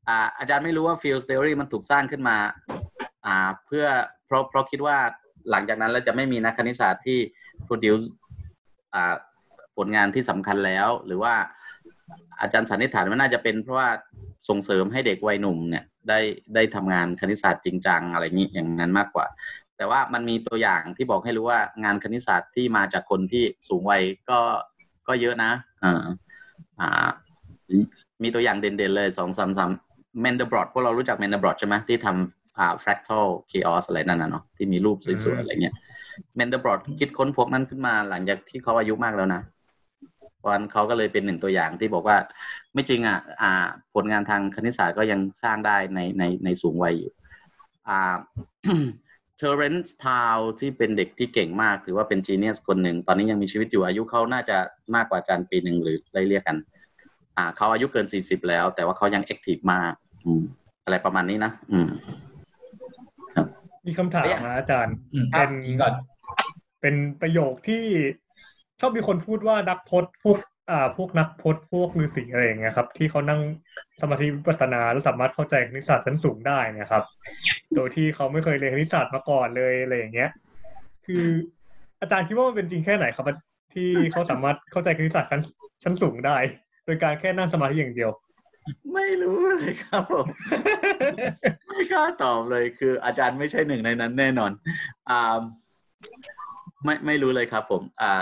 [0.08, 2.38] อาอาจารย์ไม่รู้ว่า field theory มันถูกสร้างขึ้นมา
[3.26, 3.86] อ่า เพื่อ
[4.26, 4.98] เพราะเพราะคิดว่า
[5.52, 7.20] หลังจากนั้นแล้วจะไม่มีนักคณิตศาสตร์ที่
[7.68, 8.06] produce
[8.94, 9.16] อ่า
[9.78, 11.34] ผลงานที่สำคัญแล้ว หรือว่า
[12.42, 13.90] อาจารย์สันนิษฐานว่าน่าจะเป็นเพราะว่า
[14.50, 16.20] ส่งเสริมให้เด็กวัยหนุ่มเนี่ยได้
[16.56, 19.26] ได้ทำงานคณิตศาสตร์จริงจังอะไรอย่างนี้อย่างนั้นมากกว่า
[19.78, 24.40] แต่ว่ามันมีตัวอย่างที่บอกให้รู้ว่างานคณิตศาสตร์ที่มาจากคนที่สูงวัยก็
[25.08, 25.52] ก็เยอะนะ
[25.84, 26.04] อ่า
[26.80, 27.10] อ่า
[28.24, 29.72] มีตัวอย่างเด่นๆเลยสองสามสาม
[30.22, 35.76] Mandelbrot พวกเรารู้จัก Mandelbrot ใช่ไหมที่ทำอ่า fractal chaos อะไรนั่นนะเนาะที่มีรูปสวยๆอะไรเงี้ย
[36.36, 39.42] Mandelbrot คิดค้นพวกนั้นขึ้นมาหลังจากที่เขาอายุมากแล้วนะ
[40.46, 42.18] วันเขาก็เลยเป็นหนึ่งตัวอย่างที่บอกว่า
[42.74, 47.12] ไม่จริงอะอ่า ผลงานทางคณิตศาสตร์ก็ยังสร้างได้ในในในสูงวัยอยู่
[47.88, 48.16] อ่า
[49.38, 54.58] Terence Tao ที่เป็นเด็กที่เก่งมากถือว่าเป็น genius คนหนึ่ง ตอนนี้ยังมีชีวิตอยู่อายุเขาน่าจะ
[54.96, 56.58] มากกว่าอาจารย์ปีหนึ่งหรือไล่เลี่ยกัน
[57.38, 59.94] อ่าเขาอายุเกินสี่สิบแล้ว แต่ว่าเขายัง active มาก
[60.26, 60.44] อืม
[60.86, 61.90] อะไรประมาณนี้นะอืม
[63.88, 65.94] มีคำถามนะอาจารย์อืมเป็นอีกก่อน
[66.82, 67.84] เป็นประโยคที่
[68.80, 70.38] ชอบมีคนพูดว่านักพรตพวก
[70.72, 73.42] อ่า พวกนักพรตพวกฤาษีอะไรอย่างเงี้ยครับ ที่เขานั่ง
[74.02, 77.04] สมาธิวิปัสสนาแล้วสามารถเข้าใจคณิตศาสตร์ชั้นสูงได้นะครับ
[77.76, 80.30] โดยที่เขาไม่เคยเรียนคณิตศาสตร์มาก่อนเลยอะไรอย่างเงี้ย
[81.06, 81.26] คือ
[82.02, 83.26] อาจารย์คิดว่ามันเป็นจริงแค่ไหนครับ
[83.74, 85.42] ที่เขาสามารถเข้าใจคณิตศาสตร์ชั้น
[85.84, 86.38] ชั้นสูงได้
[86.86, 88.12] โดยการแค่นั่งสมาธิอย่างเดียว
[88.94, 90.28] ไม่รู้เลยครับผม
[91.68, 94.52] ไม่กล้าตอบเลยคือ อาจารย์ไม่ใช่หนึ่งในนั้นแน่นอน
[95.10, 95.40] อ่า
[96.84, 98.22] ไม่ไม่รู้เลยครับผมอ่า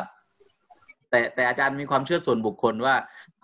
[1.10, 2.96] แต่แต่อาจารย์มีความเชื่อส่วนบุคคลว่า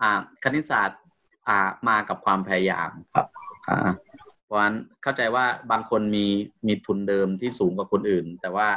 [0.02, 1.00] อ่า คณิตศาสตร์
[1.48, 3.26] อ่ามากับความพยายามครับ
[3.68, 3.90] อ่า
[4.44, 6.26] เพราะฉะนั้นเข้าใจว่าบางคนมี
[6.66, 8.68] มีทุนเดิมที่สูงกว่าคนอื่น แต่ว่า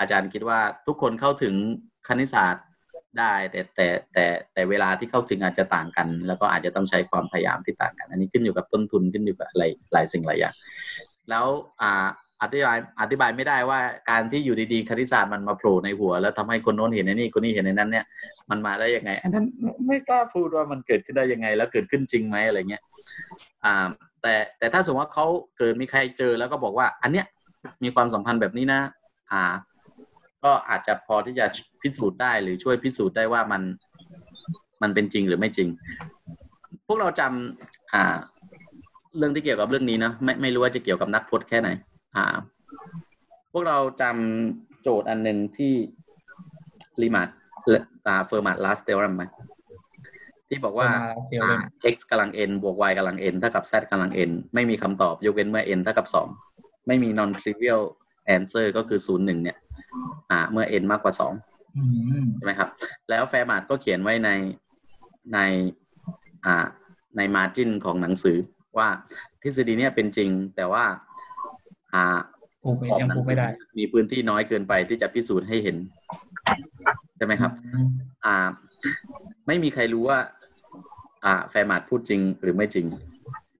[0.00, 1.54] อาจารย์คิดว่าทุกคนเข้าถึง
[2.08, 2.64] คณิตศาสตร์
[3.18, 10.54] ได้แต่แต่แต่แต่เวลาที่เข้าถึงอาจจะต่างกัน แล้วก็อาจจะต้องใช้ความพยายามที่ต่างกัน อันนี้ขึ้นอยู่กับต้นทุนขึ้นอยู่กับอะไรหลายสิ่งหลายอย่าง
[11.30, 11.46] แล้ว
[11.82, 12.06] อ่า
[12.42, 13.80] อธิบายอธิบายไม่ได้ว่า
[14.10, 18.04] การที่อยู่ดีๆคณิตศาสตร์มันมาโผล่ในหัว แล้วทำให้คนโน้นเห็นในนี่คนนี้เห็นในนั้นเนี่ย
[18.50, 19.46] มันมาได้ยังไง อันนั้น
[19.86, 22.82] ไม่กล้าพูดว่ามันเกิดขึ้นได้ยังไง แล้วเกิดขึ้นจริงไหมอะไรเงี้ย
[23.64, 23.86] อ่า
[24.22, 27.26] แต่แต่ถ้าสมมติว่าเขาเกิดมีใครเจอแล้วก็บอกว่า อันเนี้ย
[27.82, 28.80] มีความสัมพันธ์แบบนี้นะ
[29.32, 29.52] อ่า
[30.44, 31.46] ก็อาจจะพอที่จะ
[31.82, 33.62] พิสูจน์ได้หรือช่วยพิสูจน์ได้ว่ามัน
[34.82, 35.68] มันเป็นจริงหรือไม่จริง
[36.86, 38.16] พวกเราจำอ่า
[39.16, 41.68] เรื่องที่เกี่ยวกับเรื่องนี้นะไม่ไม่รู้ว่าจะเกี่ยวกับนักพจน์แค่ไหน
[42.16, 42.24] อ่า
[43.52, 45.72] พวกเราจำโจทย์อันหนึ่งที่
[47.02, 47.34] รีมาร์
[48.06, 49.24] อ่า Fermat's Last Theorem ไหม
[50.48, 50.88] ที่บอกว่า
[51.26, 51.58] เซลล์เลย
[51.94, 56.28] x กำลัง n บวก y กำลัง n เท่ากับ z กำลัง n ไม่มีคำตอบ ยกเว้นเมื่อ n เท่ากับสอง
[56.86, 57.82] ไม่มี non trivial
[58.36, 59.56] answer ก็คือศูนย์หนึ่งเนี่ย
[60.30, 61.32] อ่า เมื่อ n มากกว่าสอง
[61.76, 61.84] อื
[62.22, 62.68] มใช่ไหมครับ
[63.10, 64.30] แล้วแฟร์มาต์ก็เขียนไว้ใน
[65.34, 65.38] ใน
[66.44, 66.66] อ่า
[67.16, 68.38] ใน margin ของหนังสือ
[68.78, 68.88] ว่า
[69.42, 70.84] ทฤษฎีเนี่ยเป็นจริง แต่ว่า
[71.94, 72.18] อ่า
[72.62, 75.76] พูดไม่ขอบยังหนัพูงดสืไม่อได้มีพื้นที่น้อยเกินไปที่จะพิสูจน์ให้เห็น
[77.16, 77.52] ใช่ไหมครับ
[78.24, 78.36] อ่า
[79.46, 80.18] ไม่มีใครรู้ว่า
[81.24, 82.86] อ่า แฟร์มาต์พูดจริงหรือไม่จริง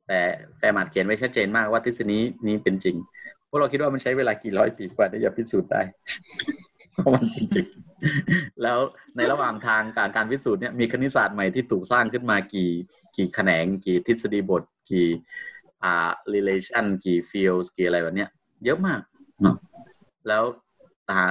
[0.07, 0.21] แต่
[0.59, 2.97] แฟร์มาต์เขียนไว้ชัดเจนมากว่าทฤษฎีนี้เป็นจริง
[3.49, 5.83] พวกเราคิดว่ามันใช้เวลากี่ร้อยปีกว่าที่จะพิสูจน์ได้
[6.93, 7.67] เพราะมันจริง
[8.63, 8.79] แล้ว
[9.17, 12.71] ในระหว่างทางการการพิสูจน์เนี่ยมีคณิตศาสตร์ใหม่ที่ถูกสร้างขึ้นมากี่
[13.17, 15.09] กี่แขนง กี่ทฤษฎีบท กี่
[15.83, 18.31] อ่า relation กี่ fields กี่อะไรแบบเนี้ย
[18.65, 19.01] เยอะมาก
[19.43, 19.57] เนาะ
[20.29, 20.43] แล้ว
[21.11, 21.23] ตา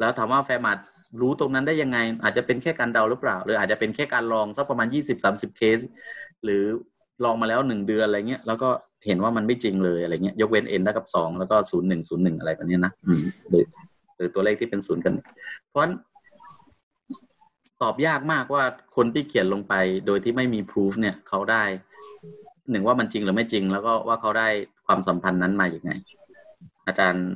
[0.00, 0.86] แล้วถามว่าแฟร์มาต์
[1.20, 5.80] รู้ตรงนั้นได้ยังไง อาจจะเป็นแค่การเดาหรือเปล่า หรืออาจจะเป็นแค่การลองสักประมาณยี่สิบสามสิบเคส
[6.44, 6.64] หรือ
[7.24, 8.68] ลองมาแล้วหนึ่งเดือนอะไรเงี้ยแล้วก็
[9.06, 13.64] เห็นว่ามันไม่จริงเลยอะไรเงี้ยยกเว้น n เท่ากับสองแล้วก็ศูนย์หนึ่งศูนย์หนึ่งอะไรแบบนี้นะอืมหรือ
[14.16, 15.14] หรือตัวเลขที่เป็นศูนย์กัน
[15.68, 15.94] เพราะฉะนั้น
[17.82, 18.64] ตอบยากมากว่า
[18.96, 19.74] คนที่เขียนลงไป
[20.06, 21.64] โดยที่ไม่มี proof เนี่ยเขาได้
[22.70, 24.48] หนึ่งว่ามันจริงหรือไม่จริง แล้วก็ว่าเขาได้
[24.86, 25.92] ความสัมพันธ์นั้นมาอย่างไง
[26.86, 27.26] อาจารย์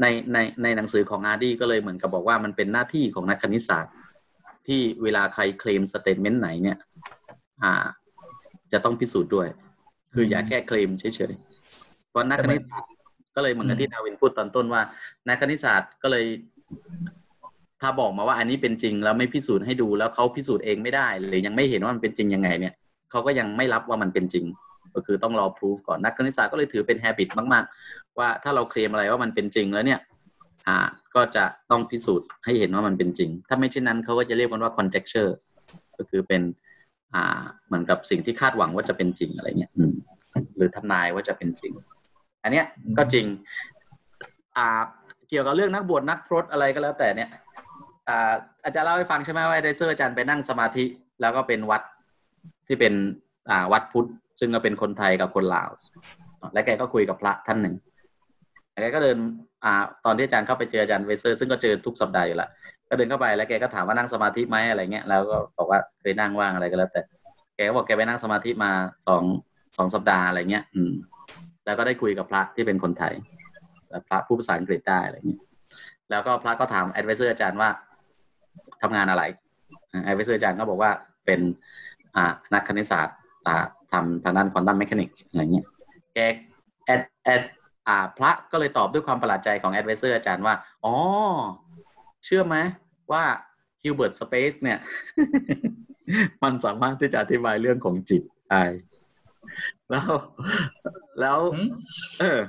[0.00, 3.94] ในในในหนังสือของฮาร์ดี้ก็เลยเหมือนกับบอกว่ามันเป็นหน้าที่ของนักคณิตศาสตร์
[4.66, 6.76] ที่เวลาใคร claim statement ไหนเนี่ย
[7.62, 7.84] อ่า
[8.72, 9.48] จะต้องพิสูจน์ด้วย
[10.14, 12.90] คืออย่าแค่เคลมเฉยๆเพราะนักคณิตศาสตร์
[13.34, 14.82] ก็เลยเหมือนกับที่ดาวินพูดตอนต้นว่า
[15.28, 16.24] นักคณิตศาสตร์ก็เลย
[17.80, 22.74] ถ้าบอกมาว่าอันนี้เป็นจริงแล้วไม่พิสูจน์ให้ดูแล้วเขาพิสูจน์เองไม่ได้หรือยังไม่เห็นว่ามันเป็นจริงยังไง เนี่ย
[23.10, 24.44] เขาก็ยังไม่รับว่ามันเป็นจริง
[24.94, 30.00] ก็คือต้องรอพิสูจก่อนนักคณิตศาสตร์ก็เลยถือเป็น habit มาก ๆ ว่าถ้าเราเคลมอะไรว่ามันเป็นจริงแล้วเนี่ย
[30.68, 30.78] อ่า
[31.14, 35.30] ก็จะต้องพิสูจน์ให้เห็นว่ามันเป็นจริง ถ้าไม่เช่นนั้นเขาก็จะเรียกมันว่า conjecture
[35.98, 36.42] ก็คือเป็น
[37.14, 39.94] อ่าเหมือนกับสิ่งที่คาดหวังว่าจะเป็นจริงอะไรเงี้ยอืม
[40.56, 41.72] หรือทำนายว่าจะเป็นจริง
[42.42, 42.66] อันเนี้ย
[42.98, 43.26] ก็จริง
[44.56, 44.80] อ่า
[45.28, 47.30] เกี่ยวกับเรื่องนักบวชนักพรตอะไรก็แล้วแต่เนี่ย
[48.08, 48.32] อ่า
[48.64, 50.84] อาจารย์เล่าให้ฟังใช่ไหมว่า advisor อาจารย์ไปนั่งสมาธิ
[51.20, 51.82] แล้วก็เป็นวัด
[52.66, 52.94] ที่เป็น
[53.50, 54.08] อ่าวัดพุทธ
[54.40, 55.70] ซึ่งก็เป็นคนไทยกับคนลาว
[56.52, 57.74] และแกก็คุยกับพระท่านหนึ่ง
[58.80, 59.18] แกก็เดิน
[59.64, 62.50] อ่า ตอนที่อาจารย์เข้าไปเจอ advisor ซึ่งก็เจอทุกสัปดาห์อยู่แล้ว
[62.90, 67.02] ก็เดินเข้าไปแล้วแกก็ถามว่านั่งสมาธิไหมอะไรเงี้ยแล้วก็บอกว่าเคยนั่งว่างอะไรก็แล้ว แต่
[67.56, 68.72] แกก็บอกแกไปนั่งสมาธิมา
[69.06, 69.22] สอง
[69.76, 70.92] สองสัปดาห์อะไรเงี้ย อืม
[71.64, 73.14] แล้วก็ได้คุยกับพระที่เป็นคนไทย
[73.90, 75.40] และพระพูดภาษาอังกฤษได้อะไรเงี้ย
[76.10, 77.68] แล้วก็พระก็ถาม advisor อาจารย์ว่า
[78.82, 79.22] ทำงานอะไร
[80.04, 80.90] advisor อาจารย์ก็บอกว่า
[81.26, 81.40] เป็น
[82.16, 85.66] อ่านักคณิตศาสตร์อ่าทำทางด้าน quantum mechanics อะไรเงี้ย
[86.14, 86.18] แก
[86.84, 87.42] แอดแอด
[87.88, 90.54] อ่าพระก็เลยตอบด้วยความประหลาดใจของ advisor อาจารย์ว่า
[90.84, 90.94] อ๋อ
[92.24, 92.56] เชื่อไหม
[93.12, 93.24] ว่า
[93.82, 94.78] Hilbert space เนี่ย
[96.42, 98.62] มันสามารถที่จะอธิบายเรื่องของจิตได้
[99.90, 100.10] แล้ว
[101.20, 101.68] แล้วอืม
[102.20, 102.40] เออ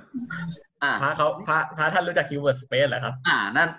[0.84, 3.70] อ่าพระเขาพระพระท่านรู้จัก Hilbert space เหรอครับ อ่านั่น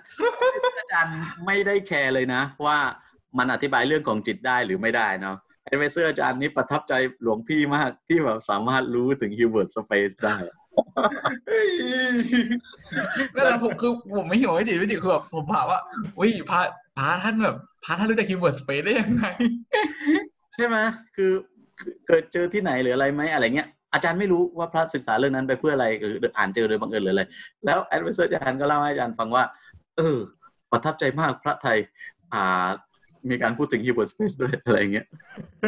[0.79, 2.79] อาจารย์ไม่ได้ care เลยนะ ว่า
[3.37, 10.37] มันอธิบายเรื่องของจิตได้หรือไม่ได้เนาะ advisor อาจารย์นี่ประทับใจหลวงพี่มากที่แบบสามารถรู้ถึง Hilbert space ได้
[13.35, 15.79] นั่นแหละผมคือผมไม่เห็นว่าไม่ดีไม่ดีคือแบบผมถามว่า
[16.19, 16.59] อุ้ยพระ
[16.97, 19.25] พระท่านแบบพระท่านรู้จัก Hilbert space ได้ยังไง
[20.55, 20.77] ใช่ไหม
[21.15, 21.31] คือ
[22.07, 25.87] เกิดเจอที่ไหนหรืออะไรไหมอะไรเงี้ยอาจารย์ไม่รู้ว่าพระศึกษาเรื่องนั้นไปเพื่ออะไร
[26.19, 27.23] หรืออ่านเจอโดยบังเอิญหรืออะไร
[27.65, 29.43] แล้ว advisor อาจารย์ก็เล่าให้อาจารย์ฟังว่า
[29.97, 30.17] เออ
[30.71, 31.77] ประทับใจมากพระไทย
[32.33, 32.67] อ่า
[33.29, 35.05] มีการพูดถึง Hilbert space ด้วยอะไรเงี้ย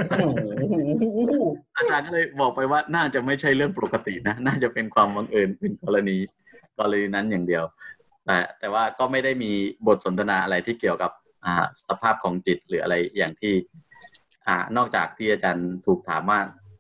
[0.10, 1.34] โอ้โห
[1.78, 6.18] อาจารย์ก็เลยบอกไปว่าน่าจะไม่ใช่เรื่องปกตินะ น่าจะเป็นความบังเอิญเป็นกรณี
[6.80, 7.64] กรณีนั้นอย่างเดียว
[8.26, 9.52] แต่แต่ว่าก็ไม่ได้มี
[9.88, 11.12] บทสนทนาอะไรที่เกี่ยวกับ
[11.46, 13.54] อ่าสภาพของจิตหรืออะไรอย่างที่
[14.48, 16.40] อ่านอกจากที่อาจารย์ถูกถามว่า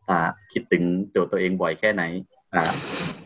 [0.09, 2.03] อ่าคิดถึงโจทย์ตัวเองบ่อยแค่ไหน
[2.33, 2.34] อ่า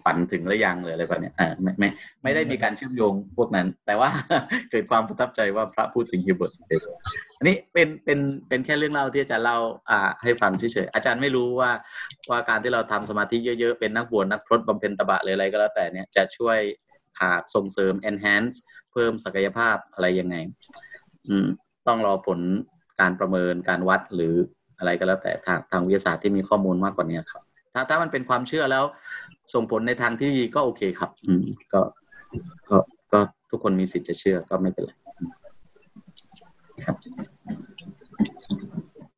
[0.06, 1.31] ฝันถึงหรือยังหรืออะไรแบบนี้
[1.61, 1.89] ไม่ไม่
[2.23, 4.10] ไม่ได้มีการเชื่อมโยงพวกนั้น แต่ว่า
[4.72, 6.53] เกิดความประทับใจว่าพระพูดถึงฮิวเบิร์ต
[7.38, 9.57] อันนี้เป็นเป็นเป็นแค่เรื่องเล่าที่อาจารย์เล่า
[9.89, 11.72] อ่าให้ฟังเฉยๆอาจารย์ไม่รู้ว่า
[12.30, 16.60] ว่าการที่เราทำสมาธิเยอะๆ เป็นนักบวชนักพรตบำเพ็ญตบะหรืออะไรก็แล้วแต่เนี่ยจะช่วย
[17.19, 18.56] ขาดส่งเสริม enhance
[18.91, 20.35] เพิ่มศักยภาพอะไรยังไง
[21.27, 21.47] อืม
[21.88, 22.39] ต้องรอผล
[23.01, 24.34] การประเมินการวัดหรือ
[24.80, 27.43] อะไรก็แล้วแต่ทางทางวิทยาศาสตร์ที่มีข้อมูลมากกว่านี้ครับ
[27.74, 28.84] ถ้าถ้ามันเป็นความเชื่อแล้ว
[29.54, 31.44] ส่งผลในทางที่ดีก็โอเคครับ อืม
[31.74, 31.82] ก็
[32.70, 32.78] ก็
[33.14, 33.20] ก็
[33.50, 35.32] ทุกคนมีสิทธิ์จะเชื่อก็ไม่เป็นไรอืม
[36.86, 36.96] ครับ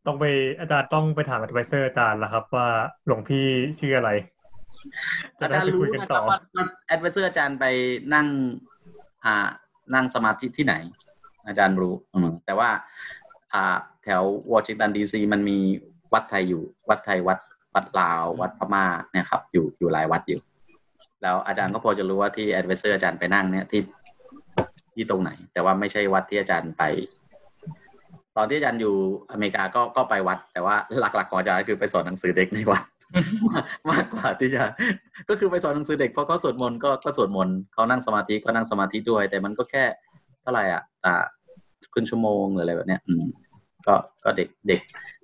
[0.05, 0.25] ต้องไป
[0.59, 2.67] อาจารย์ต้องไปถาม advisor อาจารย์ละครับ ว่า
[3.05, 3.45] หลวงพี่
[3.79, 4.11] ชื่ออะไร
[5.39, 6.37] จะอาได้จารย์ไปรู้คุยกันนะคต่รัอบว่า
[6.87, 7.65] advisor อาจารย์ไป
[8.13, 8.27] นั่ง
[9.25, 9.47] อ่า
[9.95, 10.75] นั่งสมาธิที่ไหน
[11.47, 12.69] อาจารย์รู้อืมแต่ว่า
[13.53, 14.23] อ่า แถว
[14.53, 15.57] วอชิงตันดีซีมันมี
[16.13, 17.39] วัดไทยอยู่ วัดไทยวัด
[17.75, 20.39] วัดลาว วัดพม่าเนี่ยครับ อยู่อยู่หลายวัดอยู่
[21.21, 23.81] แล้วอาจารย์ก็พอจะรู้ว่าที่ advisor อาจารย์ไปนั่งเนี่ยที่
[24.93, 26.83] ที่ตรงไหน แต่ว่าไม่ใช่วัดที่อาจารย์ไป
[28.37, 28.95] ตอนที่อาจารย์อยู่
[29.31, 32.83] อเมริกาก็ก็ไปวัด แต่ว่าหลักๆของอาจารย์คือไปสอนหนังสือเด็กในวัด
[33.89, 34.63] มากกว่าที่จะ
[35.29, 39.83] ก็คือไปสอนหนังสือเด็กเพราะเขาสวดมนต์ก็ก็สวดมนต์เขานั่งสมาธิก็นั่งสมาธิด้วย แต่มันก็แค่
[40.41, 41.23] เท่าไหร่อะอ่า
[41.93, 43.25] ครึ่งชั่วโมงหรืออะไรแบบเนี้ย อืม
[43.87, 44.81] ก็ก็เด็กเด็ก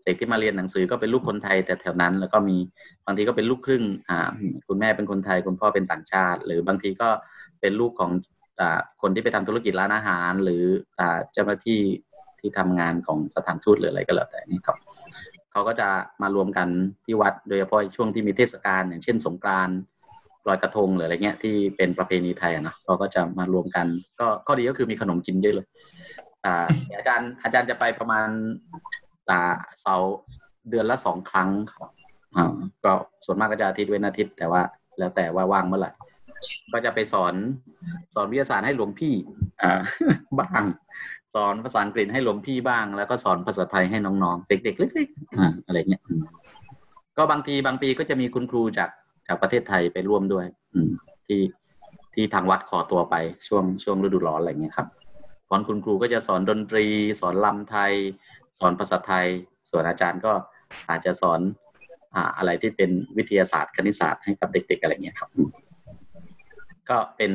[0.07, 2.57] เด็กที่มาเรียนหนังสือก็เป็นลูกคนไทยแต่แถวนั้น แล้วก็มี
[3.05, 4.29] บางทีก็เป็นลูกครึ่งอ่า
[4.67, 7.09] คุณแม่เป็นคนไทยคุณพ่อเป็นต่างชาติ หรือบางทีก็
[7.61, 8.11] เป็นลูกของ
[8.59, 10.63] อ่าคนที่ไปทำธุรกิจร้านอาหาร หรือ
[10.99, 11.81] อ่าเจ้าหน้าที่
[12.39, 14.77] ที่ทำงานของสถานทูตหรืออะไรก็แล้วแต่นี่ครับ
[15.51, 15.89] เขาก็จะ
[16.21, 16.67] มารวมกัน
[17.05, 19.77] ที่วัดโดยเฉพาะช่วงที่มีเทศกาลอย่างเช่นสงกรานต์
[20.47, 23.88] ลอยกระทงหรืออะไรเงี้ยที่เป็นประเพณีไทยเนาะเขาก็จะมารวมกัน
[24.19, 25.67] ก็ข้อดีก็คือมีขนมกินเยอะเลย
[26.45, 26.65] อา
[26.97, 28.27] อาจารย์อาจารย์จะไปประมาณ
[29.30, 29.41] อ่า
[29.82, 29.95] เสา
[30.70, 31.90] เดือนละสองครั้งครับ
[32.36, 32.94] อ่าก็
[33.26, 34.62] ส่วนมากก็จะอาทิตย์เว้นอาทิตย์ แต่ว่า
[34.98, 35.91] แล้วแต่ว่าว่างเมื่อไหร่
[36.74, 37.34] ก็จะไปสอน
[38.14, 39.14] สอนวิทยาศาสตร์ให้หลวงพี่
[39.62, 39.82] อ่า
[40.40, 40.64] บ้าง
[41.36, 46.04] สอนภาษาอังกฤษให้หลวงพี่บ้าง แล้วก็สอนภาษาไทยให้น้องๆ เด็กๆเล็กๆอ่าอะไรเงี้ย
[47.18, 48.90] ก็บางทีบางปีก็จะมีคุณครูจาก
[49.28, 50.90] จากประเทศไทยไปร่วมด้วย อืม
[51.28, 51.41] ที่
[52.14, 53.16] ที่ทางวัดขอตัวไป
[53.48, 54.88] ช่วงช่วงฤดูร้อนอะไรเงี้ยครับ
[55.48, 56.86] สอนคุณครูก็จะสอนดนตรี
[57.22, 57.94] สอนลำไทย
[58.60, 59.28] สอนภาษาไทย
[59.69, 60.34] ส่วนอาจารย์ก็
[60.90, 61.40] อาจจะสอน
[62.15, 65.30] อ่าอะไรที่เป็นวิทยาศาสตร์คณิตศาสตร์ให้กับเด็ก ๆ อะไรเงี้ยครับ
[66.90, 67.32] ก็เป็น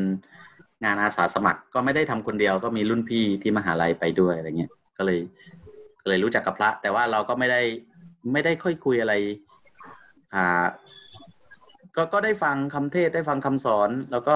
[0.84, 5.18] งานอาสาสมัครก็ไม่ได้ทำคนเดียวก็มีรุ่นพี่ที่มหาลัยไปด้วยอะไรเงี้ยก็เลย
[6.02, 7.62] ก็เลยรู้จักกับพระ แต่ว่าเราก็ไม่ได้
[8.32, 9.14] ไม่ได้ค่อยคุยอะไร
[10.34, 10.64] อ่า
[11.96, 14.34] ก็ก็ได้ฟังคำเทศได้ฟังคำสอน แล้วก็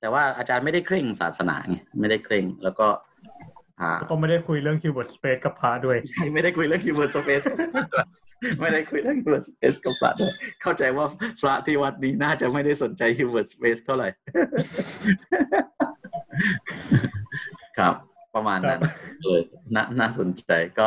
[0.00, 2.86] แต่ว่าอาจารย์ไม่ได้เคร่งศาสนาไงไม่ได้เคร่ง แล้วก็
[3.98, 7.44] แล้วก็ไม่ได้คุยเรื่อง keyword space กับพระด้วย ใช่ไม่ได้คุยเรื่อง keyword space
[8.60, 10.32] ไม่ได้คุยเรื่อง keyword space กับพระด้วย
[10.62, 11.06] เข้าใจว่า
[11.40, 14.08] พระที่วัดนี้น่าจะไม่ได้สนใจ keyword space เท่าไหร่
[17.78, 17.94] ครับ
[18.34, 18.80] ประมาณนั้น
[19.22, 19.40] เลย
[19.74, 20.86] น่าน่าสนใจก็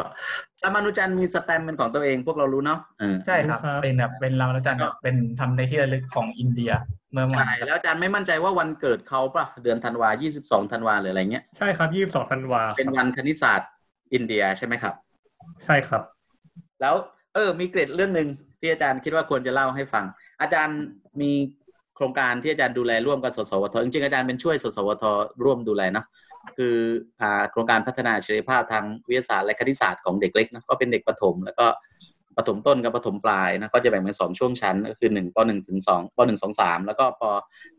[0.64, 6.72] รามานุจันทร์มีสแตมป์เป็นของตัวเองพวกเรารู้เนาะเออใช่ครับครับ เป็นแบบเป็นรามนุจันทร์แบบเป็นทำในที่ระลึกของอินเดีย
[7.14, 10.10] เมื่อมาใช่แล้วอาจารย์ไม่มั่นใจว่าวันเกิดเขาปะเดือนธันวา
[10.42, 13.70] 22 ธันวาหรืออะไรเงี้ยใช่ครับยี่สิบสองธันวาคเป็นรับวันคณิตศาสตร์
[14.14, 14.94] อินเดียใช่ไหมครับ
[15.66, 16.02] ใช่ครับ
[16.82, 16.96] แล้ว
[17.34, 18.28] เออ มีเกร็ดเรื่องหนึ่ง
[18.60, 20.06] ที่อาจารย์คิดว่าควรจะเล่าให้ฟัง
[20.42, 20.80] อาจารย์
[21.22, 21.32] มี
[21.96, 25.04] โครงการที่อาจารย์ดูแลร่วมกับสสวทจริงๆอาจารย์เป็นช่วยสสวท
[25.44, 26.06] ร่วมดูแลเนาะ
[26.58, 26.76] คือ
[27.22, 31.66] อ่าโครงการพัฒนาอัจฉริยภาพทางวิทยาศาสตร์และคณิตศาสตร์ของเด็กเล็กนะก็เป็นเด็กประถม แล้วก็
[32.38, 37.24] ประถมต้นกับประถมปลายนะก็จะแบ่งเป็นสองช่วงชั้น ก็คือหนึ่งปหนึ่งถึงสองปหนึ่งสองสามแล้วก็ป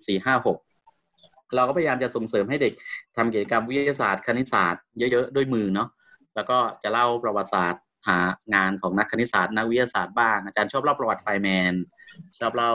[0.07, 0.59] สี่ห้าหก
[1.57, 2.73] เราก็พยายามจะส่งเสริมให้เด็ก
[3.17, 5.89] ทำกิจกรรมวิทยาศาสตร์ คณิตศาสตร์เยอะๆด้วยมือเนาะ
[6.35, 8.19] แล้วก็จะเล่าประวัติศาสตร์หา
[8.55, 11.75] งานของนักคณิตศาสตร์นักวิทยาศาสตร์บ้างอาจารย์ชอบเล่าประวัติไฟน์แมน
[12.39, 12.73] ชอบเล่า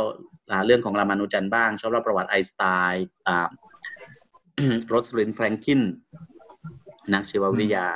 [0.65, 3.07] เรื่องของรามานุจันบ้าง ชอบเล่าประวัติไอน์สไตน์
[4.87, 5.81] โรซาลินด์ แฟรงคลิน
[7.13, 7.87] นักชีววิทยา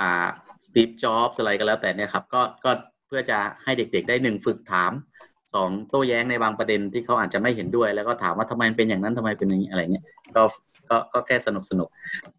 [0.00, 0.28] อ่า
[0.64, 2.70] สตีฟจ็อบส์อะไรก็แล้วแต่เนี่ยครับ ก็ก็
[3.06, 4.92] เพื่อจะให้เด็กๆ ได้หนึ่งฝึกถาม
[5.54, 10.04] สองโต้แย้งในบางประเด็นที่เขาอาจจะไม่เห็นด้วย แล้วก็ถามว่าทำไมเป็นอย่างนั้นทำไมเป็นอย่างนี้อะไรเงี้ย
[10.36, 10.42] ก็
[10.90, 11.88] ก็ก็แค่สนุกสนุก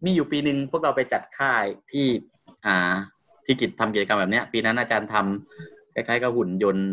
[0.04, 2.06] มีอยู่ปีหนึ่งพวกเราไปจัดค่ายที่
[2.66, 2.94] อ่า
[3.44, 6.88] ที่กิจทำกิจกรรมแบบเนี้ย ปีนั้นอาจารย์ทำคล้ายๆกับหุ่นยนต์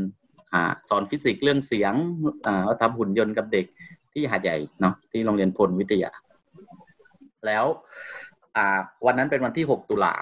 [0.53, 1.93] อ่าสอนฟิสิกส์เรื่องเสียง
[2.47, 3.65] อ่าทำหุ่นยนต์กับเด็ก
[4.13, 6.11] ที่หาดใหญ่เนาะที่โรงเรียนพลวิทยา
[7.45, 7.65] แล้ว
[8.55, 10.13] อ่า วันนั้นเป็นวันที่หกตุลา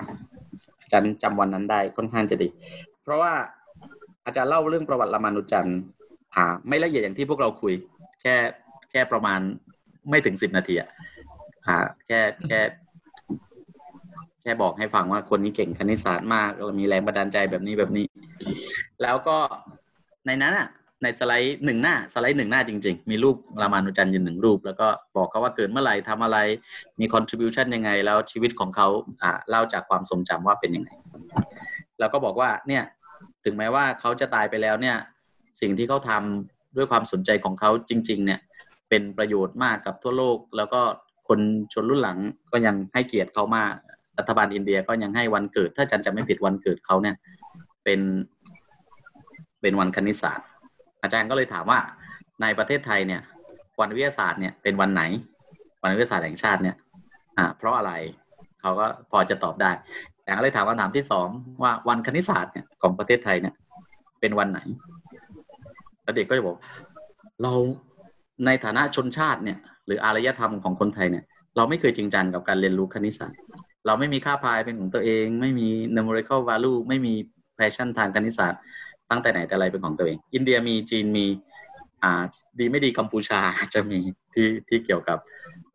[0.82, 2.48] อาจารย์จำวันนั้นได้ค่อนข้างจะดี
[3.04, 3.34] เพราะว่า
[4.26, 5.80] อาจารย์เล่าเรื่องประวัติรามานุจันทร์
[6.36, 7.74] อ่า ไม่ละเอียดอย่างที่พวกเราคุย
[8.22, 8.36] แค่
[8.92, 9.40] แค่ประมาณ
[10.10, 10.90] ไม่ถึงสิบนาทีอะ
[11.68, 11.76] อ่า
[12.08, 12.60] แค่แค่
[14.42, 18.06] แค่บอกให้ฟังว่าคนนี้เก่งคณิตศาสตร์มากแล้วมีแรงบันดาลใจแบบนี้แบบนี้
[19.02, 19.38] แล้วก็
[20.26, 20.68] ในนั้นอะ
[21.03, 26.38] ในสไลด์หนึ่งหน้าสไลด์หนึ่งหน้าจริง ๆ มีรูปรามานุจันทร์ยืนหนึ่งรูป แล้วก็บอกเขาว่าเกิดเมื่อไหร่ทำอะไร
[26.99, 28.88] มี contribution ยังไง แล้วชีวิตของเขา
[29.22, 30.89] อ่าเล่าจากความทรงจำว่าเป็นยังไง
[31.99, 32.84] แล้วก็บอกว่าเนี่ย
[33.45, 34.97] ถึงแม้ว่าเขาจะตายไปแล้วเนี่ย
[35.61, 38.39] สิ่งที่เขาทำด้วยความสนใจของเขาจริง ๆ เนี่ย
[38.89, 40.81] เป็นประโยชน์มากกับทั่วโลก แล้วก็
[41.27, 41.39] คน
[41.73, 42.17] ชนรุ่นหลัง
[42.51, 43.73] ก็ยังให้เกียรติเขามาก
[44.17, 47.15] รัฐบาลอินเดียก็ยังให้วันเกิด ถ้าอาจารย์จะไม่ผิดวันเกิดเขาเนี่ย
[47.84, 48.01] เป็น
[49.61, 50.47] เป็นวันคณิตศาสตร์
[51.06, 51.80] อาจารย์ก็เลยถามว่า
[52.41, 53.22] ในประเทศไทยเนี่ย
[53.80, 55.03] วันวิทยาศาสตร์เนี่ยเป็นวันไหน
[55.82, 56.76] วันวิทยาศาสตร์แห่งชาติเนี่ย
[57.38, 57.91] อ่าเพราะอะไร
[58.61, 59.72] เขาก็พอจะตอบได้
[60.23, 61.27] แต่ก็เลยถามคำถามที่สอง
[61.64, 63.53] ว่าวันคณิตศาสตร์เนี่ยของประเทศไทยเนี่ย
[64.19, 64.60] เป็นวันไหน
[66.03, 66.57] แล้วเด็กก็จะบอก
[67.41, 67.53] เรา
[68.45, 71.23] ในฐานะชนชาติเนี่ย หรืออารยธรรมของคนไทยเนี่ย
[71.56, 73.40] เราไม่เคยจริงจังกับการเรียนรู้คณิตศาสตร์
[73.86, 77.14] เราไม่มีค่าพายเป็นของตัวเอง ไม่มี numerical value ไม่มี
[77.60, 78.61] passion ทางคณิตศาสตร์
[79.16, 81.26] ตั้งแต่ไหนแต่ไรเป็นของตัวเอง อินเดียมีจีนมี
[82.04, 82.24] อ่า
[82.60, 83.40] ดีไม่ดีกัมพูชา
[83.74, 84.00] จะมี
[84.34, 85.18] ที่ที่เกี่ยวกับ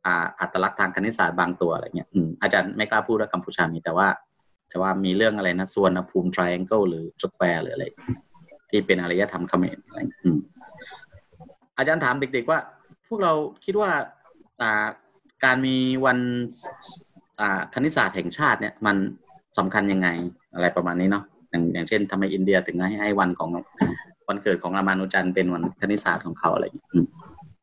[0.05, 4.09] อ่าอัตลักษณ์ทางคณิตศาสตร์บางตัวอะไรเงี้ยอืมอาจารย์ไม่กล้าพูดว่ากัมพูชามีแต่ว่า
[4.69, 7.85] แต่ว่ามีเรื่องอะไรนะส่วนภูมิ triangle หรือ square หรืออะไร
[8.71, 10.39] ที่เป็นอารยธรรมเขมรอะไรอืม
[11.79, 12.59] อาจารย์ถามเด็กๆว่า
[13.09, 13.33] พวกเรา
[13.65, 13.91] คิดว่า
[14.61, 14.87] อ่า
[15.45, 15.77] การมี
[16.07, 16.19] วัน
[17.41, 18.97] อ่าคณิตศาสตร์แห่งชาติเนี่ยมัน
[19.59, 20.09] สำคัญยังไง
[20.55, 23.48] อะไรประมาณนี้เนาะ อย่างอย่างเช่นทำไมอินเดียถึงให้ให้วันของ
[24.28, 26.89] วันเกิดของรามานุจันทร์เป็นวันคณิตศาสตร์ของเขาอะไรอย่างเงี้ย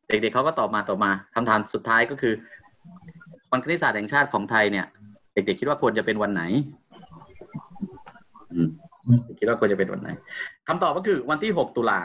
[0.07, 2.33] เด็กๆเขาก็ตอบมาตอบมาคำถามสุดท้ายก็คือ
[3.51, 4.85] วันคณิตศาสตร์แห่งชาติของไทยเนี่ย
[5.33, 6.43] เด็กๆคิดว่าควรจะเป็นวันไหน
[9.39, 10.09] คิดว่าควรจะเป็นวันไหน
[10.67, 11.99] คำตอบก็คือวันที่หกตุลา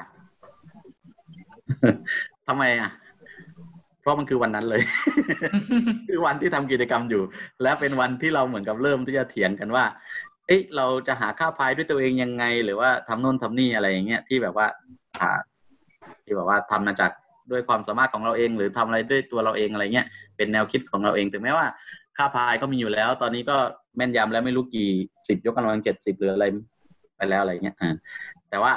[2.48, 2.90] ทำไมอะ
[4.00, 4.82] เพราะมันคือวันนั้นเลย
[6.09, 7.22] คือวันที่ทำกิจกรรมอยู่
[7.62, 9.84] และเป็นวันที่เราเหมือนกับเริ่มที่จะเถียงกันว่า
[10.52, 14.66] เอ้ยเราจะหาค่าพายด้วยตัวเองยังไง หรือว่าทำโน่นทำนี่อะไรอย่างเงี้ยที่แบบว่า
[15.20, 15.30] อ่า
[16.24, 17.10] ที่แบบว่าทำมาจาก
[17.50, 20.06] ด้วยความสามารถของเราเอง หรือทำอะไรด้วยตัวเราเองอะไรเงี้ย
[20.36, 21.66] เป็นแนวคิดของเราเองถึงแม้ว่า
[22.16, 23.56] ค่าพายก็มีอยู่แล้ว ตอนนี้ก็
[23.96, 24.90] แม่นยำแล้วไม่รู้กี่
[25.28, 26.44] สิบยกกำลังเจ็ดสิบหรืออะไร
[27.16, 27.76] ไปแล้วอะไรเงี้ย
[28.50, 28.72] แต่ว่า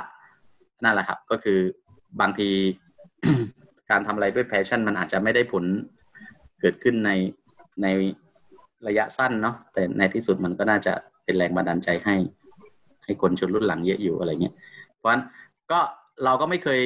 [0.83, 1.59] นั่นแหละครับ ก็คือ
[2.21, 2.49] บางที
[3.89, 5.63] การทำอะไรด้วย passion มันอาจจะไม่ได้ผล
[6.61, 7.11] เกิดขึ้นใน
[7.81, 7.87] ใน
[8.87, 10.93] ระยะสั้นเนาะแต่ในที่สุดมันก็น่าจะ
[11.25, 12.15] เป็นแรงบันดาลใจให้
[13.03, 14.55] ให้คนชนรุ่นหลังเยอะอยู่อะไรเงี้ย
[14.97, 15.23] เพราะฉะนั้น
[15.71, 15.79] ก็
[16.23, 16.79] เราก็ไม่เคย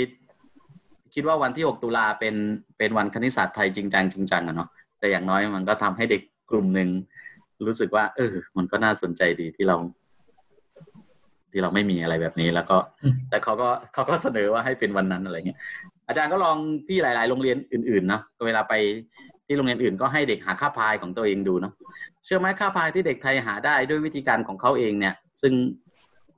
[1.13, 2.35] คิดว่าวันที่ 6 ตุลาเป็น
[2.77, 6.89] เป็นวันคณิตศาสตร์ไทยจริงจังจริงจังอะเนาะแต่อย่างน้อยมันก็ทำให้เด็กกลุ่มหนึ่ง
[7.67, 9.77] รู้สึกว่า เออ มันก็น่าสนใจดีที่เรา
[11.51, 12.77] ที่เราไม่มีอะไรแบบนี้แล้วก็
[13.29, 15.59] แล้วเขาก็เขาก็เสนอว่าให้เป็นวันนั้นอะไรเงี้ย
[16.07, 16.57] อาจารย์ก็ลอง
[16.87, 18.73] ที่หลาย ๆ โรงเรียนอื่นๆเนาะเวลาไป
[19.45, 21.73] ที่โรงเรียนอื่นก็ให้เด็กหาค่าพายของตัวเองดูเนาะ
[22.29, 25.53] ชื่อไหมค่าพายที่เด็กไทยหาได้ด้วยวิธีการของเขาเองเนี่ย ซึ่ง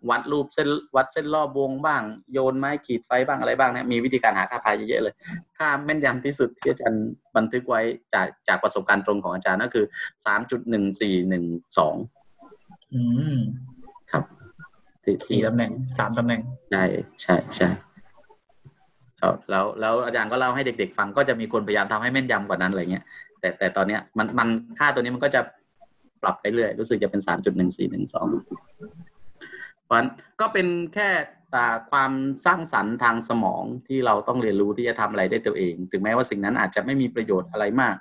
[0.10, 2.02] วัดรูปเส้นวัดเส้นรอบวงบ้าง
[2.34, 5.14] โยนไม้ขีดไฟบ้างอะไรบ้างเนี่ยมีวิธีการหาค่าพายเยอะๆเลย
[5.58, 7.06] ค่าแม่นยำที่สุดที่อาจารย์
[7.36, 7.82] บันทึกไว้
[8.14, 9.86] จากจากประสบการณ์ตรงของอาจารย์ก็คือ
[10.26, 11.44] สามจุดหนึ่งสี่หนึ่ง
[11.78, 11.96] สอง
[12.94, 13.02] อื
[13.36, 13.38] ม
[14.12, 14.24] ครับ
[15.04, 16.42] ที่สี่ตำแหน่งสามตำแหน่ง
[16.72, 16.84] ใช่
[17.22, 17.70] ใช่ใช่
[19.22, 23.04] ครับแล้วแล้วอาจารย์ก็เล่าให้เด็ก ๆ ฟังก็จะมีคนพยายามทำให้แม่นยำกว่านั้นอะไรเงี้ย
[23.40, 24.48] แต่แต่ตอนเนี้ยมันมัน
[24.80, 25.42] ค่าตัวนี้มันก็จะ
[26.24, 28.28] ปรับไปเรื่อยรู้สึกจะเป็นสามจุดหนึ่งสี่หนึ่งสอง
[29.86, 30.10] เพราะนั้น
[30.42, 31.10] ก็เป็นแค่
[31.56, 32.12] อ่ความ
[32.46, 37.96] สร้างสรรค์ทางสมองที่เราต้องเรียนรู้ที่จะทำอะไรได้ตัวเอง ถึงแม้ว่าสิ่งนั้นอาจจะไม่มีประโยชน์อะไรมาก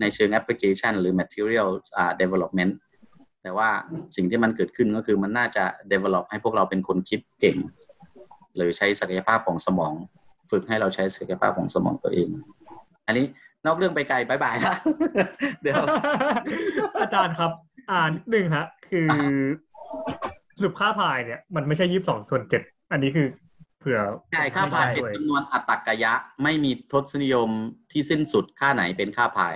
[0.00, 1.68] ในเชิงแอปพลิเคชัน หรือ material
[2.20, 2.72] development
[3.42, 3.70] แต่ว่า
[4.16, 7.58] สิ่งที่มันเกิดขึ้นก็คือมันน่าจะ develop ให้พวกเราเป็นคนคิดเก่ง
[8.56, 9.94] หรือใช้ศักยภาพของสมอง
[10.50, 12.28] ฝึกให้เราใช้ศักยภาพของสมองตัวเอง
[13.06, 13.26] อันนี้
[13.66, 14.74] นอกเรื่องไปไกลบายบายละ
[15.62, 15.82] เดี๋ยว
[17.00, 17.50] อาจารย์ครับ
[17.90, 19.08] อ่านหนึ่งฮะ คือ
[20.58, 22.62] สรุปค่าพายเนี่ย มันไม่ใช่ยี่สิบสองส่วนเจ็ด
[22.92, 23.28] อันนี้คือ
[23.80, 23.98] เผื่อ
[24.32, 26.12] ใช่ค่าพายเป็นด้วยจำนวนอัตตกยะ
[26.42, 27.48] ไม่มีทศนิยม
[27.92, 29.54] ที่สิ้นสุดค่าไหนเป็นค่าพาย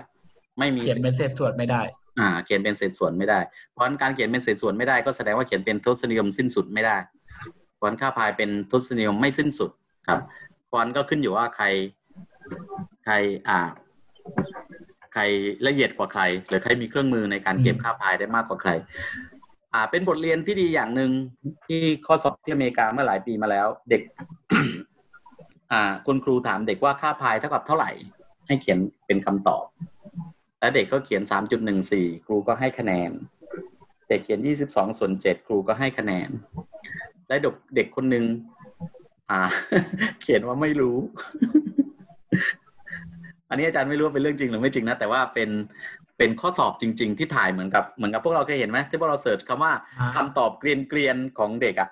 [0.58, 1.82] ไม่มีเขียนเป็นเศษส่วนไม่ได้
[2.20, 3.40] อ่า เขียนเป็นเศษส่วนไม่ได้
[3.72, 6.96] เพราะฉะนั้นการเขียนเป็นเศษส่วนไม่ได้ก็แสดงว่าเขียนเป็นทศนิยมสิ้นสุดไม่ได้
[7.76, 9.70] เพราะฉะนั้นค่าพายเป็นทศนิยมไม่สิ้นสุด
[10.08, 10.20] ครับ
[10.66, 11.66] เพราะฉะนั้นก็ขึ้นอยู่ว่าใคร
[13.04, 13.14] ใคร
[13.48, 13.58] อ่า
[15.16, 15.28] ใคร
[15.66, 18.70] ละเอียดกว่าใคร หรือใครมีเครื่องมือในการเก็บค่าพายได้มากกว่าใคร
[19.72, 21.10] อ่า เป็นบทเรียนที่ดีอย่างหนึ่ง
[21.66, 24.02] ที่ข้อสอบที่อเมริกาเมื่อหลายปีมาแล้ว เด็ก
[25.72, 27.90] อ่า คุณครูถามเด็กว่าค่าพายเท่ากับเท่าไหร่
[28.46, 29.64] ให้เขียนเป็นคำตอบ
[30.60, 31.22] แล้วเด็กก็เขียน
[31.74, 33.10] 3.14ครูก็ให้คะแนน
[34.08, 36.28] เด็กเขียน22ส่วน7ครูก็ให้คะแนน
[37.28, 38.24] และเด็กเด็กคนหนึ่ง
[39.30, 39.40] อ่า
[40.22, 40.96] เขียนว่าไม่รู้
[43.50, 45.50] อันนี้อาจารย์ไม่รู้ว่าเป็นเรื่องจริงหรือไม่จริงนะแต่ว่าเป็น
[46.18, 51.90] เป็นข้อสอบจริง ๆ ที่ถ่ายเหมือนกับเหมือนกับพวกเราเคยเห็นไหมที่พวกเราเสิร์ชคำว่าอ่าคำตอบเกรียนเกรียนๆของเด็กอะ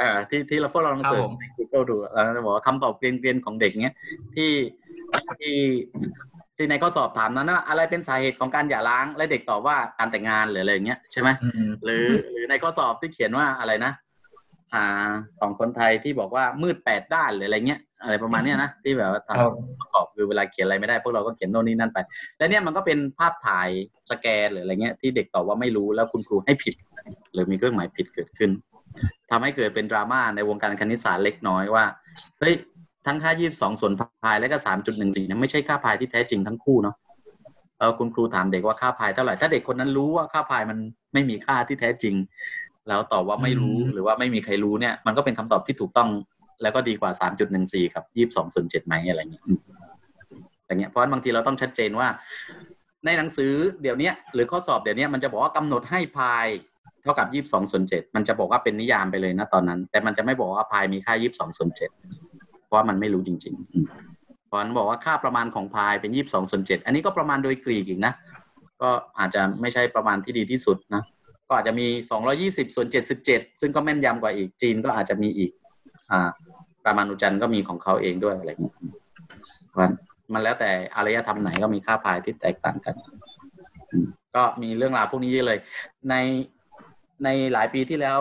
[0.00, 3.96] อ่าที่ที่เราพวกเราลองเสิร์ชครับผมใน Google ดูแล้วจะบอกว่าคำตอบเกรียนเกรียนๆของเด็กเนี้ย
[4.34, 4.50] ที่
[5.40, 5.58] ที่
[6.56, 13.92] ที่ในข้อสอบถามนั้นว่าอะไรเป็นสาเหตุของการหย่าร้าง และเด็กตอบว่าการแต่งงานหรืออะไรอย่างเงี้ยใช่ไหมอืมหรือหรือในข้อสอบที่เขียนว่าอะไรนะ
[14.74, 15.10] อ่า
[15.40, 21.98] ของคนไทยที่บอกว่ามืดแปดด้านหรืออะไรเงี้ย อะไรประมาณเนี้ยนะที่แบบว่าทครับำประกอบคือเวลาเขียนอะไรไม่ได้พวกเราก็เขียนโน่นนี่นั่นไป
[22.38, 23.68] แล้วเนี่ยมันก็เป็นภาพถ่าย
[24.10, 26.74] สแกนหรืออะไรเงี้ยที่เด็กตอบว่าไม่รู้แล้วคุณครูให้ผิด
[27.32, 28.50] หรือมีเครื่องหมายผิดเกิดขึ้น
[29.30, 31.84] ทำให้เกิดเป็นดราม่าในวงการคณิตศาสตร์เล็กน้อยว่า
[32.40, 32.54] เฮ้ย
[33.06, 36.94] ทั้งค่ายี่สิบสองส่วนพายและก็สามจุดหนึ่งสี่ไม่ใช่ค่าพายที่แท้จริงทั้งคู่เนาะ
[37.78, 40.78] เออคุณครูถามเด็กว่าค่าพายเท่าไหร่ถ้าเด็กคนนั้นรู้ว่าค่าพายมัน
[41.12, 42.14] ไม่มีค่าที่แท้จริง
[42.88, 46.08] แล้วตอบว่าไม่รู้อืมหรือว่าไม่มีใครรู้เนี่ย มันก็เป็นคำตอบที่ถูกต้อง
[46.62, 49.44] แล้วก็ดีกว่าสามจุดหนึ่งสี่กับยี่สิบสองส่วนเจ็ดไหมอะไรเงี้ย
[50.66, 52.08] อย่างเงี้ยเพราะบางทีเราต้องชัดเจนว่า
[53.04, 53.52] ในหนังสือ
[53.82, 56.46] เดี๋ยวนี้หรือข้อสอบเดี๋ยวนี้มันจะบอกว่ากำหนดให้พาย
[57.02, 61.90] เท่ากับยี่สิบสองส่วนเจ็ดมันจะบอกว่าเป็นนิยามไปเลยนะตอนนั้น แต่มันจะไม่บอกว่าพายมีค่ายี่สิบสองส่วนเจ็ด
[62.66, 68.12] เพราะมันไม่รู้จริงๆเพราะนั้นบอกว่าค่าประมาณของพายเป็นยี่สิบสองส่วนเจ็ดอันนี้ก็ประมาณโดยกรีกอีกนะ
[68.82, 71.02] ก็อาจจะไม่ใช่ประมาณที่ดีที่สุดนะ
[71.48, 71.86] ก็อาจจะมี
[72.30, 72.86] 220 ส่วน
[73.24, 75.52] 77 ซึ่งก็แม่นยำกว่าอีกจีนก็อาจจะมีอีก
[76.86, 78.74] รามานุจันทร์ก็มีของเขาเองด้วยอะไรเงี้ย
[79.70, 79.94] เพราะฉะนั้น
[80.32, 82.94] มันแล้วแต่อารยธรรมไหนก็มีค่าพายที่แตกต่างกัน
[84.36, 85.58] ก็มีเรื่องราวพวกนี้เยอะเลย
[86.10, 86.14] ใน
[87.24, 88.18] ในหลายปีที่แล้ว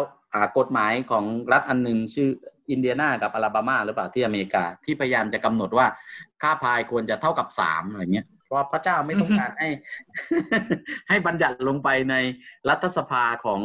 [0.57, 2.29] กฎหมายของรัฐอันหนึ่งชื่อ
[2.69, 5.87] อินเดียนากับอลาบามาหรือเปล่าที่อเมริกาที่พยายามจะกำหนดว่า
[6.41, 9.69] ค่าพายควรจะเท่ากับสามอะไรเงี้ยเพราะพระเจ้าไม่ต้องการให้
[11.09, 12.15] ให้บัญญัติลงไปใน
[12.69, 13.59] รัฐสภาของ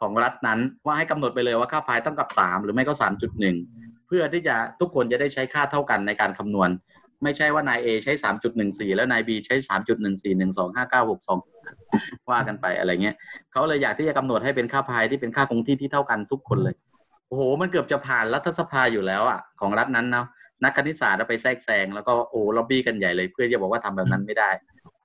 [0.00, 3.56] ของรัฐนั้น ว่าให้กำหนดไปเลยว่าค่าพายต้องกับสามหรือไม่ก็สามจุดหนึ่ง
[4.06, 6.70] เพื่อที่จะทุกคนจะได้ใช้ค่าเท่ากันในการคำนวณ
[7.22, 11.38] ไม่ใช่ว่านาย A ใช้สามจุดหนึ่งสี่แล้วนาย B ใช้สามจุดหนึ่งสี่หนึ่งสองห้าเก้าหกสอง
[12.30, 13.16] ว่ากันไปอะไรเงี้ย
[13.52, 16.74] เขาเลยอยากที่จะกำหนดให้เป็นค่าพายที่เป็นค่าคงที่ที่เท่ากันทุกคนเลย
[17.28, 20.26] โอ้โห มันเกือบจะผ่านรัฐสภาอยู่แล้วอะของรัฐนั้นเนาะ
[20.64, 24.50] นักคณิตศาสตร์ไปแทรกแซงแล้วก็โอ้ล็อบบี้กันใหญ่เลยเพื่อจะบอกว่าทำแบบนั้นไม่ได้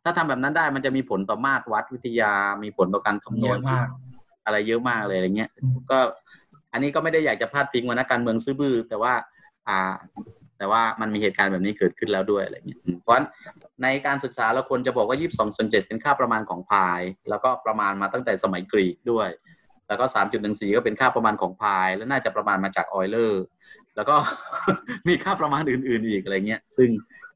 [0.04, 2.34] ถ้าทำแบบนั้นได้มันจะมีผลต่อมาตรวัดวิทยา
[2.64, 3.88] มีผลต่อการคำนเยวณอะมาก
[4.50, 5.50] อะไรเยอะมากเลยอะไรเงี้ย
[5.92, 6.00] ก็
[6.74, 9.14] อันนี้ก็ไม่ได้อยากจะพาดพิงว่านักการเมืองซื้อบื้อ แต่ว่า
[9.68, 9.80] อ่า
[10.58, 13.28] แต่ว่ามันมีเหตุการณ์แบบนี้เกิดขึ้นแล้วด้วยอะไรเงี้ยอืมเพราะฉะนั้น
[13.84, 19.30] ในการศึกษาเราควรจะบอกว่า 22ส่วน7เป็นค่าประมาณของพาย แล้วก็ประมาณมาตั้งแต่สมัยกรีกด้วย
[19.88, 20.06] แล้วก็
[20.40, 23.44] 3.14 ก็เป็นค่าประมาณของพาย แล้วน่าจะประมาณมาจากออยเลอร์
[23.96, 24.16] แล้วก็
[25.08, 26.90] มีค่าประมาณอื่น ๆ อีกอะไรเงี้ยซึ่ง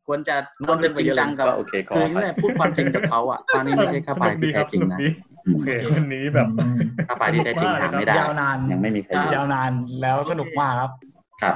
[0.07, 0.35] ควรจะ
[0.67, 4.99] ควรจะจริงจังกับโอเคขอคืออภัยเนี่ยพูดความจริงกับเขาอะว่านี่ไม่ใช่ค่าพายที่แท้จริงนะ
[5.43, 6.75] สนุกดีครับสนุกดีโอเควันนี้แบบอืม
[7.07, 9.71] ค่าพายที่แท้จริงหาไม่ได้ยาวนานยังไม่มีใครรู้ยาวนาน
[10.01, 10.91] แล้วสนุกมากครับ
[11.41, 11.55] ครับ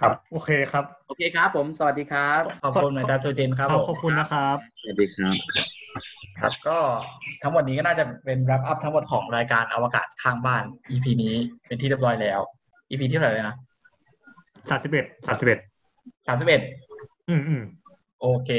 [0.00, 5.34] ครับ โอเคครับ โอเคครับ ผมสวัสดีครับ ขอบคุณอาจารย์สุจินครับผมขอบคุณนะครับ สวัสดีครับ
[6.40, 6.78] ครับก็
[7.42, 11.34] ทั้งหมดนี้ก็น่าจะเป็น wrap up ทั้งหมดของรายการอวกาศข้างบ้าน EP นี้
[11.66, 12.40] เป็นที่เรียบร้อยแล้ว
[12.90, 13.56] EP ที่เท่าไหร่เลยนะ
[14.70, 15.58] สามสิบเอ็ดสามสิบเอ็ด
[16.26, 16.60] สามสิบเอ็ด
[17.28, 17.62] อืมอืม
[18.20, 18.50] โอเค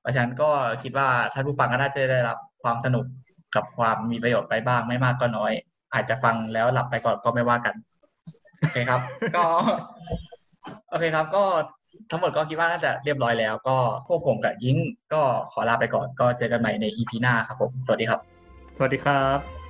[0.00, 0.50] เพราะฉะนั้นก็
[0.82, 3.04] คิดว่าท่านผู้ฟังก็น่าจะได้รับความสนุก
[3.54, 5.52] กับความมีประโยชน์ไปบ้างไม่มากก็น้อย
[5.94, 7.74] อาจจะฟังแล้วหลับไปก่อนก็ไม่ว่ากัน
[8.60, 9.00] โอเคครับ
[9.36, 9.44] ก็
[10.90, 11.44] โอเคครับ ก็
[12.10, 14.76] ทั้งหมดก็คิดว่าน่าจะเรียบร้อยแล้ว ก็พวกผมกับยิง
[15.12, 18.20] ก็ขอลาไปก่อน ก็เจอกันใหม่ใน EP หน้าครับผม สวัสดีครับ
[18.76, 19.65] สวัสดีครับ